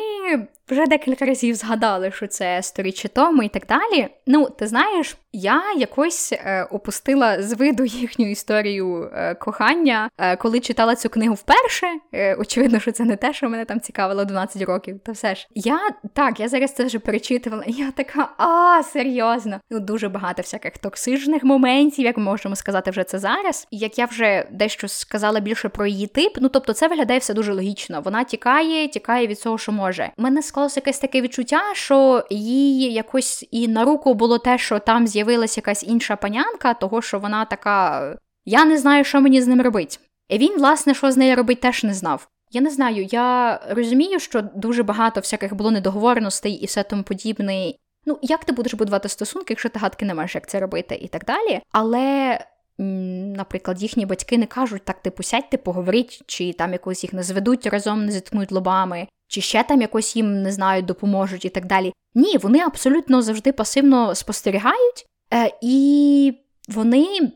вже 0.69 0.85
декілька 0.85 1.25
разів 1.25 1.55
згадали, 1.55 2.11
що 2.11 2.27
це 2.27 2.63
сторіччя 2.63 3.07
тому 3.07 3.43
і 3.43 3.49
так 3.49 3.65
далі. 3.65 4.07
Ну, 4.27 4.49
ти 4.49 4.67
знаєш, 4.67 5.17
я 5.33 5.61
якось 5.77 6.33
е, 6.33 6.67
опустила 6.71 7.41
з 7.41 7.53
виду 7.53 7.83
їхню 7.85 8.31
історію 8.31 9.09
е, 9.13 9.35
кохання, 9.35 10.09
е, 10.17 10.35
коли 10.35 10.59
читала 10.59 10.95
цю 10.95 11.09
книгу 11.09 11.33
вперше. 11.33 11.87
Е, 12.13 12.35
очевидно, 12.35 12.79
що 12.79 12.91
це 12.91 13.03
не 13.03 13.15
те, 13.15 13.33
що 13.33 13.49
мене 13.49 13.65
там 13.65 13.79
цікавило 13.79 14.25
12 14.25 14.61
років. 14.61 14.99
Та 15.05 15.11
все 15.11 15.35
ж 15.35 15.47
я 15.55 15.79
так, 16.13 16.39
я 16.39 16.47
зараз 16.47 16.73
це 16.73 16.83
вже 16.83 16.99
перечитувала. 16.99 17.63
і 17.67 17.71
Я 17.71 17.91
така, 17.91 18.29
а 18.37 18.83
серйозно. 18.83 19.59
Ну 19.69 19.79
дуже 19.79 20.09
багато 20.09 20.41
всяких 20.41 20.77
токсичних 20.77 21.43
моментів, 21.43 22.05
як 22.05 22.17
ми 22.17 22.23
можемо 22.23 22.55
сказати 22.55 22.91
вже 22.91 23.03
це 23.03 23.19
зараз. 23.19 23.67
Як 23.71 23.97
я 23.97 24.05
вже 24.05 24.47
дещо 24.51 24.87
сказала 24.87 25.39
більше 25.39 25.69
про 25.69 25.85
її 25.85 26.07
тип, 26.07 26.37
ну 26.41 26.49
тобто 26.49 26.73
це 26.73 26.87
виглядає 26.87 27.19
все 27.19 27.33
дуже 27.33 27.53
логічно. 27.53 28.01
Вона 28.01 28.23
тікає, 28.23 28.87
тікає 28.87 29.27
від 29.27 29.39
цього, 29.39 29.57
що 29.57 29.71
може. 29.71 30.11
Мене 30.17 30.41
склалося 30.57 30.79
якесь 30.79 30.99
таке 30.99 31.21
відчуття, 31.21 31.61
що 31.73 32.23
їй 32.29 32.93
якось 32.93 33.45
і 33.51 33.67
на 33.67 33.85
руку 33.85 34.13
було 34.13 34.37
те, 34.37 34.57
що 34.57 34.79
там 34.79 35.07
з'явилася 35.07 35.59
якась 35.59 35.83
інша 35.83 36.15
панянка, 36.15 36.73
того 36.73 37.01
що 37.01 37.19
вона 37.19 37.45
така. 37.45 38.15
Я 38.45 38.65
не 38.65 38.77
знаю, 38.77 39.03
що 39.03 39.21
мені 39.21 39.41
з 39.41 39.47
ним 39.47 39.61
робить. 39.61 39.99
І 40.29 40.37
він, 40.37 40.57
власне, 40.57 40.93
що 40.93 41.11
з 41.11 41.17
нею 41.17 41.35
робить, 41.35 41.61
теж 41.61 41.83
не 41.83 41.93
знав. 41.93 42.27
Я 42.51 42.61
не 42.61 42.69
знаю, 42.69 43.07
я 43.11 43.59
розумію, 43.69 44.19
що 44.19 44.41
дуже 44.41 44.83
багато 44.83 45.19
всяких 45.19 45.55
було 45.55 45.71
недоговореностей 45.71 46.53
і 46.53 46.65
все 46.65 46.83
тому 46.83 47.03
подібне. 47.03 47.73
Ну, 48.05 48.19
як 48.21 48.45
ти 48.45 48.51
будеш 48.51 48.73
будувати 48.73 49.09
стосунки, 49.09 49.45
якщо 49.49 49.69
ти 49.69 49.79
гадки 49.79 50.05
не 50.05 50.13
маєш, 50.13 50.35
як 50.35 50.49
це 50.49 50.59
робити, 50.59 50.95
і 50.95 51.07
так 51.07 51.25
далі. 51.25 51.61
Але 51.71 52.39
наприклад, 52.77 53.81
їхні 53.81 54.05
батьки 54.05 54.37
не 54.37 54.45
кажуть 54.45 54.85
так, 54.85 55.01
типу, 55.01 55.23
сядьте, 55.23 55.57
поговоріть, 55.57 56.21
чи 56.25 56.53
там 56.53 56.71
якось 56.73 57.03
їх 57.03 57.13
не 57.13 57.23
зведуть 57.23 57.67
разом, 57.67 58.05
не 58.05 58.11
зіткнуть 58.11 58.51
лобами, 58.51 59.07
чи 59.27 59.41
ще 59.41 59.63
там 59.63 59.81
якось 59.81 60.15
їм 60.15 60.41
не 60.41 60.51
знаю, 60.51 60.81
допоможуть 60.81 61.45
і 61.45 61.49
так 61.49 61.65
далі. 61.65 61.93
Ні, 62.15 62.37
вони 62.37 62.59
абсолютно 62.59 63.21
завжди 63.21 63.51
пасивно 63.51 64.15
спостерігають, 64.15 65.05
е, 65.33 65.51
і 65.61 66.33
вони. 66.67 67.31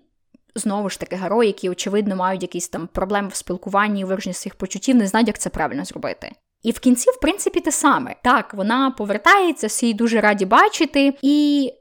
Знову 0.55 0.89
ж 0.89 0.99
таки, 0.99 1.15
герої, 1.15 1.47
які, 1.47 1.69
очевидно, 1.69 2.15
мають 2.15 2.41
якісь 2.41 2.69
там 2.69 2.87
проблеми 2.87 3.27
в 3.27 3.35
спілкуванні 3.35 4.05
вираженні 4.05 4.33
своїх 4.33 4.55
почуттів, 4.55 4.95
не 4.95 5.07
знають, 5.07 5.27
як 5.27 5.39
це 5.39 5.49
правильно 5.49 5.85
зробити. 5.85 6.31
І 6.63 6.71
в 6.71 6.79
кінці, 6.79 7.09
в 7.11 7.19
принципі, 7.19 7.59
те 7.59 7.71
саме. 7.71 8.15
Так, 8.23 8.53
вона 8.53 8.91
повертається, 8.91 9.67
всі 9.67 9.93
дуже 9.93 10.21
раді 10.21 10.45
бачити, 10.45 11.13
і 11.21 11.71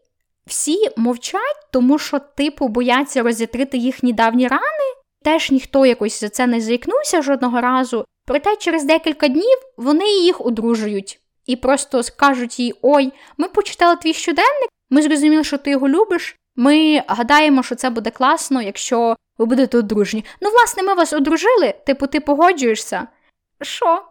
всі 0.47 0.77
мовчать, 0.97 1.67
тому 1.73 1.99
що, 1.99 2.19
типу, 2.19 2.69
бояться 2.69 3.23
розітрити 3.23 3.79
їхні 3.79 4.13
давні 4.13 4.49
рани. 4.49 4.95
Теж 5.23 5.51
ніхто 5.51 5.87
якось 5.87 6.21
за 6.21 6.29
це 6.29 6.47
не 6.47 6.61
заікнувся 6.61 7.23
жодного 7.23 7.61
разу. 7.61 8.05
Проте 8.31 8.57
через 8.57 8.85
декілька 8.85 9.29
днів 9.29 9.59
вони 9.77 10.13
їх 10.13 10.47
одружують 10.47 11.21
і 11.47 11.57
просто 11.57 12.03
скажуть 12.03 12.61
їй: 12.61 12.75
Ой, 12.83 13.13
ми 13.37 13.49
почитали 13.49 13.97
твій 13.97 14.13
щоденник, 14.15 14.69
ми 14.91 15.03
зрозуміли, 15.03 15.45
що 15.45 15.59
ти 15.59 15.71
його 15.71 15.89
любиш. 15.89 16.37
Ми 16.57 17.03
гадаємо, 17.07 17.63
що 17.63 17.75
це 17.75 17.91
буде 17.91 18.11
класно, 18.11 18.63
якщо 18.63 19.17
ви 19.39 19.47
будете 19.47 19.79
одружні. 19.79 20.25
Ну, 20.41 20.51
власне, 20.51 20.83
ми 20.83 20.95
вас 20.95 21.13
одружили, 21.13 21.75
типу, 21.87 22.07
ти 22.07 22.21
погоджуєшся? 22.21 23.07
Що? 23.63 24.03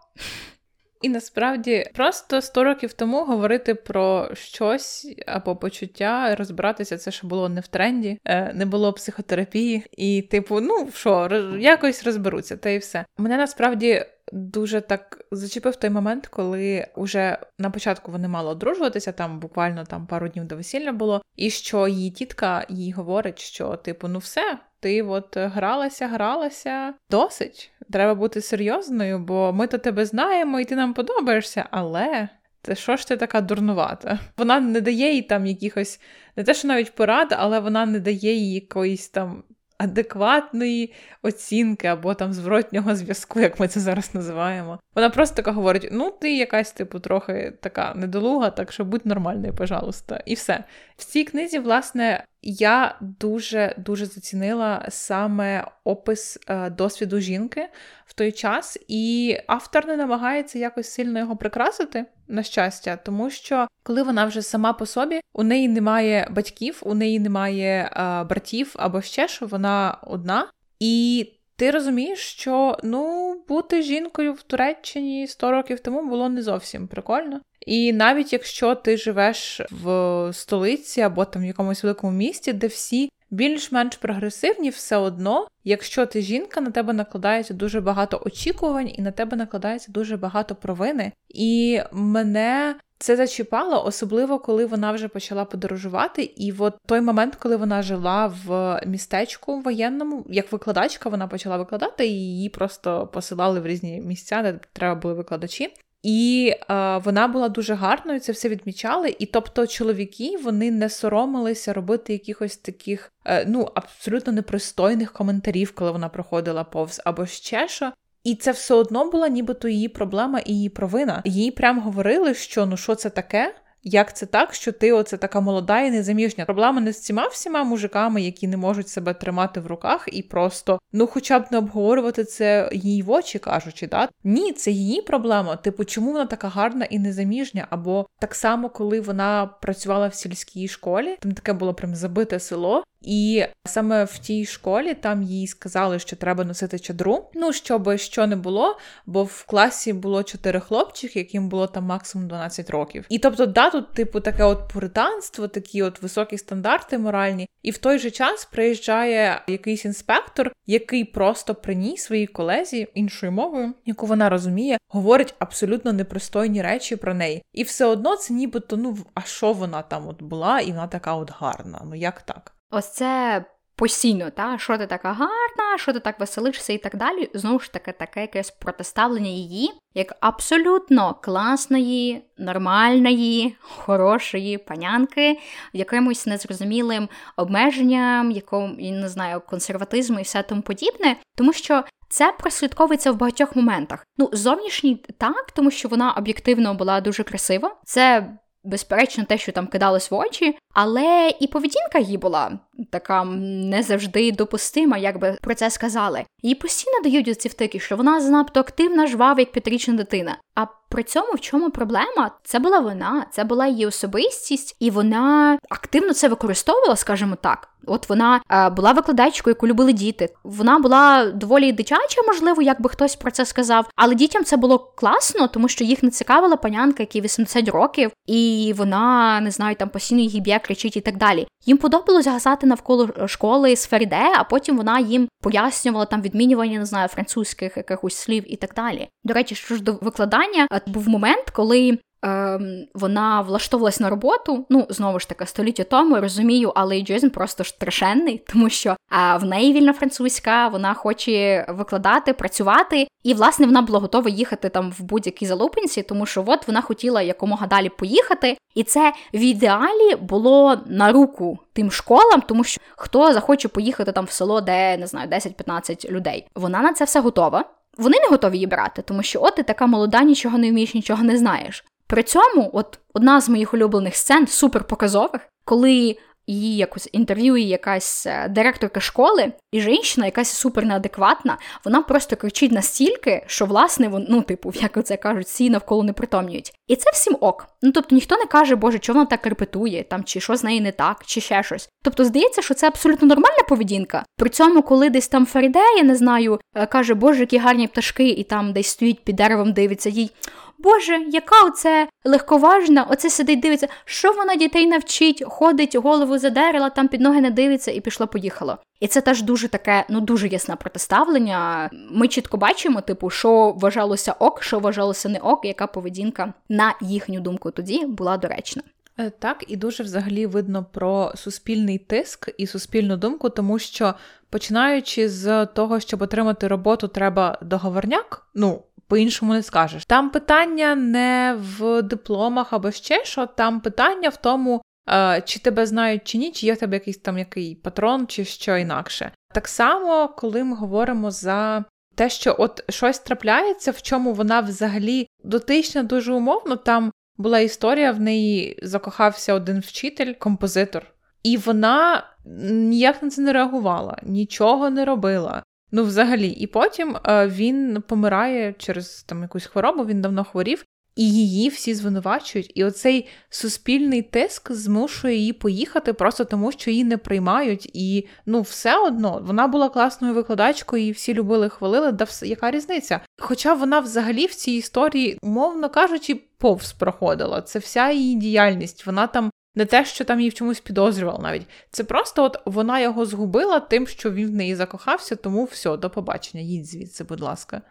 І 1.02 1.10
насправді 1.10 1.89
просто 1.93 2.41
100 2.41 2.64
років 2.64 2.93
тому 2.93 3.24
говорити 3.26 3.76
про 3.76 4.30
щось 4.34 5.08
або 5.28 5.56
почуття, 5.56 6.36
розбиратися, 6.36 6.97
це 6.97 7.12
ще 7.12 7.28
було 7.28 7.50
не 7.50 7.62
в 7.62 7.68
тренді, 7.68 8.20
е, 8.26 8.54
не 8.54 8.66
було 8.66 8.93
психотерапії, 8.93 9.84
і, 9.91 10.22
типу, 10.22 10.60
ну 10.60 10.89
що, 10.93 11.30
якось 11.60 12.04
розберуться, 12.04 12.58
та 12.58 12.70
і 12.70 12.78
все. 12.78 13.06
Мене 13.18 13.38
насправді. 13.38 14.06
Дуже 14.32 14.82
так 14.82 15.26
зачепив 15.32 15.76
той 15.76 15.89
момент, 15.89 16.28
коли 16.28 16.88
уже 16.95 17.38
на 17.60 17.70
початку 17.70 18.12
вони 18.12 18.28
мали 18.28 18.50
одружуватися, 18.50 19.12
там 19.12 19.39
буквально 19.39 19.86
там 19.86 20.08
пару 20.08 20.28
днів 20.28 20.45
до 20.45 20.56
весілля 20.56 20.91
було, 20.91 21.22
і 21.36 21.50
що 21.50 21.88
її 21.88 22.12
тітка 22.12 22.66
їй 22.70 22.91
говорить, 22.91 23.39
що 23.39 23.76
типу, 23.76 24.08
ну 24.08 24.20
все, 24.20 24.58
ти 24.80 25.04
от 25.04 25.38
гралася, 25.38 26.08
гралася 26.08 26.93
досить. 27.10 27.72
Треба 27.92 28.16
бути 28.16 28.42
серйозною, 28.42 29.20
бо 29.20 29.54
ми 29.54 29.68
то 29.68 29.78
тебе 29.78 30.06
знаємо, 30.06 30.60
і 30.60 30.66
ти 30.66 30.76
нам 30.76 30.94
подобаєшся, 30.94 31.66
але. 31.72 32.30
Це 32.62 32.76
що 32.76 32.96
ж 32.96 33.08
ти 33.08 33.18
така 33.18 33.42
дурнувата? 33.42 34.20
Вона 34.38 34.60
не 34.60 34.82
дає 34.82 35.14
їй 35.14 35.22
там 35.22 35.46
якихось, 35.46 36.02
не 36.36 36.44
те, 36.44 36.54
що 36.54 36.68
навіть 36.68 36.96
порад, 36.96 37.28
але 37.38 37.60
вона 37.60 37.86
не 37.86 38.00
дає 38.00 38.34
їй 38.34 38.54
якоїсь 38.54 39.10
там 39.10 39.44
адекватної 39.80 40.94
оцінки 41.22 41.88
або 41.88 42.14
там 42.14 42.34
зворотнього 42.34 42.96
зв'язку, 42.96 43.40
як 43.40 43.60
ми 43.60 43.68
це 43.68 43.80
зараз 43.80 44.16
називаємо. 44.16 44.80
Вона 44.96 45.10
просто 45.10 45.36
така 45.36 45.52
говорить: 45.52 45.90
ну, 45.92 46.12
ти 46.22 46.38
якась, 46.38 46.72
типу, 46.72 47.00
трохи 47.00 47.54
така 47.62 47.94
недолуга, 47.96 48.50
так 48.50 48.72
що 48.72 48.86
будь 48.86 49.06
нормальною, 49.06 49.56
пожалуйста. 49.56 50.24
І 50.26 50.34
все. 50.34 50.64
В 50.98 51.06
цій 51.06 51.24
книзі, 51.24 51.60
власне, 51.60 52.24
я 52.42 52.96
дуже 53.02 53.76
дуже 53.78 54.06
зацінила 54.06 54.86
саме 54.90 55.68
опис 55.84 56.40
е, 56.48 56.70
досвіду 56.70 57.20
жінки 57.20 57.70
в 58.06 58.14
той 58.14 58.32
час, 58.32 58.78
і 58.88 59.38
автор 59.48 59.88
не 59.88 59.96
намагається 59.96 60.60
якось 60.60 60.90
сильно 60.90 61.20
його 61.20 61.36
прикрасити, 61.36 62.06
на 62.28 62.44
щастя, 62.44 63.00
тому 63.06 63.30
що 63.30 63.68
коли 63.84 64.04
вона 64.04 64.26
вже 64.26 64.42
сама 64.42 64.74
по 64.74 64.86
собі, 64.86 65.22
у 65.34 65.44
неї 65.44 65.68
немає 65.68 66.28
батьків, 66.32 66.82
у 66.86 66.94
неї 66.94 67.20
немає 67.20 67.92
е, 67.94 68.24
братів 68.24 68.76
або 68.78 69.02
ще 69.02 69.28
що, 69.28 69.46
вона 69.46 69.98
одна. 70.04 70.48
І 70.80 71.26
ти 71.56 71.72
розумієш, 71.72 72.20
що 72.20 72.78
ну 72.84 73.36
бути 73.48 73.82
жінкою 73.82 74.34
в 74.34 74.42
Туреччині 74.42 75.28
100 75.28 75.52
років 75.52 75.80
тому 75.80 76.10
було 76.10 76.30
не 76.30 76.42
зовсім 76.42 76.88
прикольно. 76.88 77.42
І 77.66 77.93
навіть 77.93 78.34
якщо 78.34 78.76
ти 78.76 78.97
живеш 78.97 79.62
в 79.72 80.30
столиці 80.34 81.01
або 81.01 81.26
там 81.26 81.41
в 81.41 81.45
якомусь 81.45 81.84
великому 81.84 82.14
місті, 82.14 82.53
де 82.53 82.68
всі 82.68 83.12
більш-менш 83.32 83.95
прогресивні, 83.95 84.70
все 84.70 84.97
одно, 84.97 85.47
якщо 85.64 86.05
ти 86.05 86.22
жінка, 86.22 86.62
на 86.62 86.72
тебе 86.72 86.93
накладається 86.93 87.53
дуже 87.53 87.82
багато 87.82 88.22
очікувань, 88.26 88.91
і 88.95 89.01
на 89.01 89.12
тебе 89.12 89.38
накладається 89.38 89.91
дуже 89.91 90.18
багато 90.18 90.55
провини. 90.55 91.12
І 91.30 91.82
мене 91.91 92.76
це 92.97 93.16
зачіпало, 93.16 93.86
особливо 93.86 94.39
коли 94.39 94.66
вона 94.66 94.91
вже 94.91 95.07
почала 95.07 95.45
подорожувати. 95.45 96.24
І 96.24 96.53
от 96.60 96.74
той 96.86 97.01
момент, 97.01 97.36
коли 97.36 97.55
вона 97.55 97.82
жила 97.82 98.34
в 98.45 98.82
містечку 98.86 99.60
воєнному, 99.60 100.26
як 100.30 100.51
викладачка, 100.51 101.10
вона 101.10 101.28
почала 101.28 101.57
викладати, 101.57 102.07
і 102.07 102.12
її 102.12 102.49
просто 102.49 103.07
посилали 103.07 103.60
в 103.60 103.68
різні 103.68 104.01
місця, 104.01 104.41
де 104.41 104.60
треба 104.74 105.01
були 105.01 105.14
викладачі. 105.14 105.74
І 106.04 106.54
е, 106.70 106.97
вона 106.97 107.28
була 107.28 107.50
дуже 107.50 107.74
гарною, 107.74 108.20
це 108.20 108.32
все 108.32 108.50
відмічали. 108.50 109.16
І 109.20 109.26
тобто, 109.26 109.68
чоловіки 109.68 110.38
вони 110.43 110.72
не 110.72 110.89
соромилися 110.89 111.74
робити 111.74 112.14
якихось 112.14 112.58
таких 112.58 113.12
е, 113.26 113.45
ну 113.47 113.70
абсолютно 113.76 114.34
непристойних 114.34 115.14
коментарів, 115.14 115.72
коли 115.76 115.91
вона 115.91 116.10
проходила 116.10 116.64
повз 116.64 117.02
або 117.06 117.26
ще 117.26 117.68
що. 117.68 117.91
І 118.24 118.36
це 118.36 118.52
все 118.52 118.74
одно 118.74 119.12
була 119.12 119.28
нібито 119.28 119.68
її 119.68 119.88
проблема 119.88 120.39
і 120.39 120.54
її 120.54 120.70
провина. 120.70 121.22
Їй 121.26 121.52
прям 121.52 121.80
говорили, 121.80 122.34
що 122.34 122.66
ну 122.66 122.78
що 122.78 122.95
це 122.95 123.10
таке. 123.10 123.56
Як 123.84 124.18
це 124.18 124.26
так, 124.26 124.54
що 124.54 124.72
ти 124.72 124.92
оце 124.92 125.18
така 125.18 125.42
молода 125.42 125.82
і 125.82 125.92
незаміжня? 125.92 126.46
Проблема 126.46 126.82
не 126.82 126.94
з 126.94 127.02
цими 127.02 127.28
всіма 127.28 127.64
мужиками, 127.64 128.22
які 128.22 128.48
не 128.48 128.58
можуть 128.58 128.90
себе 128.90 129.14
тримати 129.14 129.60
в 129.60 129.68
руках, 129.68 130.08
і 130.12 130.24
просто 130.24 130.80
ну, 130.94 131.08
хоча 131.08 131.40
б 131.40 131.46
не 131.52 131.58
обговорювати 131.58 132.24
це 132.24 132.70
їй 132.74 133.04
в 133.04 133.12
очі 133.12 133.40
кажучи, 133.40 133.88
да? 133.88 134.10
Ні, 134.24 134.54
це 134.54 134.72
її 134.72 135.02
проблема. 135.02 135.56
Типу, 135.56 135.86
чому 135.86 136.12
вона 136.12 136.26
така 136.26 136.48
гарна 136.48 136.86
і 136.86 137.00
незаміжня? 137.00 137.68
Або 137.70 138.06
так 138.20 138.36
само, 138.36 138.70
коли 138.70 139.02
вона 139.02 139.50
працювала 139.62 140.08
в 140.08 140.14
сільській 140.14 140.68
школі, 140.68 141.18
там 141.20 141.32
таке 141.32 141.54
було 141.54 141.74
прям 141.74 141.96
забите 141.96 142.40
село. 142.40 142.84
І 143.02 143.45
саме 143.66 144.04
в 144.04 144.18
тій 144.18 144.45
школі 144.45 144.93
там 144.93 145.24
їй 145.24 145.47
сказали, 145.47 146.00
що 146.00 146.16
треба 146.16 146.43
носити 146.43 146.80
чадру. 146.80 147.30
Ну 147.34 147.54
щоб 147.54 147.97
що 147.97 148.28
не 148.28 148.36
було, 148.36 148.78
бо 149.06 149.24
в 149.24 149.45
класі 149.45 149.93
було 149.93 150.24
чотири 150.24 150.60
хлопчики, 150.60 151.20
яким 151.20 151.50
було 151.50 151.68
там 151.68 151.84
максимум 151.84 152.28
12 152.28 152.70
років. 152.70 153.06
І 153.10 153.20
тобто, 153.20 153.45
да, 153.45 153.70
тут, 153.70 153.93
типу, 153.93 154.20
таке 154.20 154.43
от 154.43 154.70
пуританство, 154.74 155.47
такі 155.47 155.84
от 155.84 156.02
високі 156.02 156.38
стандарти 156.38 156.97
моральні. 156.97 157.50
І 157.62 157.72
в 157.72 157.78
той 157.78 158.00
же 158.00 158.12
час 158.12 158.45
приїжджає 158.45 159.41
якийсь 159.47 159.86
інспектор, 159.86 160.52
який 160.66 161.06
просто 161.06 161.56
при 161.56 161.76
ній 161.76 161.97
своїй 161.97 162.28
колезі 162.28 162.88
іншою 162.93 163.32
мовою, 163.32 163.74
яку 163.86 164.06
вона 164.06 164.30
розуміє, 164.30 164.78
говорить 164.88 165.36
абсолютно 165.39 165.93
непристойні 165.93 166.62
речі 166.62 166.95
про 166.95 167.14
неї. 167.14 167.43
І 167.54 167.64
все 167.64 167.86
одно 167.86 168.16
це 168.16 168.34
нібито, 168.34 168.78
ну 168.78 168.97
а 169.14 169.22
що 169.22 169.54
вона 169.54 169.82
там 169.82 170.08
от 170.08 170.24
була, 170.24 170.60
і 170.60 170.72
вона 170.72 170.88
така 170.88 171.16
от 171.16 171.32
гарна. 171.32 171.82
Ну 171.86 171.95
як 171.95 172.22
так? 172.22 172.56
Ось 172.72 172.94
це 172.94 173.44
постійно, 173.80 174.30
та 174.30 174.58
що 174.58 174.78
ти 174.78 174.88
така 174.88 175.10
гарна, 175.14 175.78
що 175.78 175.94
ти 175.94 176.00
так 176.00 176.20
веселишся 176.20 176.74
і 176.74 176.78
так 176.78 176.96
далі. 176.96 177.30
Знову 177.34 177.60
ж 177.60 177.74
таки, 177.74 177.92
таке 177.92 178.22
якесь 178.22 178.52
протиставлення 178.52 179.30
її 179.30 179.72
як 179.94 180.16
абсолютно 180.20 181.14
класної, 181.22 182.22
нормальної, 182.38 183.56
хорошої 183.62 184.58
панянки, 184.58 185.40
якимось 185.74 186.26
незрозумілим 186.26 187.10
обмеженням, 187.38 188.32
якому 188.32 188.76
я 188.80 188.92
не 188.92 189.10
знаю, 189.10 189.42
консерватизму 189.48 190.20
і 190.20 190.24
все 190.24 190.44
тому 190.44 190.62
подібне, 190.62 191.16
тому 191.36 191.54
що. 191.54 191.84
Це 192.12 192.32
прослідковується 192.40 193.12
в 193.12 193.16
багатьох 193.16 193.56
моментах. 193.56 194.06
Ну, 194.18 194.30
зовнішній 194.34 195.06
так, 195.18 195.52
тому 195.52 195.72
що 195.72 195.90
вона 195.90 196.12
об'єктивно 196.12 196.74
була 196.74 197.02
дуже 197.02 197.24
красива. 197.24 197.76
Це 197.86 198.34
безперечно 198.64 199.24
те, 199.24 199.38
що 199.38 199.51
там 199.51 199.68
кидалось 199.68 200.12
в 200.12 200.16
очі, 200.16 200.57
але 200.74 201.34
і 201.39 201.47
поведінка 201.47 201.99
її 201.99 202.18
була 202.18 202.60
така 202.89 203.24
не 203.24 203.84
завжди 203.84 204.32
допустима, 204.32 204.97
як 204.97 205.20
би 205.20 205.38
про 205.41 205.55
це 205.55 205.70
сказали. 205.70 206.26
Їй 206.41 206.55
постійно 206.55 207.01
дають 207.03 207.41
ці 207.41 207.49
втики, 207.49 207.80
що 207.80 207.97
вона 207.97 208.22
занадто 208.22 208.60
активна, 208.60 209.07
жвава, 209.07 209.39
як 209.39 209.51
п'ятирічна 209.51 209.93
дитина. 209.93 210.38
А 210.55 210.66
при 210.90 211.04
цьому 211.04 211.34
в 211.34 211.40
чому 211.40 211.70
проблема? 211.70 212.32
Це 212.44 212.60
була 212.60 212.80
вона, 212.80 213.26
це 213.32 213.44
була 213.44 213.68
її 213.68 213.86
особистість, 213.86 214.76
і 214.80 214.90
вона 214.90 215.58
активно 215.70 216.14
це 216.14 216.28
використовувала, 216.28 216.96
скажімо 216.96 217.38
так. 217.42 217.70
От 217.86 218.10
вона 218.10 218.42
е, 218.52 218.70
була 218.70 218.92
викладачкою, 218.92 219.52
яку 219.52 219.68
любили 219.68 219.94
діти. 219.94 220.30
Вона 220.44 220.80
була 220.80 221.26
доволі 221.26 221.72
дитяча, 221.72 222.22
можливо, 222.28 222.62
як 222.62 222.82
би 222.82 222.90
хтось 222.90 223.16
про 223.16 223.32
це 223.32 223.46
сказав. 223.46 223.90
Але 223.96 224.16
дітям 224.16 224.44
це 224.44 224.58
було 224.58 224.80
класно, 224.80 225.48
тому 225.48 225.68
що 225.68 225.84
їх 225.84 226.04
не 226.04 226.10
цікавила 226.10 226.56
панянка, 226.56 227.04
якій 227.04 227.22
80 227.22 227.70
років, 227.70 228.12
і 228.26 228.74
вона 228.78 229.40
не 229.42 229.52
знаю, 229.52 229.76
там 229.76 229.90
постійно 229.90 230.22
її 230.22 230.42
б'є, 230.42 230.60
кричить 230.60 230.98
і 230.98 231.02
так 231.02 231.18
далі. 231.18 231.48
Їм 231.66 231.78
подобалось 231.78 232.28
гасати 232.28 232.68
навколо 232.68 233.10
школи 233.28 233.76
з 233.76 233.86
Феріде, 233.86 234.34
а 234.38 234.44
потім 234.44 234.78
вона 234.78 235.00
їм 235.00 235.28
пояснювала 235.42 236.06
там 236.06 236.22
відмінювання, 236.22 236.80
не 236.80 236.86
знаю, 236.86 237.08
французьких 237.08 237.78
якихось 237.78 238.16
слів 238.16 238.54
і 238.54 238.56
так 238.56 238.74
далі. 238.76 239.08
До 239.24 239.34
речі, 239.34 239.56
що 239.56 239.76
ж 239.76 239.84
до 239.84 239.94
викладання, 240.02 240.68
був 240.88 241.10
момент, 241.10 241.50
коли 241.50 241.98
ем, 242.22 242.86
вона 242.94 243.42
влаштовувалась 243.42 244.00
на 244.00 244.10
роботу. 244.10 244.66
Ну, 244.70 244.88
знову 244.90 245.20
ж 245.20 245.30
таки, 245.30 245.46
століття 245.46 245.84
тому 245.84 246.16
розумію, 246.16 246.72
але 246.76 246.96
ейджизм 246.96 247.30
просто 247.30 247.64
страшенний, 247.64 248.44
тому 248.54 248.70
що 248.70 248.96
а, 249.10 249.38
в 249.38 249.46
неї 249.46 249.74
вільна 249.74 249.94
французька, 249.94 250.68
вона 250.68 250.94
хоче 250.94 251.66
викладати, 251.70 252.34
працювати, 252.34 253.08
і 253.24 253.34
власне 253.34 253.66
вона 253.66 253.82
була 253.82 254.00
готова 254.00 254.30
їхати 254.30 254.70
там 254.70 254.92
в 255.00 255.04
будь-якій 255.04 255.46
залупинці, 255.46 256.04
тому 256.04 256.26
що 256.26 256.44
от 256.48 256.68
вона 256.68 256.82
хотіла 256.82 257.22
якомога 257.22 257.68
далі 257.68 257.90
поїхати, 257.90 258.58
і 258.76 258.84
це 258.84 259.14
в 259.34 259.40
ідеалі 259.40 260.16
було 260.22 260.78
на 260.88 261.12
руку 261.12 261.60
тим 261.74 261.92
школам, 261.92 262.42
тому 262.42 262.64
що 262.64 262.82
хто 262.96 263.34
захоче 263.34 263.68
поїхати 263.68 264.12
там 264.12 264.26
в 264.26 264.32
село, 264.32 264.62
де 264.62 264.98
не 264.98 265.08
знаю 265.08 265.30
10-15 265.30 266.12
людей. 266.12 266.48
Вона 266.56 266.82
на 266.82 266.94
це 266.94 267.06
все 267.06 267.20
готова. 267.20 267.66
Вони 267.98 268.20
не 268.20 268.28
готові 268.28 268.54
її 268.54 268.68
брати, 268.68 269.02
тому 269.02 269.24
що 269.24 269.42
от 269.42 269.56
ти 269.56 269.64
така 269.64 269.88
молода, 269.88 270.24
нічого 270.24 270.58
не 270.58 270.70
вмієш, 270.70 270.94
нічого 270.94 271.24
не 271.24 271.38
знаєш. 271.38 271.86
При 272.08 272.24
цьому, 272.24 272.70
от 272.74 273.00
одна 273.14 273.42
з 273.42 273.50
моїх 273.50 273.74
улюблених 273.74 274.16
сцен, 274.16 274.48
суперпоказових, 274.48 275.42
коли 275.66 276.18
її 276.50 276.78
якось 276.78 277.10
інтерв'ює 277.12 277.62
якась 277.62 278.26
е, 278.26 278.47
директорка 278.50 279.00
школи, 279.00 279.54
і 279.72 279.82
жінка, 279.82 280.26
якась 280.26 280.52
супер 280.54 280.86
неадекватна, 280.86 281.58
вона 281.86 282.02
просто 282.02 282.36
кричить 282.36 282.72
настільки, 282.72 283.43
що 283.47 283.66
власне 283.66 284.26
ну, 284.30 284.41
типу, 284.41 284.74
як 284.82 285.06
це 285.06 285.18
кажуть, 285.18 285.45
всі 285.47 285.70
навколо 285.70 286.04
не 286.04 286.14
притомнюють. 286.14 286.72
І 286.88 286.95
це 286.95 287.12
всім 287.14 287.38
ок. 287.39 287.68
Ну 287.82 287.91
тобто 287.91 288.16
ніхто 288.16 288.38
не 288.38 288.45
каже, 288.45 288.76
Боже, 288.76 289.00
чого 289.00 289.20
вона 289.20 289.30
так 289.30 289.45
репетує, 289.45 290.04
там 290.04 290.24
чи 290.24 290.39
що 290.39 290.56
з 290.56 290.64
нею 290.64 290.82
не 290.82 290.91
так, 290.91 291.22
чи 291.26 291.41
ще 291.41 291.64
щось. 291.64 291.89
Тобто 292.04 292.26
здається, 292.26 292.62
що 292.62 292.74
це 292.74 292.88
абсолютно 292.88 293.28
нормальна 293.28 293.64
поведінка. 293.70 294.26
При 294.38 294.50
цьому, 294.50 294.82
коли 294.82 295.10
десь 295.10 295.28
там 295.28 295.45
Феріде, 295.45 295.84
я 295.97 296.04
не 296.04 296.16
знаю, 296.16 296.60
е, 296.76 296.86
каже, 296.86 297.14
Боже, 297.14 297.39
які 297.39 297.58
гарні 297.58 297.88
пташки, 297.88 298.30
і 298.30 298.43
там 298.43 298.74
десь 298.74 298.88
стоїть 298.88 299.24
під 299.24 299.36
деревом, 299.36 299.74
дивиться 299.74 300.10
їй. 300.10 300.32
Боже, 300.80 301.26
яка 301.32 301.66
оце 301.66 302.08
легковажна, 302.26 303.08
оце 303.10 303.30
сидить, 303.30 303.60
дивиться, 303.60 303.88
що 304.06 304.32
вона 304.32 304.56
дітей 304.56 304.88
навчить, 304.88 305.44
ходить, 305.48 305.96
голову 305.96 306.38
задерила, 306.38 306.90
там 306.90 307.08
під 307.08 307.22
ноги 307.22 307.42
не 307.42 307.52
дивиться 307.52 307.92
і 307.92 308.02
пішло, 308.02 308.28
поїхало. 308.28 308.78
І 309.00 309.08
це 309.08 309.22
теж 309.22 309.42
дуже 309.42 309.68
таке, 309.68 310.06
ну 310.10 310.22
дуже 310.22 310.48
ясне 310.48 310.76
протиставлення. 310.76 311.90
Ми 312.12 312.28
чітко 312.28 312.58
бачимо, 312.58 313.02
типу, 313.02 313.30
що 313.30 313.72
вважалося 313.72 314.32
ок, 314.32 314.64
що 314.64 314.80
вважалося 314.80 315.30
не 315.30 315.40
ок, 315.40 315.66
яка 315.66 315.88
поведінка, 315.88 316.54
на 316.70 316.94
їхню 317.02 317.40
думку, 317.40 317.72
тоді 317.72 318.06
була 318.06 318.38
доречна. 318.38 318.84
Е, 319.20 319.32
так, 319.40 319.64
і 319.68 319.76
дуже 319.76 320.04
взагалі 320.04 320.46
видно 320.46 320.86
про 320.92 321.32
суспільний 321.36 321.98
тиск 321.98 322.50
і 322.58 322.68
суспільну 322.68 323.18
думку, 323.18 323.50
тому 323.50 323.80
що 323.80 324.14
починаючи 324.50 325.30
з 325.30 325.66
того, 325.66 326.00
щоб 326.00 326.22
отримати 326.22 326.68
роботу, 326.68 327.08
треба 327.08 327.58
договорняк. 327.62 328.48
Ну 328.56 328.84
по-іншому 329.10 329.53
не 329.53 329.64
скажеш. 329.64 330.05
Там 330.05 330.30
питання 330.30 330.95
не 330.95 331.57
в 331.60 332.01
дипломах 332.01 332.74
або 332.74 332.91
ще 332.91 333.26
що, 333.26 333.45
там 333.45 333.80
питання 333.80 334.30
в 334.30 334.38
тому, 334.38 334.82
е, 335.10 335.43
чи 335.45 335.60
тебе 335.60 335.86
знають 335.86 336.24
чи 336.24 336.38
ні, 336.38 336.51
чи 336.51 336.66
є 336.66 336.74
в 336.74 336.78
тебе 336.78 336.95
якийсь 336.95 337.18
там 337.18 337.38
який 337.38 337.76
патрон, 337.76 338.28
чи 338.28 338.45
що 338.45 338.78
інакше. 338.78 339.32
Так 339.53 339.68
само, 339.68 340.28
коли 340.38 340.64
ми 340.64 340.76
говоримо 340.76 341.32
за 341.32 341.86
те, 342.16 342.30
що 342.30 342.55
от 342.60 342.84
щось 342.89 343.20
трапляється, 343.20 343.91
в 343.91 344.01
чому 344.01 344.34
вона 344.34 344.60
взагалі 344.62 345.28
дотична 345.43 346.03
дуже 346.03 346.34
умовно, 346.34 346.76
там 346.76 347.12
була 347.38 347.60
історія, 347.60 348.12
в 348.12 348.20
неї 348.20 348.80
закохався 348.84 349.53
один 349.53 349.80
вчитель, 349.80 350.34
композитор, 350.34 351.05
і 351.43 351.57
вона 351.57 352.24
ніяк 352.72 353.24
на 353.24 353.30
це 353.30 353.41
не 353.41 353.53
реагувала, 353.53 354.18
нічого 354.24 354.89
не 354.89 355.05
робила. 355.05 355.64
Ну, 355.92 356.04
взагалі, 356.04 356.50
і 356.50 356.68
потім 356.68 357.18
е, 357.26 357.48
він 357.48 358.04
помирає 358.08 358.74
через 358.78 359.24
там 359.24 359.42
якусь 359.42 359.66
хворобу, 359.66 360.06
він 360.06 360.22
давно 360.22 360.44
хворів, 360.44 360.86
і 361.16 361.34
її 361.34 361.70
всі 361.70 361.94
звинувачують. 361.94 362.72
І 362.76 362.84
оцей 362.84 363.28
суспільний 363.50 364.22
тиск 364.22 364.72
змушує 364.72 365.36
її 365.36 365.54
поїхати 365.54 366.14
просто 366.14 366.46
тому, 366.46 366.72
що 366.72 366.92
її 366.92 367.04
не 367.04 367.18
приймають. 367.18 367.90
І 367.94 368.28
ну, 368.46 368.62
все 368.62 368.98
одно 368.98 369.42
вона 369.44 369.68
була 369.68 369.90
класною 369.90 370.34
викладачкою, 370.34 371.08
і 371.08 371.12
всі 371.12 371.34
любили, 371.34 371.70
хвалили. 371.70 372.12
Да 372.12 372.24
все, 372.24 372.48
яка 372.48 372.72
різниця? 372.72 373.20
Хоча 373.40 373.74
вона 373.74 374.00
взагалі 374.00 374.46
в 374.46 374.56
цій 374.56 374.72
історії, 374.72 375.38
умовно 375.42 375.90
кажучи, 375.90 376.42
повз 376.58 376.92
проходила. 376.92 377.62
Це 377.62 377.80
вся 377.80 378.12
її 378.12 378.36
діяльність. 378.36 379.06
Вона 379.06 379.28
там 379.28 379.52
не 379.80 379.86
те, 379.86 380.06
що 380.06 380.26
там 380.26 380.40
її 380.40 380.50
в 380.50 380.54
чомусь 380.54 380.80
підозрювала 380.80 381.40
навіть. 381.40 381.68
Це 381.92 382.04
просто 382.04 382.44
от 382.44 382.58
вона 382.66 383.00
його 383.00 383.26
згубила 383.26 383.80
тим, 383.80 384.08
що 384.08 384.32
він 384.32 384.48
в 384.48 384.54
неї 384.54 384.76
закохався, 384.76 385.36
тому 385.36 385.64
все, 385.64 385.98
до 385.98 386.10
побачення, 386.10 386.64
їдь 386.64 386.86
звідси, 386.86 387.24
будь 387.24 387.40
ласка. 387.40 387.82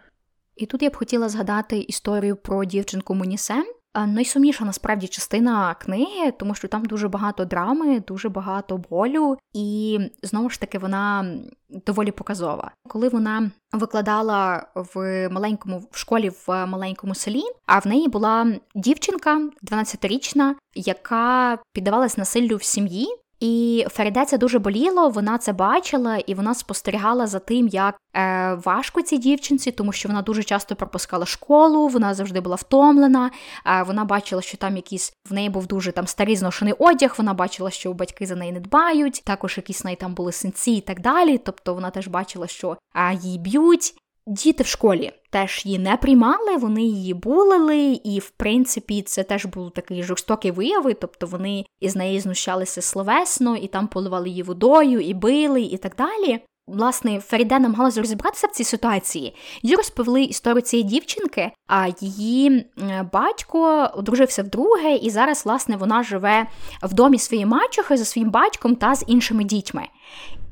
І 0.57 0.67
тут 0.67 0.83
я 0.83 0.91
б 0.91 0.97
хотіла 0.97 1.29
згадати 1.29 1.79
історію 1.79 2.37
про 2.37 2.65
дівчинку 2.65 3.15
Мунісем, 3.15 3.65
найсумніша 3.95 4.65
насправді 4.65 5.09
частина 5.09 5.75
книги, 5.75 6.33
тому 6.39 6.55
що 6.55 6.69
там 6.69 6.85
дуже 6.85 7.09
багато 7.09 7.45
драми, 7.45 8.01
дуже 8.01 8.29
багато 8.29 8.77
болю, 8.77 9.39
і 9.53 9.99
знову 10.23 10.51
ж 10.51 10.61
таки 10.61 10.79
вона 10.79 11.35
доволі 11.69 12.11
показова. 12.11 12.71
Коли 12.89 13.09
вона 13.09 13.51
викладала 13.73 14.67
в 14.75 15.29
маленькому 15.29 15.89
в 15.91 15.97
школі 15.99 16.31
в 16.47 16.67
маленькому 16.67 17.15
селі, 17.15 17.43
а 17.67 17.79
в 17.79 17.87
неї 17.87 18.09
була 18.09 18.53
дівчинка 18.75 19.51
12-річна, 19.63 20.55
яка 20.75 21.59
піддавалась 21.73 22.19
насиллю 22.19 22.57
в 22.57 22.63
сім'ї. 22.63 23.09
І 23.41 23.87
Феріде 23.91 24.25
це 24.25 24.39
дуже 24.39 24.59
боліло, 24.59 25.09
вона 25.09 25.39
це 25.39 25.53
бачила, 25.53 26.17
і 26.17 26.35
вона 26.35 26.55
спостерігала 26.55 27.27
за 27.27 27.39
тим, 27.39 27.69
як 27.69 27.97
е, 28.17 28.55
важко 28.65 29.03
цій 29.03 29.19
дівчинці, 29.19 29.71
тому 29.71 29.93
що 29.93 30.09
вона 30.09 30.23
дуже 30.23 30.43
часто 30.43 30.77
пропускала 30.77 31.27
школу, 31.27 31.89
вона 31.89 32.15
завжди 32.15 32.41
була 32.41 32.57
втомлена. 32.57 33.31
Е, 33.67 33.83
вона 33.83 34.05
бачила, 34.05 34.43
що 34.43 34.57
там 34.57 34.77
якийсь 34.77 35.13
в 35.31 35.33
неї 35.33 35.51
був 35.51 35.67
дуже 35.67 35.93
там 35.93 36.07
старий 36.07 36.37
зношений 36.37 36.75
одяг. 36.79 37.15
Вона 37.19 37.35
бачила, 37.35 37.71
що 37.71 37.93
батьки 37.93 38.27
за 38.27 38.35
неї 38.35 38.53
не 38.53 38.61
дбають. 38.61 39.23
Також 39.25 39.57
якісь 39.57 39.85
неї 39.85 39.97
там 39.97 40.15
були 40.15 40.33
синці 40.33 40.71
і 40.71 40.81
так 40.81 41.01
далі. 41.01 41.39
Тобто 41.39 41.75
вона 41.75 41.91
теж 41.91 42.09
бачила, 42.09 42.47
що 42.47 42.77
е, 42.95 43.15
її 43.23 43.39
б'ють. 43.39 43.95
Діти 44.31 44.63
в 44.63 44.67
школі 44.67 45.13
теж 45.31 45.63
її 45.67 45.79
не 45.79 45.97
приймали, 45.97 46.57
вони 46.57 46.83
її 46.83 47.15
булили, 47.15 48.01
і, 48.05 48.19
в 48.19 48.31
принципі, 48.31 49.03
це 49.03 49.23
теж 49.23 49.47
був 49.47 49.71
такий 49.71 50.03
жорстокий 50.03 50.51
вияви, 50.51 50.95
тобто 50.95 51.27
вони 51.27 51.65
із 51.81 51.97
неї 51.97 52.21
знущалися 52.21 52.83
словесно, 52.83 53.57
і 53.57 53.67
там 53.67 53.87
поливали 53.87 54.29
її 54.29 54.43
водою, 54.43 55.01
і 55.01 55.15
били, 55.15 55.63
і 55.63 55.77
так 55.77 55.97
далі. 55.97 56.41
Власне, 56.67 57.21
Феріде 57.21 57.59
намагалася 57.59 58.01
розібратися 58.01 58.47
в 58.47 58.51
цій 58.51 58.65
ситуації. 58.65 59.35
Їй 59.63 59.75
розповіли 59.75 60.23
історію 60.23 60.63
цієї 60.63 60.89
дівчинки, 60.89 61.51
а 61.67 61.89
її 62.01 62.67
батько 63.13 63.91
одружився 63.95 64.43
вдруге, 64.43 64.95
і 64.97 65.11
зараз, 65.11 65.43
власне, 65.45 65.77
вона 65.77 66.03
живе 66.03 66.47
в 66.83 66.95
домі 66.95 67.19
своєї 67.19 67.47
мачухи 67.47 67.97
за 67.97 68.05
своїм 68.05 68.31
батьком 68.31 68.77
та 68.77 68.95
з 68.95 69.05
іншими 69.07 69.45
дітьми. 69.45 69.83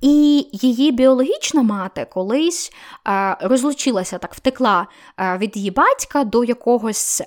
І 0.01 0.49
її 0.53 0.93
біологічна 0.93 1.63
мати 1.63 2.07
колись 2.13 2.73
е, 3.09 3.37
розлучилася, 3.41 4.19
так 4.19 4.35
втекла 4.35 4.87
е, 5.19 5.39
від 5.39 5.57
її 5.57 5.71
батька 5.71 6.25
до 6.25 6.45
якогось. 6.45 7.23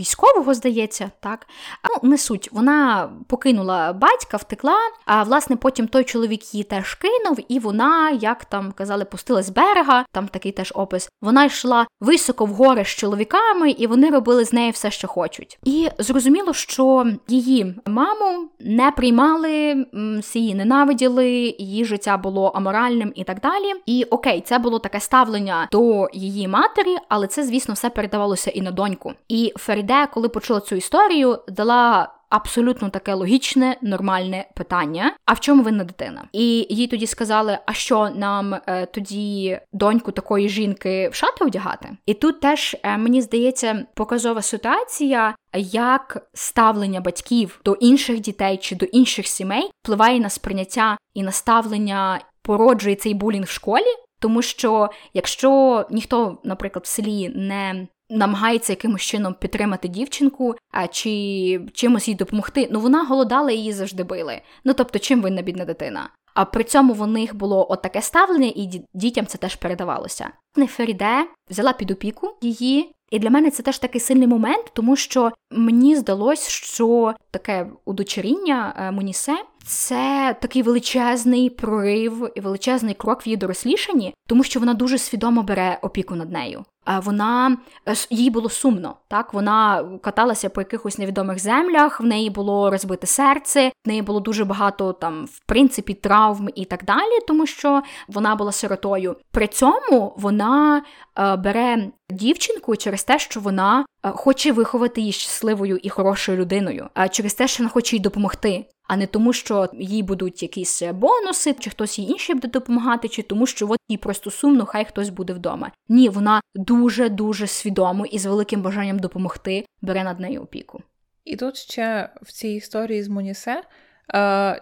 Військового, 0.00 0.54
здається, 0.54 1.10
так. 1.20 1.46
Ну, 1.84 2.08
не 2.10 2.18
суть. 2.18 2.48
Вона 2.52 3.10
покинула 3.28 3.92
батька, 3.92 4.36
втекла, 4.36 4.78
а 5.06 5.22
власне 5.22 5.56
потім 5.56 5.88
той 5.88 6.04
чоловік 6.04 6.54
її 6.54 6.64
теж 6.64 6.94
кинув, 6.94 7.38
і 7.48 7.58
вона, 7.58 8.10
як 8.10 8.44
там 8.44 8.72
казали, 8.72 9.04
пустилась 9.04 9.46
з 9.46 9.50
берега, 9.50 10.04
там 10.12 10.28
такий 10.28 10.52
теж 10.52 10.72
опис. 10.76 11.08
Вона 11.22 11.44
йшла 11.44 11.86
високо 12.00 12.44
в 12.44 12.48
гори 12.48 12.84
з 12.84 12.88
чоловіками, 12.88 13.70
і 13.70 13.86
вони 13.86 14.10
робили 14.10 14.44
з 14.44 14.52
нею 14.52 14.72
все, 14.72 14.90
що 14.90 15.08
хочуть. 15.08 15.58
І 15.64 15.88
зрозуміло, 15.98 16.52
що 16.52 17.06
її 17.28 17.74
маму 17.86 18.48
не 18.60 18.90
приймали, 18.90 19.86
її 20.34 20.54
ненавиділи, 20.54 21.54
її 21.58 21.84
життя 21.84 22.16
було 22.16 22.46
аморальним 22.46 23.12
і 23.14 23.24
так 23.24 23.40
далі. 23.40 23.74
І 23.86 24.04
окей, 24.04 24.40
це 24.40 24.58
було 24.58 24.78
таке 24.78 25.00
ставлення 25.00 25.68
до 25.72 26.08
її 26.12 26.48
матері, 26.48 26.96
але 27.08 27.26
це, 27.26 27.44
звісно, 27.44 27.74
все 27.74 27.90
передавалося 27.90 28.50
і 28.50 28.60
на 28.60 28.70
доньку. 28.70 29.12
І 29.28 29.52
Феріде, 29.64 30.06
коли 30.06 30.28
почула 30.28 30.60
цю 30.60 30.76
історію, 30.76 31.38
дала. 31.48 32.10
Абсолютно 32.30 32.90
таке 32.90 33.14
логічне, 33.14 33.76
нормальне 33.82 34.48
питання. 34.56 35.16
А 35.24 35.32
в 35.32 35.40
чому 35.40 35.62
винна 35.62 35.84
дитина? 35.84 36.28
І 36.32 36.66
їй 36.70 36.86
тоді 36.86 37.06
сказали: 37.06 37.58
а 37.66 37.72
що 37.72 38.10
нам 38.10 38.54
е, 38.54 38.86
тоді 38.86 39.58
доньку 39.72 40.12
такої 40.12 40.48
жінки 40.48 41.08
в 41.08 41.14
шати 41.14 41.44
одягати? 41.44 41.88
І 42.06 42.14
тут 42.14 42.40
теж 42.40 42.76
е, 42.82 42.98
мені 42.98 43.22
здається 43.22 43.86
показова 43.94 44.42
ситуація, 44.42 45.34
як 45.56 46.28
ставлення 46.34 47.00
батьків 47.00 47.60
до 47.64 47.72
інших 47.72 48.20
дітей 48.20 48.56
чи 48.56 48.76
до 48.76 48.86
інших 48.86 49.26
сімей 49.26 49.70
впливає 49.82 50.20
на 50.20 50.30
сприйняття 50.30 50.96
і 51.14 51.22
на 51.22 51.32
ставлення, 51.32 52.20
породжує 52.42 52.96
цей 52.96 53.14
булінг 53.14 53.46
в 53.46 53.50
школі. 53.50 53.96
Тому 54.20 54.42
що 54.42 54.90
якщо 55.14 55.84
ніхто, 55.90 56.38
наприклад, 56.44 56.84
в 56.84 56.88
селі 56.88 57.28
не 57.28 57.86
намагається 58.10 58.72
якимось 58.72 59.02
чином 59.02 59.34
підтримати 59.34 59.88
дівчинку, 59.88 60.54
а 60.70 60.86
чи 60.86 61.60
чимось 61.72 62.08
їй 62.08 62.14
допомогти. 62.14 62.68
Ну 62.72 62.80
вона 62.80 63.04
голодала 63.04 63.52
її 63.52 63.72
завжди 63.72 64.04
били. 64.04 64.40
Ну 64.64 64.74
тобто, 64.74 64.98
чим 64.98 65.22
винна 65.22 65.42
бідна 65.42 65.64
дитина? 65.64 66.10
А 66.34 66.44
при 66.44 66.64
цьому 66.64 66.92
в 66.92 67.06
них 67.06 67.34
було 67.34 67.66
от 67.70 67.86
ставлення, 68.00 68.52
і 68.54 68.82
дітям 68.94 69.26
це 69.26 69.38
теж 69.38 69.56
передавалося. 69.56 70.30
Неферіде 70.56 71.26
взяла 71.50 71.72
під 71.72 71.90
опіку 71.90 72.30
її. 72.40 72.94
І 73.10 73.18
для 73.18 73.30
мене 73.30 73.50
це 73.50 73.62
теж 73.62 73.78
такий 73.78 74.00
сильний 74.00 74.28
момент, 74.28 74.70
тому 74.72 74.96
що 74.96 75.32
мені 75.50 75.96
здалось, 75.96 76.48
що 76.48 77.14
таке 77.30 77.66
удочеріння 77.84 78.74
е, 78.78 78.90
Монісе 78.90 79.36
це 79.66 80.36
такий 80.40 80.62
величезний 80.62 81.50
прорив 81.50 82.32
і 82.34 82.40
величезний 82.40 82.94
крок 82.94 83.26
в 83.26 83.28
її 83.28 83.36
дорослішанні, 83.36 84.14
тому 84.28 84.44
що 84.44 84.60
вона 84.60 84.74
дуже 84.74 84.98
свідомо 84.98 85.42
бере 85.42 85.78
опіку 85.82 86.14
над 86.14 86.32
нею. 86.32 86.64
Вона 87.02 87.58
е, 87.88 87.94
їй 88.10 88.30
було 88.30 88.50
сумно. 88.50 88.96
Так 89.08 89.34
вона 89.34 89.84
каталася 90.02 90.48
по 90.48 90.60
якихось 90.60 90.98
невідомих 90.98 91.38
землях. 91.38 92.00
В 92.00 92.04
неї 92.04 92.30
було 92.30 92.70
розбите 92.70 93.06
серце, 93.06 93.72
в 93.84 93.88
неї 93.88 94.02
було 94.02 94.20
дуже 94.20 94.44
багато 94.44 94.92
там, 94.92 95.24
в 95.24 95.40
принципі, 95.46 95.94
травм 95.94 96.23
і 96.54 96.64
так 96.64 96.84
далі, 96.84 97.20
тому 97.28 97.46
що 97.46 97.82
вона 98.08 98.34
була 98.34 98.52
сиротою. 98.52 99.16
При 99.30 99.46
цьому 99.46 100.14
вона 100.16 100.82
е, 101.18 101.36
бере 101.36 101.90
дівчинку 102.10 102.76
через 102.76 103.04
те, 103.04 103.18
що 103.18 103.40
вона 103.40 103.86
е, 104.04 104.10
хоче 104.10 104.52
виховати 104.52 105.00
її 105.00 105.12
щасливою 105.12 105.76
і 105.76 105.88
хорошою 105.88 106.38
людиною, 106.38 106.88
а 106.94 107.08
через 107.08 107.34
те, 107.34 107.48
що 107.48 107.62
вона 107.62 107.70
хоче 107.70 107.96
їй 107.96 108.02
допомогти 108.02 108.64
а 108.88 108.96
не 108.96 109.06
тому, 109.06 109.32
що 109.32 109.68
їй 109.72 110.02
будуть 110.02 110.42
якісь 110.42 110.82
бонуси, 110.82 111.54
чи 111.58 111.70
хтось 111.70 111.98
їй 111.98 112.10
інший 112.10 112.34
буде 112.34 112.48
допомагати, 112.48 113.08
чи 113.08 113.22
тому, 113.22 113.46
що 113.46 113.70
от 113.70 113.78
їй 113.88 113.96
просто 113.96 114.30
сумно, 114.30 114.66
хай 114.66 114.84
хтось 114.84 115.08
буде 115.08 115.32
вдома. 115.32 115.70
Ні, 115.88 116.08
вона 116.08 116.40
дуже 116.54 117.08
дуже 117.08 117.46
свідомо 117.46 118.06
і 118.06 118.18
з 118.18 118.26
великим 118.26 118.62
бажанням 118.62 118.98
допомогти 118.98 119.66
бере 119.82 120.04
над 120.04 120.20
нею 120.20 120.42
опіку. 120.42 120.82
І 121.24 121.36
тут 121.36 121.56
ще 121.56 122.10
в 122.22 122.32
цій 122.32 122.48
історії 122.48 123.02
з 123.02 123.08
Монісе, 123.08 123.52
е, 123.52 123.64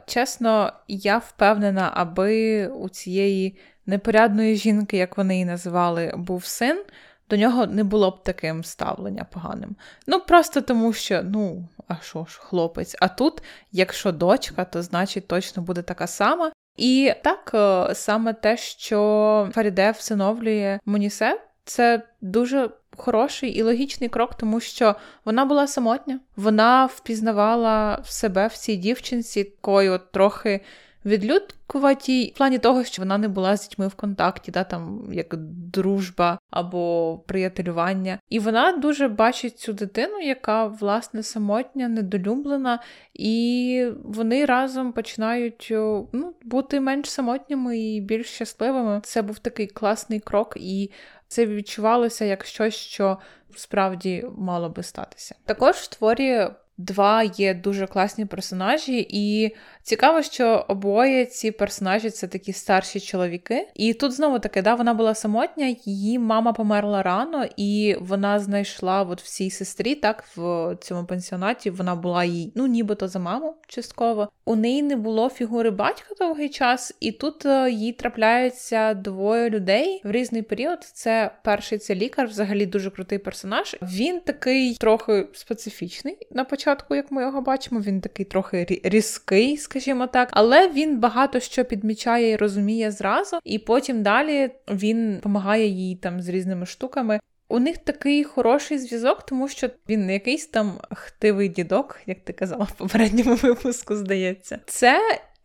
чесно, 0.06 0.72
я 0.88 1.18
впевнена, 1.18 1.90
аби 1.94 2.66
у 2.66 2.88
цієї 2.88 3.58
непорядної 3.86 4.56
жінки, 4.56 4.96
як 4.96 5.16
вони 5.16 5.34
її 5.34 5.44
називали, 5.44 6.12
був 6.16 6.44
син 6.44 6.84
до 7.32 7.38
нього 7.38 7.66
не 7.66 7.84
було 7.84 8.10
б 8.10 8.22
таким 8.22 8.64
ставлення 8.64 9.24
поганим. 9.24 9.76
Ну, 10.06 10.20
просто 10.20 10.60
тому 10.60 10.92
що, 10.92 11.22
ну, 11.22 11.68
а 11.88 11.96
що 12.02 12.24
ж, 12.24 12.40
хлопець. 12.40 12.96
А 13.00 13.08
тут, 13.08 13.42
якщо 13.72 14.12
дочка, 14.12 14.64
то 14.64 14.82
значить 14.82 15.28
точно 15.28 15.62
буде 15.62 15.82
така 15.82 16.06
сама. 16.06 16.52
І 16.76 17.12
так, 17.24 17.50
е, 17.54 17.94
саме 17.94 18.32
те, 18.32 18.56
що 18.56 19.48
Фаріде 19.54 19.90
всиновлює 19.90 20.78
Монісе, 20.84 21.40
це 21.64 22.02
дуже 22.20 22.70
хороший 22.96 23.50
і 23.50 23.62
логічний 23.62 24.08
крок, 24.08 24.34
тому 24.34 24.60
що 24.60 24.94
вона 25.24 25.44
була 25.44 25.66
самотня, 25.66 26.20
вона 26.36 26.86
впізнавала 26.86 28.02
себе 28.04 28.46
в 28.46 28.52
цій 28.52 28.76
дівчинці, 28.76 29.44
такою 29.44 30.00
трохи 30.12 30.60
відлюдкуватій 31.04 32.32
в 32.34 32.38
плані 32.38 32.58
того, 32.58 32.84
що 32.84 33.02
вона 33.02 33.18
не 33.18 33.28
була 33.28 33.56
з 33.56 33.68
дітьми 33.68 33.88
в 33.88 33.94
контакті, 33.94 34.50
да, 34.50 34.64
там 34.64 35.08
як 35.12 35.34
дружба 35.72 36.38
або 36.50 37.18
приятелювання. 37.26 38.18
І 38.28 38.38
вона 38.38 38.72
дуже 38.72 39.08
бачить 39.08 39.58
цю 39.58 39.72
дитину, 39.72 40.20
яка 40.20 40.66
власне 40.66 41.22
самотня, 41.22 41.88
недолюблена, 41.88 42.78
і 43.14 43.86
вони 44.04 44.44
разом 44.44 44.92
починають 44.92 45.68
ну, 46.12 46.34
бути 46.42 46.80
менш 46.80 47.10
самотніми 47.10 47.78
і 47.78 48.00
більш 48.00 48.26
щасливими. 48.26 49.00
Це 49.04 49.22
був 49.22 49.38
такий 49.38 49.66
класний 49.66 50.20
крок, 50.20 50.56
і 50.60 50.90
це 51.32 51.46
відчувалося 51.46 52.24
як 52.24 52.44
щось, 52.44 52.74
що 52.74 53.18
справді 53.56 54.26
мало 54.38 54.68
би 54.68 54.82
статися. 54.82 55.34
Також 55.44 55.76
в 55.76 55.86
творі. 55.86 56.48
Два 56.86 57.22
є 57.22 57.54
дуже 57.54 57.86
класні 57.86 58.26
персонажі, 58.26 59.06
і 59.10 59.54
Цікаво, 59.82 60.22
що 60.22 60.64
обоє 60.68 61.26
ці 61.26 61.50
персонажі 61.50 62.10
це 62.10 62.28
такі 62.28 62.52
старші 62.52 63.00
чоловіки. 63.00 63.68
І 63.74 63.94
тут 63.94 64.12
знову 64.12 64.38
таки, 64.38 64.62
да, 64.62 64.74
вона 64.74 64.94
була 64.94 65.14
самотня, 65.14 65.76
її 65.84 66.18
мама 66.18 66.52
померла 66.52 67.02
рано, 67.02 67.46
і 67.56 67.96
вона 68.00 68.38
знайшла 68.38 69.02
от 69.02 69.22
в 69.22 69.28
цій 69.28 69.50
сестрі, 69.50 69.94
так, 69.94 70.24
в 70.36 70.76
цьому 70.80 71.06
пансіонаті 71.06 71.70
вона 71.70 71.94
була 71.94 72.24
їй, 72.24 72.52
ну, 72.54 72.66
нібито 72.66 73.08
за 73.08 73.18
маму 73.18 73.54
частково. 73.68 74.28
У 74.44 74.56
неї 74.56 74.82
не 74.82 74.96
було 74.96 75.28
фігури 75.28 75.70
батька 75.70 76.14
довгий 76.18 76.48
час, 76.48 76.94
і 77.00 77.12
тут 77.12 77.46
е, 77.46 77.70
їй 77.70 77.92
трапляються 77.92 78.94
двоє 78.94 79.50
людей 79.50 80.00
в 80.04 80.10
різний 80.10 80.42
період. 80.42 80.82
Це 80.82 81.30
перший 81.44 81.78
це 81.78 81.94
лікар, 81.94 82.26
взагалі 82.26 82.66
дуже 82.66 82.90
крутий 82.90 83.18
персонаж. 83.18 83.76
Він 83.82 84.20
такий 84.20 84.74
трохи 84.74 85.26
специфічний 85.32 86.18
на 86.30 86.44
початку, 86.44 86.71
як 86.90 87.12
ми 87.12 87.22
його 87.22 87.40
бачимо. 87.40 87.80
Він 87.80 88.00
такий 88.00 88.26
трохи 88.26 88.80
різкий 88.84 89.56
скажімо 89.56 90.06
так, 90.06 90.28
але 90.32 90.68
він 90.68 91.00
багато 91.00 91.40
що 91.40 91.64
підмічає 91.64 92.30
і 92.30 92.36
розуміє 92.36 92.90
зразу, 92.90 93.38
і 93.44 93.58
потім 93.58 94.02
далі 94.02 94.50
він 94.70 95.14
допомагає 95.14 95.66
їй 95.66 95.96
там 95.96 96.22
з 96.22 96.28
різними 96.28 96.66
штуками. 96.66 97.20
У 97.48 97.58
них 97.58 97.78
такий 97.78 98.24
хороший 98.24 98.78
зв'язок, 98.78 99.22
тому 99.26 99.48
що 99.48 99.70
він 99.88 100.06
не 100.06 100.12
якийсь 100.12 100.46
там 100.46 100.78
хтивий 100.90 101.48
дідок, 101.48 102.00
як 102.06 102.24
ти 102.24 102.32
казала 102.32 102.64
в 102.64 102.72
попередньому 102.72 103.34
випуску, 103.34 103.96
здається. 103.96 104.58
Це 104.66 105.00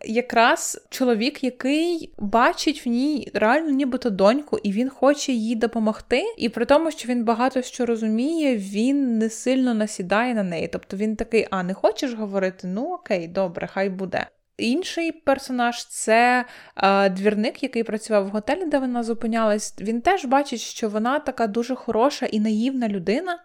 якраз 0.06 0.88
чоловік, 0.90 1.44
який 1.44 2.14
бачить 2.18 2.86
в 2.86 2.90
ній 2.90 3.32
реально 3.34 3.70
нібито 3.70 4.10
доньку, 4.10 4.58
і 4.58 4.72
він 4.72 4.90
хоче 4.90 5.32
їй 5.32 5.56
допомогти. 5.56 6.24
І 6.38 6.50
при 6.50 6.66
тому, 6.66 6.92
що 6.92 7.10
він 7.10 7.24
багато 7.24 7.62
що 7.62 7.86
розуміє, 7.86 8.58
він 8.58 9.18
не 9.18 9.30
сильно 9.30 9.74
насідає 9.74 10.34
на 10.34 10.44
неї. 10.44 10.68
Тобто 10.68 10.98
він 10.98 11.16
такий: 11.16 11.48
а 11.52 11.64
не 11.64 11.74
хочеш 11.74 12.14
говорити? 12.14 12.68
Ну 12.68 12.94
окей, 12.94 13.28
добре, 13.28 13.68
хай 13.68 13.90
буде. 13.90 14.28
Інший 14.58 15.12
персонаж 15.12 15.86
це 15.86 16.46
е, 16.78 17.10
двірник, 17.10 17.64
який 17.64 17.84
працював 17.84 18.26
в 18.26 18.30
готелі, 18.30 18.66
де 18.66 18.80
вона 18.80 19.04
зупинялась. 19.04 19.76
Він 19.80 20.02
теж 20.02 20.26
бачить, 20.26 20.60
що 20.60 20.90
вона 20.90 21.20
така 21.20 21.48
дуже 21.48 21.76
хороша 21.76 22.26
і 22.26 22.40
наївна 22.40 22.88
людина, 22.88 23.40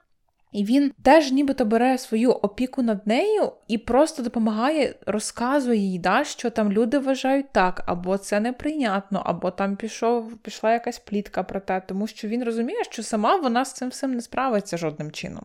і 0.52 0.64
він 0.64 0.92
теж 1.02 1.32
нібито 1.32 1.64
бере 1.64 1.98
свою 1.98 2.30
опіку 2.30 2.82
над 2.82 3.06
нею 3.06 3.52
і 3.68 3.78
просто 3.78 4.22
допомагає, 4.22 4.94
розказує 5.06 5.78
їй, 5.78 5.98
да, 5.98 6.24
що 6.24 6.50
там 6.50 6.72
люди 6.72 6.98
вважають 6.98 7.52
так, 7.52 7.82
або 7.86 8.18
це 8.18 8.40
неприйнятно, 8.40 9.22
або 9.24 9.50
там 9.50 9.76
пішов, 9.76 10.36
пішла 10.36 10.72
якась 10.72 10.98
плітка 10.98 11.42
про 11.42 11.60
те, 11.60 11.82
тому 11.88 12.06
що 12.06 12.28
він 12.28 12.44
розуміє, 12.44 12.84
що 12.84 13.02
сама 13.02 13.36
вона 13.36 13.64
з 13.64 13.72
цим 13.72 13.88
всім 13.88 14.14
не 14.14 14.20
справиться 14.20 14.76
жодним 14.76 15.10
чином. 15.10 15.42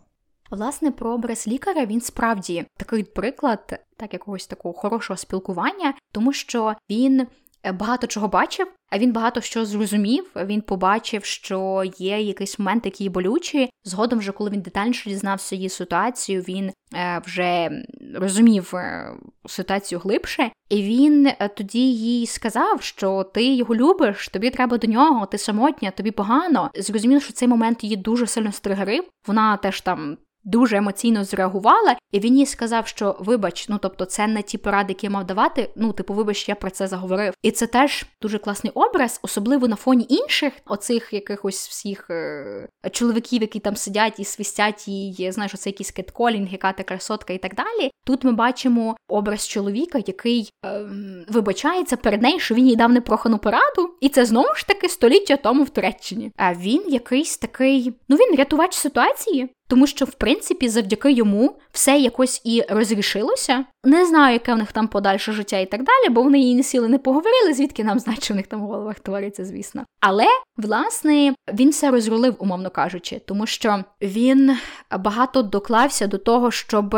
Власне, 0.51 0.91
про 0.91 1.13
образ 1.13 1.47
лікаря 1.47 1.85
він 1.85 2.01
справді 2.01 2.65
такий 2.77 3.03
приклад, 3.03 3.79
так 3.97 4.13
якогось 4.13 4.47
такого 4.47 4.73
хорошого 4.73 5.17
спілкування, 5.17 5.93
тому 6.11 6.33
що 6.33 6.75
він 6.89 7.27
багато 7.71 8.07
чого 8.07 8.27
бачив, 8.27 8.67
а 8.89 8.97
він 8.97 9.11
багато 9.11 9.41
що 9.41 9.65
зрозумів. 9.65 10.31
Він 10.35 10.61
побачив, 10.61 11.25
що 11.25 11.83
є 11.97 12.21
якийсь 12.21 12.59
момент, 12.59 12.85
який 12.85 13.09
болючий. 13.09 13.69
Згодом, 13.83 14.19
вже 14.19 14.31
коли 14.31 14.49
він 14.49 14.61
детальніше 14.61 15.09
дізнався 15.09 15.55
її 15.55 15.69
ситуацію, 15.69 16.41
він 16.41 16.71
е, 16.95 17.21
вже 17.25 17.71
розумів 18.15 18.75
е, 18.75 19.11
ситуацію 19.45 19.99
глибше, 19.99 20.51
і 20.69 20.83
він 20.83 21.29
тоді 21.57 21.93
їй 21.93 22.27
сказав, 22.27 22.81
що 22.81 23.23
ти 23.33 23.55
його 23.55 23.75
любиш, 23.75 24.29
тобі 24.29 24.49
треба 24.49 24.77
до 24.77 24.87
нього, 24.87 25.25
ти 25.25 25.37
самотня, 25.37 25.91
тобі 25.91 26.11
погано. 26.11 26.71
Зрозуміло, 26.75 27.21
що 27.21 27.33
цей 27.33 27.47
момент 27.47 27.83
її 27.83 27.95
дуже 27.95 28.27
сильно 28.27 28.51
стригерив. 28.51 29.03
Вона 29.27 29.57
теж 29.57 29.81
там 29.81 30.17
дуже 30.47 30.77
емоційно 30.77 31.23
зреагувала, 31.23 31.95
і 32.11 32.19
він 32.19 32.37
їй 32.37 32.45
сказав, 32.45 32.87
що 32.87 33.15
вибач, 33.19 33.69
ну 33.69 33.77
тобто, 33.81 34.05
це 34.05 34.27
не 34.27 34.41
ті 34.41 34.57
поради, 34.57 34.91
які 34.91 35.05
я 35.05 35.09
мав 35.09 35.25
давати. 35.25 35.69
Ну, 35.75 35.93
типу, 35.93 36.13
вибач, 36.13 36.49
я 36.49 36.55
про 36.55 36.69
це 36.69 36.87
заговорив. 36.87 37.33
І 37.41 37.51
це 37.51 37.67
теж 37.67 38.05
дуже 38.21 38.37
класний 38.37 38.73
образ, 38.75 39.19
особливо 39.23 39.67
на 39.67 39.75
фоні 39.75 40.05
інших, 40.09 40.53
оцих 40.65 41.13
якихось 41.13 41.67
всіх 41.67 42.09
е- 42.09 42.67
чоловіків, 42.91 43.41
які 43.41 43.59
там 43.59 43.75
сидять 43.75 44.19
і 44.19 44.23
свистять, 44.23 44.87
і 44.87 45.29
знаєш, 45.31 45.53
оце 45.53 45.69
якийсь 45.69 45.91
кетколінг, 45.91 46.51
яка 46.51 46.73
ти 46.73 46.83
красотка 46.83 47.33
і 47.33 47.37
так 47.37 47.55
далі. 47.55 47.91
Тут 48.05 48.23
ми 48.23 48.31
бачимо 48.31 48.97
образ 49.07 49.47
чоловіка, 49.47 49.99
який 50.07 50.49
е- 50.65 50.85
вибачається 51.29 51.97
перед 51.97 52.21
нею, 52.21 52.39
що 52.39 52.55
він 52.55 52.67
їй 52.67 52.75
дав 52.75 52.91
непрохану 52.91 53.37
пораду, 53.37 53.89
і 54.01 54.09
це 54.09 54.25
знову 54.25 54.55
ж 54.55 54.67
таки 54.67 54.89
століття 54.89 55.37
тому 55.37 55.63
в 55.63 55.69
Туреччині. 55.69 56.31
А 56.37 56.53
він 56.53 56.83
якийсь 56.87 57.37
такий, 57.37 57.93
ну 58.09 58.15
він 58.15 58.35
рятувач 58.35 58.73
ситуації. 58.75 59.49
Тому 59.67 59.87
що, 59.87 60.05
в 60.05 60.11
принципі, 60.11 60.69
завдяки 60.69 61.11
йому 61.11 61.55
все 61.71 61.97
якось 61.97 62.41
і 62.43 62.63
розрішилося. 62.69 63.65
Не 63.83 64.05
знаю, 64.05 64.33
яке 64.33 64.53
в 64.53 64.57
них 64.57 64.71
там 64.71 64.87
подальше 64.87 65.31
життя 65.31 65.57
і 65.59 65.65
так 65.65 65.83
далі, 65.83 66.09
бо 66.09 66.23
вони 66.23 66.39
її 66.39 66.55
не 66.55 66.63
сіли, 66.63 66.87
не 66.87 66.97
поговорили, 66.97 67.53
звідки 67.53 67.83
нам 67.83 67.99
знати, 67.99 68.21
що 68.21 68.33
в 68.33 68.37
них 68.37 68.47
там 68.47 68.61
в 68.61 68.67
головах 68.67 68.99
твориться, 68.99 69.45
звісно. 69.45 69.85
Але 70.01 70.25
власне 70.57 71.33
він 71.53 71.69
все 71.69 71.91
розрулив, 71.91 72.35
умовно 72.39 72.69
кажучи, 72.69 73.21
тому 73.25 73.45
що 73.45 73.83
він 74.01 74.57
багато 74.99 75.41
доклався 75.41 76.07
до 76.07 76.17
того, 76.17 76.51
щоб 76.51 76.95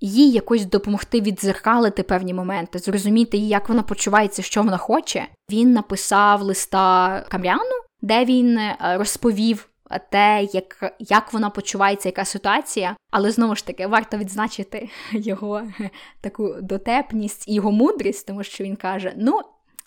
їй 0.00 0.30
якось 0.30 0.64
допомогти 0.64 1.20
відзеркалити 1.20 2.02
певні 2.02 2.34
моменти, 2.34 2.78
зрозуміти, 2.78 3.36
як 3.36 3.68
вона 3.68 3.82
почувається, 3.82 4.42
що 4.42 4.62
вона 4.62 4.76
хоче. 4.76 5.26
Він 5.50 5.72
написав 5.72 6.42
листа 6.42 7.24
Кам'яну, 7.28 7.80
де 8.02 8.24
він 8.24 8.58
е, 8.58 8.76
розповів 8.80 9.69
те, 9.98 10.48
як 10.52 10.94
як 10.98 11.32
вона 11.32 11.50
почувається, 11.50 12.08
яка 12.08 12.24
ситуація, 12.24 12.96
але 13.10 13.30
знову 13.30 13.56
ж 13.56 13.66
таки 13.66 13.86
варто 13.86 14.16
відзначити 14.16 14.88
його 15.12 15.62
таку 16.20 16.56
дотепність 16.62 17.48
і 17.48 17.54
його 17.54 17.72
мудрість, 17.72 18.26
тому 18.26 18.42
що 18.42 18.64
він 18.64 18.76
каже: 18.76 19.12
ну. 19.16 19.40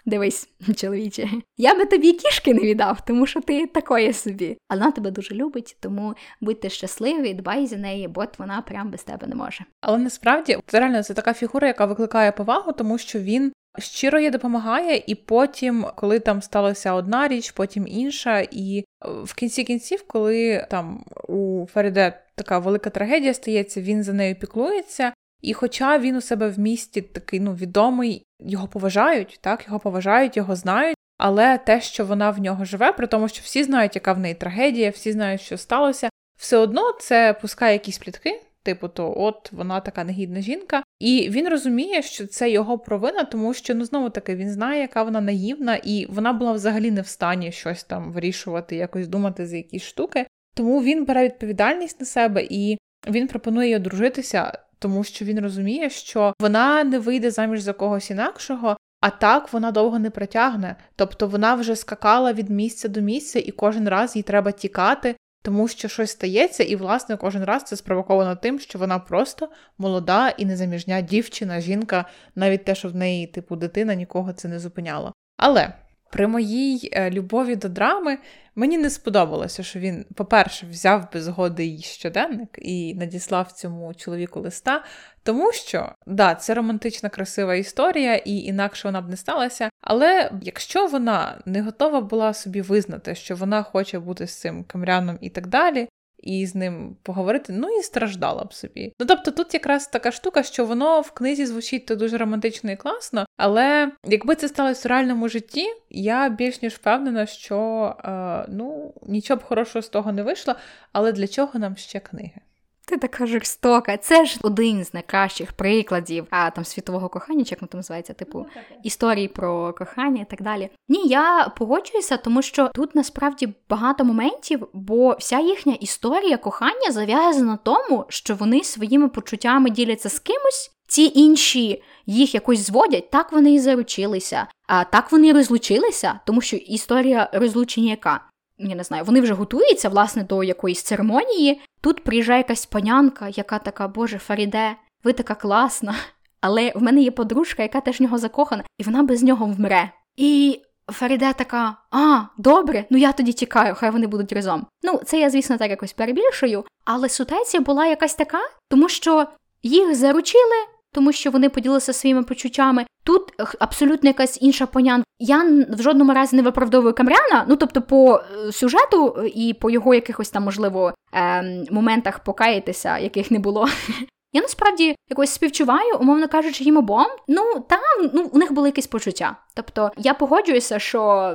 Дивись, 0.06 0.50
чоловіче, 0.76 1.30
я 1.58 1.76
би 1.76 1.86
тобі 1.86 2.14
кішки 2.14 2.54
не 2.54 2.60
віддав, 2.60 3.06
тому 3.06 3.26
що 3.26 3.42
ти 3.42 3.68
такої 3.68 4.14
собі. 4.14 4.58
Але 4.68 4.80
вона 4.80 4.92
тебе 4.92 5.12
дуже 5.12 5.36
любить, 5.36 5.78
тому 5.80 6.16
будьте 6.42 6.70
щасливі, 6.70 7.34
дбай 7.34 7.68
за 7.68 7.78
неї, 7.78 8.08
бо 8.08 8.26
вона 8.38 8.62
прям 8.62 8.92
без 8.92 9.04
тебе 9.04 9.28
не 9.28 9.36
може. 9.36 9.66
Але 9.82 9.98
насправді 9.98 10.58
це 10.68 10.80
реально 10.80 11.04
це 11.04 11.14
така 11.14 11.34
фігура, 11.34 11.68
яка 11.68 11.86
викликає 11.86 12.32
повагу, 12.32 12.72
тому 12.72 12.98
що 12.98 13.20
він 13.20 13.54
щиро 13.80 14.20
їй 14.20 14.30
допомагає, 14.30 15.04
і 15.08 15.16
потім, 15.16 15.86
коли 15.96 16.20
там 16.20 16.42
сталася 16.42 16.94
одна 16.94 17.28
річ, 17.28 17.52
потім 17.52 17.88
інша, 17.88 18.48
і 18.52 18.86
в 19.24 19.34
кінці 19.36 19.64
кінців, 19.64 20.08
коли 20.08 20.68
там 20.70 21.06
у 21.28 21.66
Феріде 21.74 22.20
така 22.36 22.60
велика 22.60 22.90
трагедія 22.90 23.34
стається, 23.34 23.82
він 23.82 24.04
за 24.04 24.14
нею 24.14 24.36
піклується. 24.36 25.14
І 25.42 25.54
хоча 25.54 26.00
він 26.00 26.16
у 26.16 26.22
себе 26.22 26.48
в 26.50 26.60
місті 26.60 27.02
такий 27.02 27.40
ну 27.40 27.54
відомий, 27.54 28.26
його 28.40 28.68
поважають, 28.68 29.40
так 29.42 29.66
його 29.68 29.80
поважають, 29.80 30.38
його 30.38 30.56
знають. 30.56 30.98
Але 31.18 31.58
те, 31.58 31.82
що 31.82 32.06
вона 32.06 32.30
в 32.30 32.40
нього 32.40 32.66
живе, 32.66 32.92
при 32.92 33.08
тому, 33.08 33.28
що 33.28 33.42
всі 33.44 33.64
знають, 33.64 33.96
яка 33.96 34.14
в 34.14 34.20
неї 34.20 34.36
трагедія, 34.36 34.90
всі 34.90 35.12
знають, 35.12 35.42
що 35.42 35.58
сталося, 35.58 36.10
все 36.38 36.58
одно 36.58 36.92
це 36.92 37.34
пускає 37.42 37.74
якісь 37.74 37.98
плітки, 37.98 38.42
типу, 38.64 38.88
то 38.88 39.14
от 39.18 39.52
вона 39.52 39.80
така 39.80 40.04
негідна 40.04 40.42
жінка. 40.42 40.84
І 41.00 41.30
він 41.30 41.50
розуміє, 41.50 42.02
що 42.02 42.28
це 42.28 42.50
його 42.50 42.80
провина, 42.80 43.24
тому 43.24 43.54
що 43.54 43.76
ну 43.76 43.86
знову 43.86 44.10
таки 44.10 44.36
він 44.36 44.50
знає, 44.50 44.82
яка 44.82 45.04
вона 45.04 45.22
наївна, 45.22 45.76
і 45.76 46.06
вона 46.10 46.34
була 46.34 46.52
взагалі 46.52 46.92
не 46.92 47.02
в 47.02 47.08
стані 47.08 47.52
щось 47.52 47.84
там 47.84 48.12
вирішувати, 48.12 48.76
якось 48.76 49.08
думати 49.08 49.46
за 49.46 49.58
якісь 49.58 49.84
штуки. 49.84 50.26
Тому 50.56 50.84
він 50.84 51.06
бере 51.06 51.26
відповідальність 51.26 52.00
на 52.00 52.06
себе 52.06 52.48
і 52.50 52.78
він 53.08 53.28
пропонує 53.28 53.70
їй 53.70 53.76
одружитися 53.76 54.58
тому 54.84 55.04
що 55.04 55.26
він 55.26 55.40
розуміє, 55.40 55.90
що 55.90 56.34
вона 56.40 56.84
не 56.84 57.00
вийде 57.00 57.32
заміж 57.32 57.62
за 57.62 57.74
когось 57.74 58.12
інакшого, 58.12 58.78
а 59.02 59.10
так 59.10 59.54
вона 59.54 59.72
довго 59.72 60.00
не 60.00 60.10
протягне. 60.10 60.76
Тобто 60.96 61.28
вона 61.28 61.56
вже 61.56 61.76
скакала 61.76 62.34
від 62.34 62.50
місця 62.50 62.88
до 62.88 63.02
місця, 63.02 63.40
і 63.40 63.52
кожен 63.52 63.90
раз 63.90 64.16
їй 64.16 64.22
треба 64.22 64.52
тікати, 64.52 65.16
тому 65.44 65.68
що 65.68 65.88
щось 65.88 66.12
стається, 66.12 66.64
і, 66.64 66.76
власне, 66.76 67.18
кожен 67.18 67.44
раз 67.44 67.64
це 67.64 67.76
спровоковано 67.76 68.36
тим, 68.36 68.60
що 68.60 68.80
вона 68.80 69.00
просто 69.00 69.50
молода 69.78 70.30
і 70.30 70.46
незаміжня 70.46 71.02
дівчина, 71.02 71.62
жінка, 71.62 72.06
навіть 72.36 72.66
те, 72.66 72.76
що 72.76 72.90
в 72.90 72.96
неї, 72.96 73.28
типу, 73.28 73.56
дитина 73.56 73.96
нікого 73.96 74.34
це 74.34 74.48
не 74.48 74.60
зупиняло. 74.60 75.14
Але 75.38 75.74
при 76.14 76.28
моїй 76.28 76.90
е, 76.92 77.12
любові 77.12 77.56
до 77.56 77.70
драми 77.70 78.18
мені 78.56 78.78
не 78.78 78.90
сподобалося, 78.90 79.64
що 79.64 79.80
він, 79.80 80.06
по-перше, 80.16 80.66
взяв 80.66 81.08
без 81.14 81.24
згоди 81.24 81.66
її 81.66 81.82
щоденник 81.82 82.50
і 82.62 82.96
надіслав 82.96 83.52
цьому 83.52 83.94
чоловіку 83.94 84.40
листа, 84.40 84.84
тому 85.24 85.52
що, 85.52 85.92
да, 86.08 86.36
це 86.36 86.54
романтична, 86.54 87.10
красива 87.10 87.56
історія, 87.56 88.16
і 88.16 88.36
інакше 88.38 88.88
вона 88.88 89.02
б 89.02 89.10
не 89.10 89.18
сталася. 89.18 89.70
Але 89.82 90.32
якщо 90.42 90.88
вона 90.88 91.42
не 91.46 91.62
готова 91.62 92.02
була 92.02 92.34
собі 92.34 92.62
визнати, 92.62 93.16
що 93.16 93.36
вона 93.36 93.64
хоче 93.64 94.00
бути 94.00 94.28
з 94.28 94.40
цим 94.40 94.64
камряном 94.64 95.18
і 95.22 95.30
так 95.30 95.48
далі, 95.48 95.88
і 96.24 96.46
з 96.46 96.56
ним 96.56 96.96
поговорити, 97.04 97.54
ну 97.54 97.80
і 97.80 97.84
страждала 97.84 98.44
б 98.44 98.54
собі. 98.54 98.94
Ну 99.00 99.06
тобто 99.06 99.32
тут 99.32 99.54
якраз 99.54 99.88
така 99.88 100.12
штука, 100.12 100.44
що 100.44 100.66
воно 100.66 101.02
в 101.02 101.12
книзі 101.12 101.46
звучить 101.46 101.86
то 101.86 101.96
дуже 101.96 102.18
романтично 102.18 102.72
і 102.72 102.76
класно, 102.76 103.26
але 103.38 103.92
якби 104.06 104.36
це 104.36 104.48
сталося 104.48 104.88
в 104.88 104.92
реальному 104.92 105.30
житті, 105.30 105.66
я 105.90 106.30
більш 106.30 106.62
ніж 106.62 106.74
впевнена, 106.74 107.26
що 107.26 107.58
е, 108.06 108.46
ну 108.50 108.94
нічого 109.08 109.40
б 109.40 109.44
хорошого 109.44 109.82
з 109.82 109.90
того 109.90 110.12
не 110.12 110.24
вийшло, 110.24 110.56
але 110.92 111.12
для 111.12 111.28
чого 111.28 111.60
нам 111.60 111.78
ще 111.78 112.00
книги? 112.00 112.42
Ти 112.88 112.98
така 112.98 113.26
жорстока. 113.26 113.98
Це 113.98 114.26
ж 114.26 114.40
один 114.42 114.84
з 114.84 114.94
найкращих 114.94 115.54
прикладів 115.54 116.28
а 116.30 116.50
там 116.50 116.66
світового 116.66 117.10
кохання, 117.10 117.44
чи 117.44 117.50
як 117.50 117.62
воно 117.62 117.68
там 117.68 117.80
називається, 117.80 118.14
типу 118.14 118.40
ну, 118.40 118.62
історії 118.84 119.28
про 119.28 119.74
кохання 119.74 120.22
і 120.22 120.26
так 120.30 120.42
далі. 120.42 120.70
Ні, 120.90 121.08
я 121.08 121.52
погоджуюся, 121.58 122.18
тому 122.18 122.42
що 122.42 122.72
тут 122.76 122.96
насправді 122.96 123.54
багато 123.70 124.06
моментів, 124.06 124.68
бо 124.74 125.16
вся 125.20 125.40
їхня 125.40 125.74
історія 125.74 126.38
кохання 126.38 126.92
зав'язана 126.92 127.52
на 127.52 127.58
тому, 127.58 128.06
що 128.10 128.36
вони 128.36 128.64
своїми 128.64 129.10
почуттями 129.10 129.70
діляться 129.70 130.10
з 130.10 130.20
кимось. 130.20 130.72
Ці 130.88 131.12
інші 131.16 131.84
їх 132.06 132.34
якось 132.34 132.60
зводять, 132.60 133.10
так 133.10 133.32
вони 133.32 133.54
і 133.54 133.60
заручилися, 133.60 134.48
а 134.68 134.84
так 134.84 135.12
вони 135.12 135.34
розлучилися, 135.34 136.20
тому 136.26 136.42
що 136.42 136.58
історія 136.58 137.30
розлучення 137.34 137.90
яка 137.90 138.22
я 138.58 138.76
не 138.76 138.84
знаю, 138.84 139.04
вони 139.04 139.22
вже 139.22 139.34
готуються, 139.34 139.90
власне, 139.90 140.24
до 140.24 140.44
якоїсь 140.44 140.84
церемонії. 140.84 141.62
Тут 141.82 142.04
приїжджає 142.04 142.40
якась 142.40 142.66
панянка, 142.66 143.30
яка 143.30 143.60
така, 143.60 143.88
Боже, 143.88 144.18
Фаріде, 144.18 144.76
ви 145.04 145.14
така 145.14 145.36
класна. 145.36 145.96
Але 146.42 146.72
в 146.76 146.84
мене 146.84 147.02
є 147.02 147.12
подружка, 147.12 147.64
яка 147.64 147.82
теж 147.82 148.00
в 148.00 148.04
нього 148.04 148.18
закохана, 148.18 148.64
і 148.78 148.84
вона 148.84 149.04
без 149.04 149.24
нього 149.24 149.46
вмре. 149.46 149.92
І 150.16 150.62
Фаріде 150.88 151.34
така: 151.34 151.78
А, 151.92 152.22
добре, 152.38 152.86
ну 152.90 152.98
я 152.98 153.12
тоді 153.12 153.34
тікаю, 153.34 153.76
хай 153.76 153.90
вони 153.90 154.08
будуть 154.08 154.34
разом. 154.34 154.66
Ну, 154.84 155.02
це 155.06 155.20
я, 155.20 155.30
звісно, 155.30 155.58
так 155.58 155.70
якось 155.70 155.94
перебільшую, 155.94 156.66
але 156.86 157.10
ситуація 157.10 157.62
була 157.62 157.86
якась 157.86 158.16
така, 158.16 158.40
тому 158.70 158.90
що 158.90 159.28
їх 159.64 159.96
заручили, 159.96 160.56
тому 160.94 161.12
що 161.12 161.32
вони 161.32 161.50
поділилися 161.50 161.94
своїми 161.94 162.24
почуттями. 162.24 162.86
Тут 163.04 163.34
абсолютно 163.60 164.10
якась 164.10 164.42
інша 164.42 164.66
понянка. 164.66 165.06
Я 165.20 165.66
в 165.70 165.82
жодному 165.82 166.14
разі 166.14 166.36
не 166.36 166.42
виправдовую 166.42 166.94
Камряна. 166.94 167.46
Ну 167.50 167.56
тобто, 167.56 167.82
по 167.82 168.22
е, 168.48 168.52
сюжету 168.52 169.16
е, 169.18 169.28
і 169.28 169.54
по 169.54 169.70
його 169.70 169.94
якихось 169.94 170.30
там, 170.30 170.44
можливо, 170.44 170.94
ем, 171.14 171.66
моментах 171.72 172.20
покаятися, 172.20 172.98
яких 172.98 173.32
не 173.32 173.40
було. 173.40 173.68
Я 174.34 174.42
насправді 174.42 174.96
якось 175.10 175.30
співчуваю, 175.30 175.98
умовно 176.00 176.28
кажучи, 176.28 176.64
їм 176.64 176.78
обом. 176.78 177.06
Ну 177.28 177.66
там 177.70 178.10
ну 178.14 178.30
у 178.34 178.38
них 178.38 178.54
були 178.54 178.68
якісь 178.68 178.88
почуття. 178.88 179.36
Тобто 179.56 179.92
я 179.98 180.14
погоджуюся, 180.14 180.80
що 180.80 181.34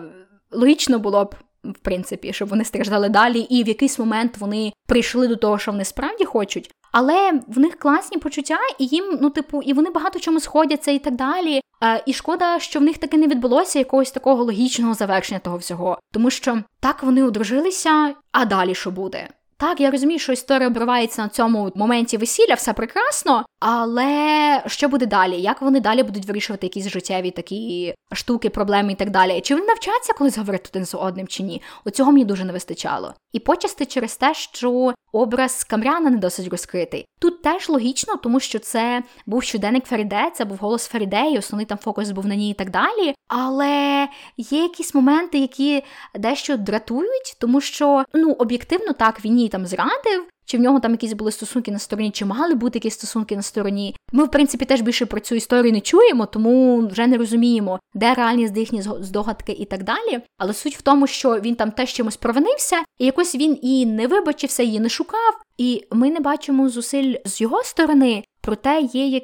логічно 0.51 0.99
було 0.99 1.25
б. 1.25 1.35
В 1.65 1.79
принципі, 1.79 2.33
щоб 2.33 2.49
вони 2.49 2.65
страждали 2.65 3.09
далі, 3.09 3.41
і 3.41 3.65
в 3.65 3.69
якийсь 3.69 3.99
момент 3.99 4.39
вони 4.39 4.73
прийшли 4.87 5.29
до 5.29 5.37
того, 5.37 5.59
що 5.59 5.71
вони 5.71 5.85
справді 5.85 6.25
хочуть. 6.25 6.71
Але 6.93 7.41
в 7.49 7.59
них 7.59 7.79
класні 7.79 8.19
почуття, 8.19 8.59
і 8.79 8.87
їм, 8.87 9.19
ну, 9.21 9.31
типу, 9.31 9.63
і 9.63 9.73
вони 9.73 9.91
багато 9.91 10.19
чому 10.19 10.41
сходяться 10.41 10.91
і 10.91 10.99
так 10.99 11.17
далі. 11.17 11.61
Е, 11.83 12.03
і 12.07 12.13
шкода, 12.13 12.59
що 12.59 12.79
в 12.79 12.83
них 12.83 12.99
таки 12.99 13.17
не 13.17 13.27
відбулося 13.27 13.79
якогось 13.79 14.11
такого 14.11 14.45
логічного 14.45 14.95
завершення 14.95 15.39
того 15.39 15.57
всього. 15.57 15.99
Тому 16.13 16.31
що 16.31 16.63
так 16.81 17.03
вони 17.03 17.23
одружилися, 17.23 18.15
а 18.33 18.45
далі 18.45 18.75
що 18.75 18.91
буде? 18.91 19.29
Так, 19.61 19.81
я 19.81 19.91
розумію, 19.91 20.19
що 20.19 20.33
історія 20.33 20.69
обривається 20.69 21.23
на 21.23 21.29
цьому 21.29 21.73
моменті 21.75 22.17
весілля, 22.17 22.55
все 22.55 22.73
прекрасно, 22.73 23.47
але 23.61 24.63
що 24.67 24.89
буде 24.89 25.07
далі? 25.07 25.41
Як 25.41 25.63
вони 25.63 25.81
далі 25.81 26.03
будуть 26.03 26.27
вирішувати 26.27 26.67
якісь 26.67 26.89
життєві 26.89 27.31
такі 27.31 27.95
штуки, 28.13 28.51
проблеми 28.51 28.93
і 28.93 28.95
так 28.95 29.11
далі? 29.11 29.41
Чи 29.41 29.55
вони 29.55 29.67
навчаться 29.67 30.13
колись 30.13 30.39
говорити 30.39 30.71
один 30.73 30.85
з 30.87 30.95
одним 30.95 31.27
чи 31.27 31.43
ні? 31.43 31.63
Оцього 31.85 32.13
мені 32.13 32.25
дуже 32.25 32.45
не 32.45 32.53
вистачало. 32.53 33.15
І 33.33 33.39
почасти 33.39 33.87
через 33.87 34.17
те, 34.17 34.35
що 34.35 34.95
образ 35.13 35.65
Камряна 35.65 36.11
не 36.11 36.17
досить 36.17 36.49
розкритий. 36.49 37.07
Тут 37.19 37.43
теж 37.43 37.69
логічно, 37.69 38.17
тому 38.17 38.41
що 38.41 38.59
це 38.59 39.03
був 39.27 39.43
щоденник 39.43 39.85
Феріде, 39.85 40.31
це 40.35 40.45
був 40.45 40.59
голос 40.61 40.87
Феріде, 40.87 41.31
і 41.31 41.39
основний 41.39 41.67
там 41.67 41.79
фокус 41.79 42.11
був 42.11 42.27
на 42.27 42.35
ній 42.35 42.51
і 42.51 42.55
так 42.55 42.71
далі. 42.71 43.15
Але 43.29 44.09
є 44.37 44.63
якісь 44.63 44.95
моменти, 44.95 45.39
які 45.39 45.83
дещо 46.15 46.57
дратують, 46.57 47.37
тому 47.41 47.61
що 47.61 48.05
ну 48.15 48.33
об'єктивно 48.33 48.93
так 48.93 49.25
він 49.25 49.48
її 49.49 49.53
там 49.53 49.67
зрадив. 49.67 50.29
Чи 50.45 50.59
в 50.59 50.61
нього 50.61 50.81
там 50.81 50.93
якісь 50.93 51.13
були 51.13 51.33
стосунки 51.33 51.71
на 51.71 51.79
стороні, 51.79 52.11
чи 52.11 52.25
мали 52.25 52.55
бути 52.55 52.79
якісь 52.79 52.95
стосунки 52.95 53.37
на 53.37 53.43
стороні? 53.43 53.97
Ми, 54.13 54.25
в 54.25 54.31
принципі, 54.31 54.65
теж 54.65 54.81
більше 54.81 55.07
про 55.07 55.21
цю 55.21 55.35
історію 55.35 55.73
не 55.73 55.81
чуємо, 55.81 56.27
тому 56.27 56.87
вже 56.87 57.07
не 57.07 57.17
розуміємо, 57.17 57.81
де 57.95 58.15
реальність 58.15 58.57
їхні 58.57 58.83
здогадки 58.83 59.53
і 59.53 59.65
так 59.65 59.83
далі. 59.83 60.21
Але 60.39 60.55
суть 60.55 60.77
в 60.77 60.83
тому, 60.83 61.07
що 61.07 61.41
він 61.41 61.55
там 61.55 61.71
теж 61.71 61.93
чимось 61.93 62.17
провинився, 62.17 62.77
і 62.99 63.07
якось 63.07 63.35
він 63.35 63.59
і 63.63 63.87
не 63.87 64.07
вибачився, 64.07 64.63
і 64.63 64.81
не 64.81 64.89
шукав. 64.89 65.43
І 65.59 65.85
ми 65.91 66.11
не 66.11 66.21
бачимо 66.21 66.69
зусиль 66.69 67.15
з 67.25 67.41
його 67.41 67.63
сторони, 67.63 68.25
проте 68.41 68.81
є 68.81 69.07
як. 69.07 69.23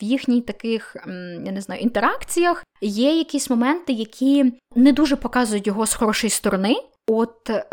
В 0.00 0.04
їхніх 0.04 0.46
таких, 0.46 0.96
я 1.44 1.52
не 1.52 1.60
знаю, 1.60 1.80
інтеракціях 1.80 2.64
є 2.80 3.18
якісь 3.18 3.50
моменти, 3.50 3.92
які 3.92 4.52
не 4.76 4.92
дуже 4.92 5.16
показують 5.16 5.66
його 5.66 5.86
з 5.86 5.94
хорошої 5.94 6.30
сторони. 6.30 6.76
От 7.12 7.50
е, 7.50 7.64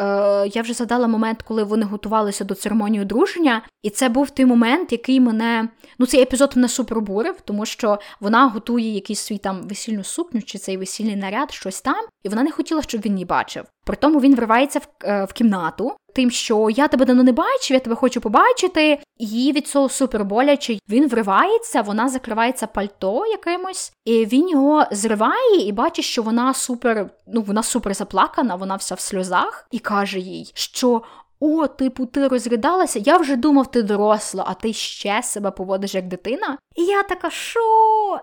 я 0.54 0.62
вже 0.62 0.74
згадала 0.74 1.08
момент, 1.08 1.42
коли 1.42 1.64
вони 1.64 1.86
готувалися 1.86 2.44
до 2.44 2.56
церемонії 2.56 3.02
одруження, 3.02 3.62
і 3.84 3.90
це 3.90 4.10
був 4.10 4.30
той 4.30 4.46
момент, 4.46 4.92
який 4.92 5.20
мене. 5.20 5.70
Ну, 6.00 6.06
цей 6.06 6.22
епізод 6.22 6.52
мене 6.56 6.70
супер 6.70 6.98
обурив, 6.98 7.36
тому 7.46 7.66
що 7.66 8.00
вона 8.20 8.48
готує 8.48 8.94
якийсь 8.94 9.20
свій 9.20 9.38
там 9.38 9.68
весільну 9.68 10.04
сукню 10.04 10.42
чи 10.42 10.58
цей 10.58 10.78
весільний 10.78 11.16
наряд, 11.16 11.52
щось 11.52 11.82
там, 11.82 12.06
і 12.28 12.30
вона 12.30 12.44
не 12.44 12.52
хотіла, 12.52 12.82
щоб 12.82 13.02
він 13.02 13.14
її 13.14 13.26
бачив. 13.26 13.66
При 13.86 13.96
тому 13.96 14.20
він 14.20 14.36
вривається 14.36 14.80
в, 14.80 14.88
е, 15.04 15.26
в 15.26 15.34
кімнату, 15.34 15.96
тим, 16.16 16.32
що 16.32 16.70
я 16.70 16.88
тебе 16.88 17.06
давно 17.06 17.24
не 17.24 17.32
бачив, 17.32 17.74
я 17.74 17.80
тебе 17.80 17.96
хочу 17.96 18.22
побачити. 18.22 19.00
Їй 19.18 19.52
від 19.52 19.68
цього 19.68 19.90
супер 19.90 20.26
боляче. 20.26 20.80
Він 20.90 21.08
вривається, 21.08 21.82
вона 21.82 22.10
закривається 22.10 22.68
пальто 22.68 23.26
якимось, 23.26 23.92
і 24.06 24.26
він 24.26 24.50
його 24.50 24.86
зриває 24.92 25.68
і 25.68 25.72
бачить, 25.72 26.06
що 26.06 26.22
вона 26.24 26.54
супер, 26.54 27.10
ну 27.28 27.42
вона 27.42 27.64
супер 27.64 27.94
заплакана, 27.94 28.56
вона 28.56 28.76
вся 28.76 28.96
в 28.96 29.00
сльозах, 29.00 29.68
і 29.72 29.80
каже 29.80 30.20
їй, 30.20 30.52
що. 30.54 31.02
О, 31.40 31.68
типу, 31.68 32.06
ти 32.06 32.28
розридалася, 32.28 33.00
я 33.00 33.18
вже 33.18 33.36
думав, 33.36 33.72
ти 33.72 33.84
доросла, 33.84 34.44
а 34.48 34.54
ти 34.54 34.74
ще 34.74 35.24
себе 35.24 35.52
поводиш 35.52 35.96
як 35.96 36.08
дитина. 36.08 36.58
І 36.76 36.86
я 36.86 37.04
така, 37.04 37.30
що? 37.30 37.60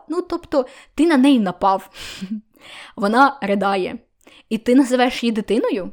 Ну, 0.08 0.22
тобто, 0.22 0.66
ти 0.94 1.06
на 1.06 1.16
неї 1.16 1.40
напав. 1.40 1.90
Вона 2.96 3.38
ридає. 3.42 3.98
І 4.48 4.58
ти 4.58 4.74
називаєш 4.74 5.22
її 5.22 5.32
дитиною? 5.32 5.90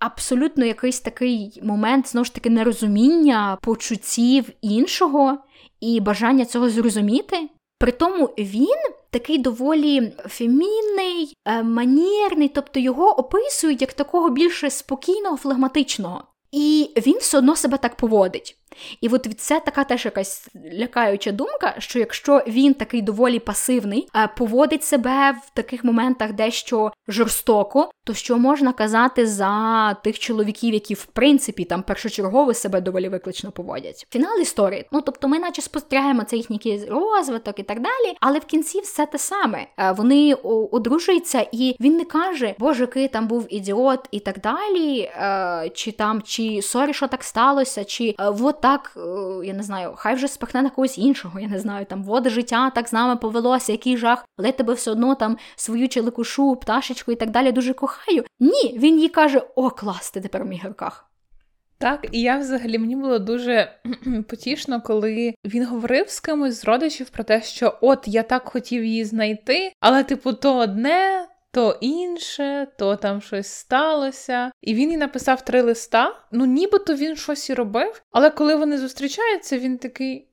Абсолютно 0.00 0.64
якийсь 0.64 1.00
такий 1.00 1.60
момент, 1.62 2.08
знову 2.08 2.24
ж 2.24 2.34
таки, 2.34 2.50
нерозуміння 2.50 3.58
почуттів 3.62 4.50
іншого 4.60 5.38
і 5.80 6.00
бажання 6.00 6.44
цього 6.44 6.70
зрозуміти. 6.70 7.48
При 7.78 7.92
тому 7.92 8.26
він 8.38 8.78
такий 9.10 9.38
доволі 9.38 10.12
фемінний, 10.28 11.34
е, 11.44 11.62
манірний, 11.62 12.48
тобто 12.48 12.80
його 12.80 13.18
описують 13.18 13.80
як 13.80 13.92
такого 13.92 14.30
більше 14.30 14.70
спокійного, 14.70 15.36
флегматичного. 15.36 16.24
І 16.52 16.90
він 16.96 17.18
все 17.18 17.38
одно 17.38 17.56
себе 17.56 17.78
так 17.78 17.96
поводить. 17.96 18.58
І 19.00 19.08
от 19.08 19.28
це 19.38 19.60
така 19.60 19.84
теж 19.84 20.04
якась 20.04 20.48
лякаюча 20.72 21.32
думка, 21.32 21.74
що 21.78 21.98
якщо 21.98 22.42
він 22.46 22.74
такий 22.74 23.02
доволі 23.02 23.38
пасивний, 23.38 24.08
е, 24.16 24.28
поводить 24.36 24.84
себе 24.84 25.30
в 25.30 25.50
таких 25.54 25.84
моментах 25.84 26.32
дещо 26.32 26.92
жорстоко, 27.08 27.90
то 28.04 28.14
що 28.14 28.38
можна 28.38 28.72
казати 28.72 29.26
за 29.26 29.94
тих 29.94 30.18
чоловіків, 30.18 30.74
які 30.74 30.94
в 30.94 31.04
принципі 31.04 31.64
там 31.64 31.82
першочергово 31.82 32.54
себе 32.54 32.80
доволі 32.80 33.08
виклично 33.08 33.50
поводять? 33.50 34.06
Фінал 34.10 34.40
історії. 34.40 34.86
Ну 34.92 35.00
тобто, 35.00 35.28
ми, 35.28 35.38
наче 35.38 35.62
спостерігаємо 35.62 36.24
цей 36.24 36.38
їхній 36.38 36.84
розвиток 36.90 37.58
і 37.58 37.62
так 37.62 37.80
далі, 37.80 38.16
але 38.20 38.38
в 38.38 38.44
кінці 38.44 38.80
все 38.80 39.06
те 39.06 39.18
саме. 39.18 39.66
Е, 39.78 39.92
вони 39.92 40.34
одружуються, 40.72 41.46
і 41.52 41.76
він 41.80 41.96
не 41.96 42.04
каже, 42.04 42.54
боже, 42.58 42.82
який 42.82 43.08
там 43.08 43.26
був 43.26 43.46
ідіот 43.50 44.08
і 44.10 44.20
так 44.20 44.40
далі, 44.40 45.00
е, 45.00 45.70
чи 45.74 45.92
там, 45.92 46.22
чи 46.22 46.62
sorry, 46.62 46.94
що 46.94 47.08
так 47.08 47.24
сталося, 47.24 47.84
чи 47.84 48.14
от 48.18 48.60
так, 48.68 48.92
я 49.44 49.52
не 49.52 49.62
знаю, 49.62 49.94
хай 49.96 50.14
вже 50.14 50.28
спихне 50.28 50.62
на 50.62 50.70
когось 50.70 50.98
іншого, 50.98 51.40
я 51.40 51.48
не 51.48 51.58
знаю, 51.58 51.86
там 51.86 52.02
води 52.02 52.30
життя 52.30 52.70
так 52.70 52.88
з 52.88 52.92
нами 52.92 53.16
повелося, 53.16 53.72
який 53.72 53.96
жах, 53.96 54.24
але 54.36 54.52
тебе 54.52 54.74
все 54.74 54.90
одно 54.90 55.14
там 55.14 55.38
свою 55.56 55.88
челикушу, 55.88 56.56
пташечку 56.56 57.12
і 57.12 57.16
так 57.16 57.30
далі 57.30 57.52
дуже 57.52 57.74
кохаю. 57.74 58.24
Ні, 58.40 58.78
він 58.78 59.00
їй 59.00 59.08
каже: 59.08 59.42
О, 59.54 59.70
клас, 59.70 60.10
ти 60.10 60.20
тепер 60.20 60.44
в 60.44 60.46
мігерках. 60.46 61.10
Так, 61.78 62.06
і 62.12 62.20
я 62.20 62.38
взагалі 62.38 62.78
мені 62.78 62.96
було 62.96 63.18
дуже 63.18 63.72
потішно, 64.28 64.82
коли 64.82 65.34
він 65.44 65.66
говорив 65.66 66.08
з 66.08 66.20
кимось 66.20 66.60
з 66.60 66.64
родичів 66.64 67.10
про 67.10 67.24
те, 67.24 67.42
що 67.42 67.78
от 67.80 68.04
я 68.06 68.22
так 68.22 68.48
хотів 68.48 68.84
її 68.84 69.04
знайти, 69.04 69.72
але, 69.80 70.04
типу, 70.04 70.32
то 70.32 70.56
одне, 70.56 71.26
то 71.58 71.78
інше, 71.80 72.66
то 72.78 72.96
там 72.96 73.20
щось 73.20 73.46
сталося. 73.46 74.52
І 74.60 74.74
він 74.74 74.90
їй 74.90 74.96
написав 74.96 75.44
три 75.44 75.62
листа. 75.62 76.20
Ну, 76.32 76.46
нібито 76.46 76.94
він 76.94 77.16
щось 77.16 77.50
і 77.50 77.54
робив, 77.54 78.02
але 78.10 78.30
коли 78.30 78.56
вони 78.56 78.78
зустрічаються, 78.78 79.58
він 79.58 79.78
такий 79.78 80.28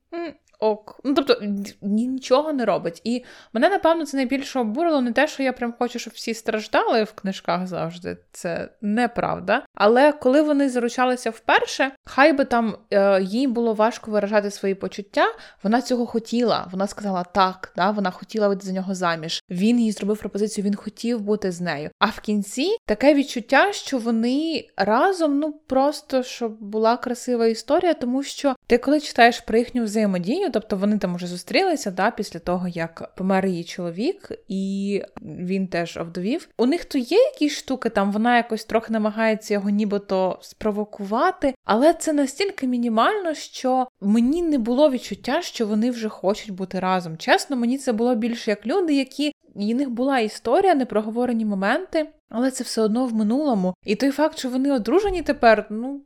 ок. 0.59 0.99
Ну, 1.03 1.13
тобто 1.13 1.41
нічого 1.81 2.53
не 2.53 2.65
робить. 2.65 3.01
І 3.03 3.23
мене, 3.53 3.69
напевно, 3.69 4.05
це 4.05 4.17
найбільше 4.17 4.59
обурило 4.59 5.01
не 5.01 5.11
те, 5.11 5.27
що 5.27 5.43
я 5.43 5.53
прям 5.53 5.73
хочу, 5.79 5.99
щоб 5.99 6.13
всі 6.13 6.33
страждали 6.33 7.03
в 7.03 7.13
книжках 7.13 7.67
завжди. 7.67 8.17
Це 8.31 8.69
неправда. 8.81 9.65
Але 9.75 10.11
коли 10.11 10.41
вони 10.41 10.69
заручалися 10.69 11.29
вперше, 11.29 11.91
хай 12.05 12.33
би 12.33 12.45
там 12.45 12.75
е, 12.91 13.21
їй 13.21 13.47
було 13.47 13.73
важко 13.73 14.11
виражати 14.11 14.51
свої 14.51 14.75
почуття, 14.75 15.25
вона 15.63 15.81
цього 15.81 16.05
хотіла. 16.05 16.67
Вона 16.71 16.87
сказала 16.87 17.23
так, 17.23 17.73
да, 17.75 17.91
вона 17.91 18.11
хотіла 18.11 18.47
вийти 18.47 18.65
за 18.65 18.73
нього 18.73 18.95
заміж. 18.95 19.43
Він 19.49 19.79
їй 19.79 19.91
зробив 19.91 20.17
пропозицію, 20.17 20.65
він 20.65 20.75
хотів 20.75 21.21
бути 21.21 21.51
з 21.51 21.61
нею. 21.61 21.89
А 21.99 22.05
в 22.05 22.19
кінці 22.19 22.77
таке 22.85 23.13
відчуття, 23.13 23.73
що 23.73 23.97
вони 23.97 24.67
разом, 24.77 25.39
ну 25.39 25.51
просто 25.67 26.23
щоб 26.23 26.61
була 26.61 26.97
красива 26.97 27.47
історія, 27.47 27.93
тому 27.93 28.23
що 28.23 28.55
ти, 28.67 28.77
коли 28.77 28.99
читаєш 28.99 29.39
про 29.39 29.57
їхню 29.57 29.83
взаємодію, 29.83 30.44
тобто 30.49 30.77
вони 30.77 30.97
там 30.97 31.15
уже 31.15 31.27
зустрілися 31.27 31.91
да, 31.91 32.11
після 32.11 32.39
того, 32.39 32.67
як 32.67 33.15
помер 33.15 33.45
її 33.45 33.63
чоловік, 33.63 34.31
і 34.47 35.01
він 35.21 35.67
теж 35.67 35.97
овдовів. 35.97 36.49
У 36.57 36.65
них 36.65 36.85
то 36.85 36.97
є 36.97 37.17
якісь 37.17 37.57
штуки, 37.57 37.89
там 37.89 38.11
вона 38.11 38.37
якось 38.37 38.65
трохи 38.65 38.93
намагається 38.93 39.53
його 39.53 39.69
нібито 39.69 40.39
спровокувати, 40.41 41.55
але 41.63 41.93
це 41.93 42.13
настільки 42.13 42.67
мінімально, 42.67 43.33
що 43.33 43.87
мені 44.01 44.41
не 44.41 44.57
було 44.57 44.89
відчуття, 44.89 45.41
що 45.41 45.67
вони 45.67 45.91
вже 45.91 46.09
хочуть 46.09 46.51
бути 46.51 46.79
разом. 46.79 47.17
Чесно, 47.17 47.55
мені 47.55 47.77
це 47.77 47.93
було 47.93 48.15
більше 48.15 48.51
як 48.51 48.65
люди, 48.65 48.95
які. 48.95 49.31
І 49.55 49.73
в 49.73 49.77
них 49.77 49.89
була 49.89 50.19
історія, 50.19 50.75
непроговорені 50.75 51.45
моменти, 51.45 52.09
але 52.29 52.51
це 52.51 52.63
все 52.63 52.81
одно 52.81 53.05
в 53.05 53.13
минулому. 53.13 53.73
І 53.85 53.95
той 53.95 54.11
факт, 54.11 54.37
що 54.37 54.49
вони 54.49 54.71
одружені 54.71 55.21
тепер, 55.21 55.67
ну 55.69 56.01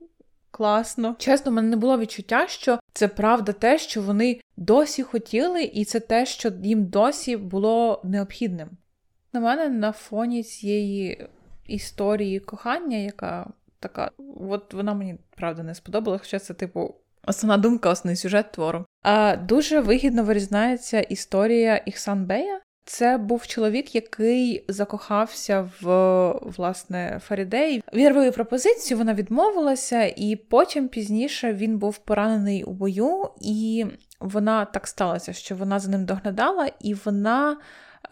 класно. 0.60 1.16
Чесно, 1.20 1.52
в 1.52 1.56
мене 1.56 1.68
не 1.68 1.76
було 1.76 1.98
відчуття, 1.98 2.48
що 2.48 2.80
це 2.94 3.08
правда 3.08 3.52
те, 3.52 3.78
що 3.78 4.02
вони 4.02 4.42
досі 4.58 5.04
хотіли, 5.04 5.64
і 5.64 5.86
це 5.86 6.00
те, 6.00 6.26
що 6.26 6.52
їм 6.64 6.86
досі 6.86 7.38
було 7.38 8.02
необхідним. 8.04 8.70
На 9.34 9.40
мене 9.40 9.70
на 9.70 9.92
фоні 9.92 10.44
цієї 10.44 11.28
історії 11.66 12.40
кохання, 12.40 12.98
яка 12.98 13.50
така, 13.80 14.12
от 14.40 14.74
вона 14.74 14.94
мені 14.94 15.16
правда 15.36 15.64
не 15.64 15.76
сподобалася, 15.76 16.24
хоча 16.24 16.40
це, 16.40 16.54
типу, 16.54 16.96
основна 17.28 17.58
думка, 17.58 17.90
основний 17.90 18.16
сюжет 18.16 18.52
твору. 18.52 18.86
А 19.02 19.36
дуже 19.36 19.80
вигідно 19.80 20.24
вирізнається 20.24 21.00
історія 21.00 21.78
Іхсан 21.78 22.26
Бея, 22.26 22.62
це 22.90 23.18
був 23.18 23.48
чоловік, 23.48 23.96
який 23.96 24.66
закохався 24.68 25.70
в 25.82 25.86
власне 26.32 27.20
Фарідей. 27.24 27.84
Він 27.94 28.10
робив 28.10 28.34
пропозицію, 28.34 28.98
вона 28.98 29.14
відмовилася, 29.14 30.14
і 30.16 30.36
потім 30.36 30.88
пізніше 30.88 31.54
він 31.54 31.78
був 31.78 31.98
поранений 31.98 32.64
у 32.64 32.72
бою, 32.72 33.30
і 33.42 33.86
вона 34.20 34.66
так 34.66 34.88
сталося, 34.88 35.34
що 35.34 35.56
вона 35.56 35.80
за 35.80 35.92
ним 35.92 36.06
доглядала, 36.06 36.72
і 36.80 36.94
вона 36.94 37.58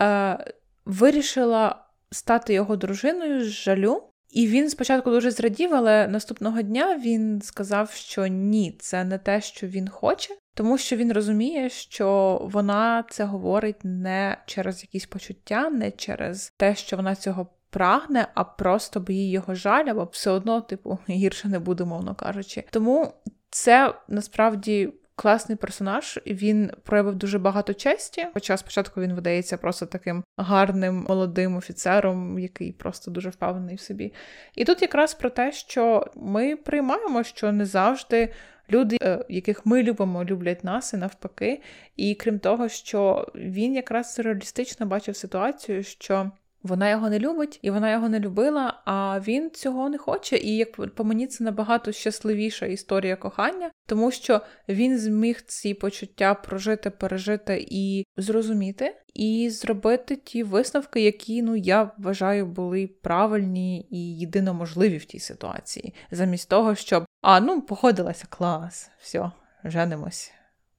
е, 0.02 0.38
вирішила 0.86 1.86
стати 2.12 2.54
його 2.54 2.76
дружиною 2.76 3.44
з 3.46 3.48
жалю. 3.48 4.04
І 4.30 4.48
він 4.48 4.70
спочатку 4.70 5.10
дуже 5.10 5.32
зрадів, 5.32 5.74
але 5.74 6.08
наступного 6.08 6.62
дня 6.62 6.98
він 7.04 7.42
сказав, 7.42 7.92
що 7.92 8.28
ні, 8.28 8.78
це 8.80 9.04
не 9.04 9.18
те, 9.18 9.42
що 9.42 9.68
він 9.68 9.90
хоче, 9.90 10.36
тому 10.54 10.78
що 10.78 10.96
він 10.96 11.14
розуміє, 11.14 11.70
що 11.70 12.40
вона 12.52 13.04
це 13.10 13.24
говорить 13.24 13.80
не 13.84 14.38
через 14.46 14.84
якісь 14.84 15.06
почуття, 15.06 15.70
не 15.70 15.92
через 15.92 16.54
те, 16.58 16.76
що 16.76 16.98
вона 16.98 17.16
цього 17.16 17.48
прагне, 17.70 18.28
а 18.36 18.44
просто 18.44 19.00
бо 19.00 19.14
їй 19.14 19.32
його 19.32 19.56
жаль, 19.56 19.86
або 19.86 20.10
все 20.12 20.32
одно, 20.32 20.62
типу, 20.62 21.00
гірше 21.10 21.48
не 21.48 21.60
буде, 21.60 21.86
мовно 21.86 22.16
кажучи. 22.16 22.64
Тому 22.72 23.14
це 23.50 23.94
насправді. 24.08 24.94
Класний 25.20 25.56
персонаж, 25.56 26.20
він 26.26 26.72
проявив 26.84 27.16
дуже 27.16 27.40
багато 27.40 27.74
честі. 27.74 28.28
Хоча 28.34 28.58
спочатку 28.58 29.02
він 29.02 29.14
видається 29.14 29.58
просто 29.58 29.86
таким 29.86 30.24
гарним 30.38 31.06
молодим 31.10 31.58
офіцером, 31.58 32.40
який 32.40 32.72
просто 32.72 33.12
дуже 33.12 33.30
впевнений 33.30 33.76
в 33.76 33.80
собі. 33.80 34.14
І 34.56 34.66
тут 34.66 34.82
якраз 34.82 35.14
про 35.14 35.30
те, 35.30 35.52
що 35.52 36.06
ми 36.16 36.56
приймаємо, 36.56 37.24
що 37.24 37.52
не 37.52 37.66
завжди 37.66 38.34
люди, 38.70 38.98
е, 39.02 39.26
яких 39.30 39.66
ми 39.66 39.84
любимо, 39.84 40.24
люблять 40.24 40.64
нас 40.64 40.94
і 40.94 40.98
навпаки. 40.98 41.62
І 41.96 42.16
крім 42.16 42.40
того, 42.40 42.70
що 42.70 43.28
він 43.36 43.76
якраз 43.76 44.20
реалістично 44.20 44.86
бачив 44.86 45.16
ситуацію, 45.16 45.84
що. 45.84 46.32
Вона 46.68 46.90
його 46.90 47.10
не 47.10 47.20
любить, 47.20 47.60
і 47.62 47.72
вона 47.72 47.92
його 47.92 48.10
не 48.10 48.20
любила, 48.20 48.82
а 48.86 49.20
він 49.20 49.52
цього 49.52 49.90
не 49.90 49.98
хоче. 49.98 50.38
І 50.38 50.58
як 50.58 50.96
по 50.96 51.04
мені 51.04 51.28
це 51.28 51.44
набагато 51.44 51.92
щасливіша 51.92 52.66
історія 52.66 53.16
кохання, 53.16 53.72
тому 53.86 54.12
що 54.12 54.42
він 54.70 55.00
зміг 55.00 55.42
ці 55.42 55.74
почуття 55.74 56.34
прожити, 56.34 56.90
пережити 56.90 57.68
і 57.70 58.04
зрозуміти, 58.18 58.96
і 59.14 59.50
зробити 59.50 60.16
ті 60.16 60.44
висновки, 60.44 61.02
які 61.02 61.42
ну 61.42 61.56
я 61.56 61.92
вважаю 61.98 62.46
були 62.46 62.88
правильні 62.88 63.88
і 63.92 64.18
єдино 64.20 64.54
можливі 64.54 64.98
в 64.98 65.06
тій 65.06 65.20
ситуації, 65.20 65.94
замість 66.12 66.50
того, 66.50 66.76
щоб 66.76 67.06
а 67.22 67.40
ну 67.40 67.62
походилася 67.62 68.26
клас, 68.30 68.90
все, 69.00 69.32
женимось, 69.64 70.32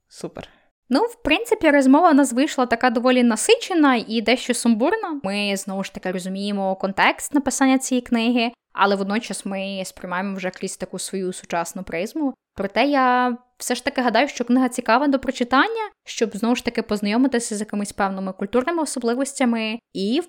супер. 0.07 0.58
Ну, 0.89 1.03
в 1.03 1.23
принципі, 1.23 1.71
розмова 1.71 2.11
у 2.11 2.13
нас 2.13 2.33
вийшла 2.33 2.65
така 2.65 2.89
доволі 2.89 3.23
насичена 3.23 4.03
і 4.07 4.21
дещо 4.21 4.53
сумбурна. 4.53 5.19
Ми 5.23 5.57
знову 5.57 5.83
ж 5.83 5.93
таки 5.93 6.11
розуміємо 6.11 6.75
контекст 6.75 7.33
написання 7.33 7.77
цієї 7.77 8.01
книги, 8.01 8.51
але 8.73 8.95
водночас 8.95 9.45
ми 9.45 9.83
сприймаємо 9.85 10.35
вже 10.37 10.49
крізь 10.49 10.77
таку 10.77 10.99
свою 10.99 11.33
сучасну 11.33 11.83
призму. 11.83 12.33
Проте 12.55 12.85
я 12.85 13.37
все 13.57 13.75
ж 13.75 13.85
таки 13.85 14.01
гадаю, 14.01 14.27
що 14.27 14.43
книга 14.43 14.69
цікава 14.69 15.07
до 15.07 15.19
прочитання, 15.19 15.89
щоб 16.05 16.37
знову 16.37 16.55
ж 16.55 16.65
таки 16.65 16.81
познайомитися 16.81 17.55
з 17.55 17.59
якимись 17.59 17.91
певними 17.91 18.33
культурними 18.33 18.83
особливостями 18.83 19.79
і 19.93 20.21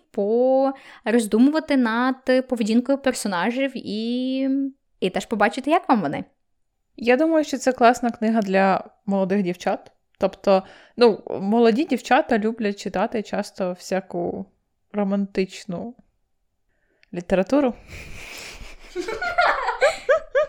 пороздумувати 1.04 1.76
над 1.76 2.48
поведінкою 2.48 2.98
персонажів 2.98 3.72
і, 3.74 4.40
і 5.00 5.10
теж 5.10 5.26
побачити, 5.26 5.70
як 5.70 5.88
вам 5.88 6.00
вони. 6.00 6.24
Я 6.96 7.16
думаю, 7.16 7.44
що 7.44 7.58
це 7.58 7.72
класна 7.72 8.10
книга 8.10 8.40
для 8.40 8.84
молодих 9.06 9.42
дівчат. 9.42 9.92
Тобто, 10.20 10.62
ну, 10.96 11.22
молоді 11.40 11.84
дівчата 11.84 12.38
люблять 12.38 12.80
читати 12.80 13.22
часто 13.22 13.72
всяку 13.72 14.46
романтичну 14.92 15.94
літературу. 17.14 17.74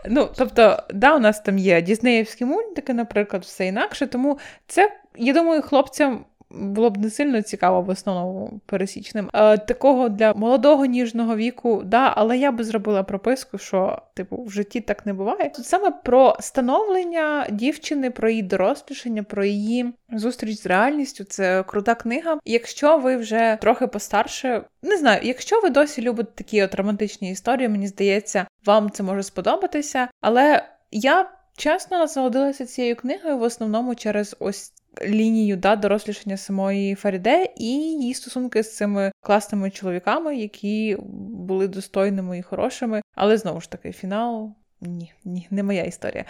Ну, 0.06 0.30
тобто, 0.38 0.84
да, 0.94 1.16
у 1.16 1.20
нас 1.20 1.40
там 1.40 1.58
є 1.58 1.82
Діснеївські 1.82 2.46
мультики, 2.46 2.94
наприклад, 2.94 3.44
все 3.44 3.66
інакше. 3.66 4.08
Тому 4.08 4.40
це, 4.68 5.00
я 5.16 5.34
думаю, 5.34 5.62
хлопцям 5.62 6.26
було 6.56 6.90
б 6.90 6.98
не 6.98 7.10
сильно 7.10 7.42
цікаво 7.42 7.82
в 7.82 7.90
основному 7.90 8.60
пересічним. 8.66 9.30
Е, 9.34 9.58
Такого 9.58 10.10
для 10.10 10.34
молодого 10.34 10.86
ніжного 10.86 11.36
віку, 11.36 11.82
да, 11.86 12.14
але 12.16 12.38
я 12.38 12.52
би 12.52 12.64
зробила 12.64 13.04
прописку, 13.04 13.58
що 13.58 14.02
типу 14.14 14.44
в 14.44 14.52
житті 14.52 14.82
так 14.82 15.06
не 15.06 15.14
буває. 15.14 15.50
Тут 15.50 15.66
саме 15.66 15.92
про 15.92 16.36
становлення 16.40 17.48
дівчини, 17.52 18.12
про 18.12 18.30
її 18.30 18.42
дорослішання, 18.42 19.24
про 19.24 19.46
її 19.46 19.94
зустріч 20.14 20.60
з 20.60 20.66
реальністю. 20.66 21.24
Це 21.24 21.64
крута 21.64 21.96
книга. 21.96 22.38
Якщо 22.46 22.98
ви 22.98 23.16
вже 23.16 23.58
трохи 23.62 23.88
постарше, 23.88 24.64
не 24.82 24.98
знаю, 24.98 25.20
якщо 25.24 25.62
ви 25.62 25.70
досі 25.70 26.02
любите 26.02 26.32
такі 26.36 26.64
от 26.64 26.76
романтичні 26.76 27.32
історії, 27.32 27.70
мені 27.70 27.88
здається, 27.88 28.48
вам 28.66 28.90
це 28.90 29.04
може 29.04 29.24
сподобатися. 29.24 30.08
Але 30.22 30.66
я 30.92 31.30
чесно 31.58 31.98
насолодилася 32.00 32.66
цією 32.66 32.96
книгою 32.96 33.38
в 33.38 33.42
основному 33.42 33.96
через 33.96 34.36
ось 34.40 34.74
лінію 35.06 35.58
да, 35.58 35.76
дорослішання 35.76 36.38
самої 36.38 36.96
Фаріде 36.96 37.48
і 37.58 37.66
її 37.66 38.14
стосунки 38.14 38.64
з 38.64 38.76
цими 38.76 39.12
класними 39.22 39.70
чоловіками, 39.70 40.38
які 40.38 40.98
були 41.30 41.68
достойними 41.68 42.38
і 42.38 42.42
хорошими. 42.42 43.02
Але 43.16 43.38
знову 43.38 43.62
ж 43.62 43.72
таки, 43.72 43.92
фінал 43.92 44.56
ні, 44.82 45.14
ні, 45.26 45.48
не 45.52 45.64
моя 45.64 45.84
історія. 45.84 46.26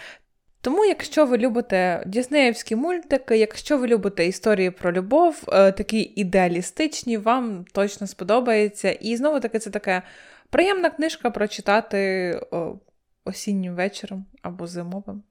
Тому, 0.60 0.84
якщо 0.84 1.26
ви 1.26 1.38
любите 1.38 2.02
діснеївські 2.06 2.76
мультики, 2.76 3.36
якщо 3.36 3.78
ви 3.78 3.86
любите 3.86 4.26
історії 4.26 4.70
про 4.70 4.92
любов, 4.92 5.44
е, 5.48 5.72
такі 5.72 6.12
ідеалістичні, 6.16 7.16
вам 7.16 7.64
точно 7.72 8.06
сподобається. 8.06 8.90
І 8.90 9.16
знову 9.16 9.40
таки, 9.40 9.58
це 9.58 9.70
така 9.70 10.02
приємна 10.50 10.90
книжка 10.90 11.30
прочитати 11.30 12.40
осіннім 13.24 13.74
вечором 13.74 14.26
або 14.42 14.66
зимовим. 14.66 15.22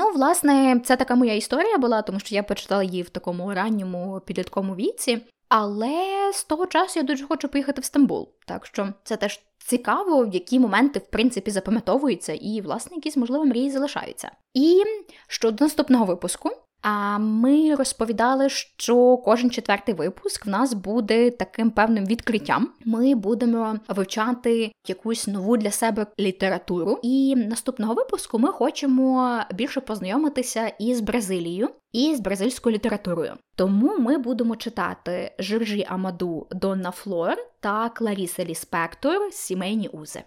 Ну, 0.00 0.10
власне, 0.10 0.80
це 0.84 0.96
така 0.96 1.14
моя 1.14 1.34
історія 1.34 1.78
була, 1.78 2.02
тому 2.02 2.20
що 2.20 2.34
я 2.34 2.42
почитала 2.42 2.82
її 2.82 3.02
в 3.02 3.08
такому 3.08 3.54
ранньому 3.54 4.20
підлітковому 4.26 4.74
віці. 4.74 5.20
Але 5.48 6.30
з 6.34 6.44
того 6.44 6.66
часу 6.66 7.00
я 7.00 7.02
дуже 7.02 7.26
хочу 7.26 7.48
поїхати 7.48 7.80
в 7.80 7.84
Стамбул. 7.84 8.28
Так 8.46 8.66
що 8.66 8.88
це 9.04 9.16
теж 9.16 9.40
цікаво, 9.58 10.24
в 10.24 10.34
які 10.34 10.58
моменти, 10.58 10.98
в 10.98 11.06
принципі, 11.06 11.50
запам'ятовуються, 11.50 12.32
і, 12.32 12.60
власне, 12.60 12.96
якісь, 12.96 13.16
можливо, 13.16 13.44
мрії 13.44 13.70
залишаються. 13.70 14.30
І 14.54 14.82
щодо 15.28 15.64
наступного 15.64 16.04
випуску, 16.04 16.50
а 16.82 17.18
ми 17.18 17.74
розповідали, 17.74 18.48
що 18.48 19.16
кожен 19.16 19.50
четвертий 19.50 19.94
випуск 19.94 20.46
в 20.46 20.48
нас 20.48 20.74
буде 20.74 21.30
таким 21.30 21.70
певним 21.70 22.06
відкриттям. 22.06 22.68
Ми 22.84 23.14
будемо 23.14 23.78
вивчати 23.88 24.72
якусь 24.86 25.26
нову 25.26 25.56
для 25.56 25.70
себе 25.70 26.06
літературу. 26.20 26.98
І 27.02 27.36
наступного 27.36 27.94
випуску 27.94 28.38
ми 28.38 28.48
хочемо 28.48 29.40
більше 29.54 29.80
познайомитися 29.80 30.68
із 30.68 31.00
Бразилією 31.00 31.68
і 31.92 32.14
з 32.14 32.20
бразильською 32.20 32.74
літературою. 32.74 33.34
Тому 33.56 33.98
ми 33.98 34.18
будемо 34.18 34.56
читати 34.56 35.32
Жиржі 35.38 35.86
Амаду 35.88 36.46
Донна 36.50 36.90
Флор 36.90 37.36
та 37.60 37.88
Кларіса 37.88 38.44
Ліспектор 38.44 39.32
Сімейні 39.32 39.88
узи. 39.88 40.22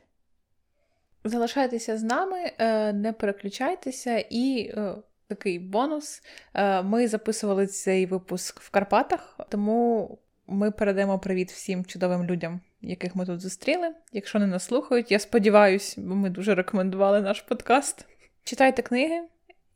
Залишайтеся 1.23 1.97
з 1.97 2.03
нами, 2.03 2.51
е, 2.57 2.93
не 2.93 3.13
переключайтеся 3.13 4.25
і 4.29 4.71
е, 4.77 4.95
такий 5.35 5.59
бонус. 5.59 6.23
Е, 6.53 6.81
ми 6.81 7.07
записували 7.07 7.67
цей 7.67 8.05
випуск 8.05 8.61
в 8.61 8.69
Карпатах, 8.69 9.39
тому 9.49 10.17
ми 10.47 10.71
передаємо 10.71 11.19
привіт 11.19 11.51
всім 11.51 11.85
чудовим 11.85 12.23
людям, 12.23 12.61
яких 12.81 13.15
ми 13.15 13.25
тут 13.25 13.41
зустріли. 13.41 13.87
Якщо 14.13 14.39
не 14.39 14.47
нас 14.47 14.63
слухають, 14.63 15.11
я 15.11 15.19
сподіваюся, 15.19 16.01
бо 16.01 16.15
ми 16.15 16.29
дуже 16.29 16.55
рекомендували 16.55 17.21
наш 17.21 17.41
подкаст. 17.41 18.05
Читайте 18.43 18.81
книги, 18.81 19.21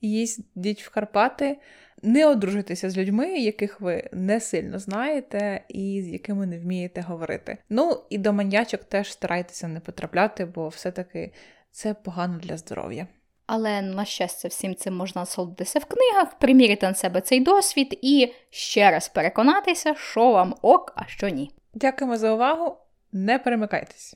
їздіть 0.01 0.83
в 0.83 0.89
Карпати, 0.89 1.57
не 2.01 2.27
одружуйтеся 2.27 2.89
з 2.89 2.97
людьми, 2.97 3.39
яких 3.39 3.81
ви 3.81 4.09
не 4.13 4.39
сильно 4.39 4.79
знаєте 4.79 5.63
і 5.69 6.01
з 6.01 6.07
якими 6.07 6.45
не 6.45 6.59
вмієте 6.59 7.01
говорити. 7.01 7.57
Ну 7.69 8.01
і 8.09 8.17
до 8.17 8.33
маньячок 8.33 8.83
теж 8.83 9.11
старайтеся 9.11 9.67
не 9.67 9.79
потрапляти, 9.79 10.45
бо 10.45 10.67
все-таки 10.67 11.31
це 11.71 11.93
погано 11.93 12.39
для 12.39 12.57
здоров'я. 12.57 13.07
Але, 13.47 13.81
на 13.81 14.05
щастя, 14.05 14.47
всім 14.47 14.75
цим 14.75 14.95
можна 14.95 15.21
насолодитися 15.21 15.79
в 15.79 15.85
книгах, 15.85 16.39
примірити 16.39 16.87
на 16.87 16.93
себе 16.93 17.21
цей 17.21 17.39
досвід 17.39 17.99
і 18.01 18.33
ще 18.49 18.91
раз 18.91 19.07
переконатися, 19.07 19.95
що 19.95 20.31
вам 20.31 20.55
ок, 20.61 20.93
а 20.95 21.07
що 21.07 21.29
ні. 21.29 21.51
Дякуємо 21.73 22.17
за 22.17 22.33
увагу. 22.33 22.77
Не 23.11 23.39
перемикайтесь. 23.39 24.15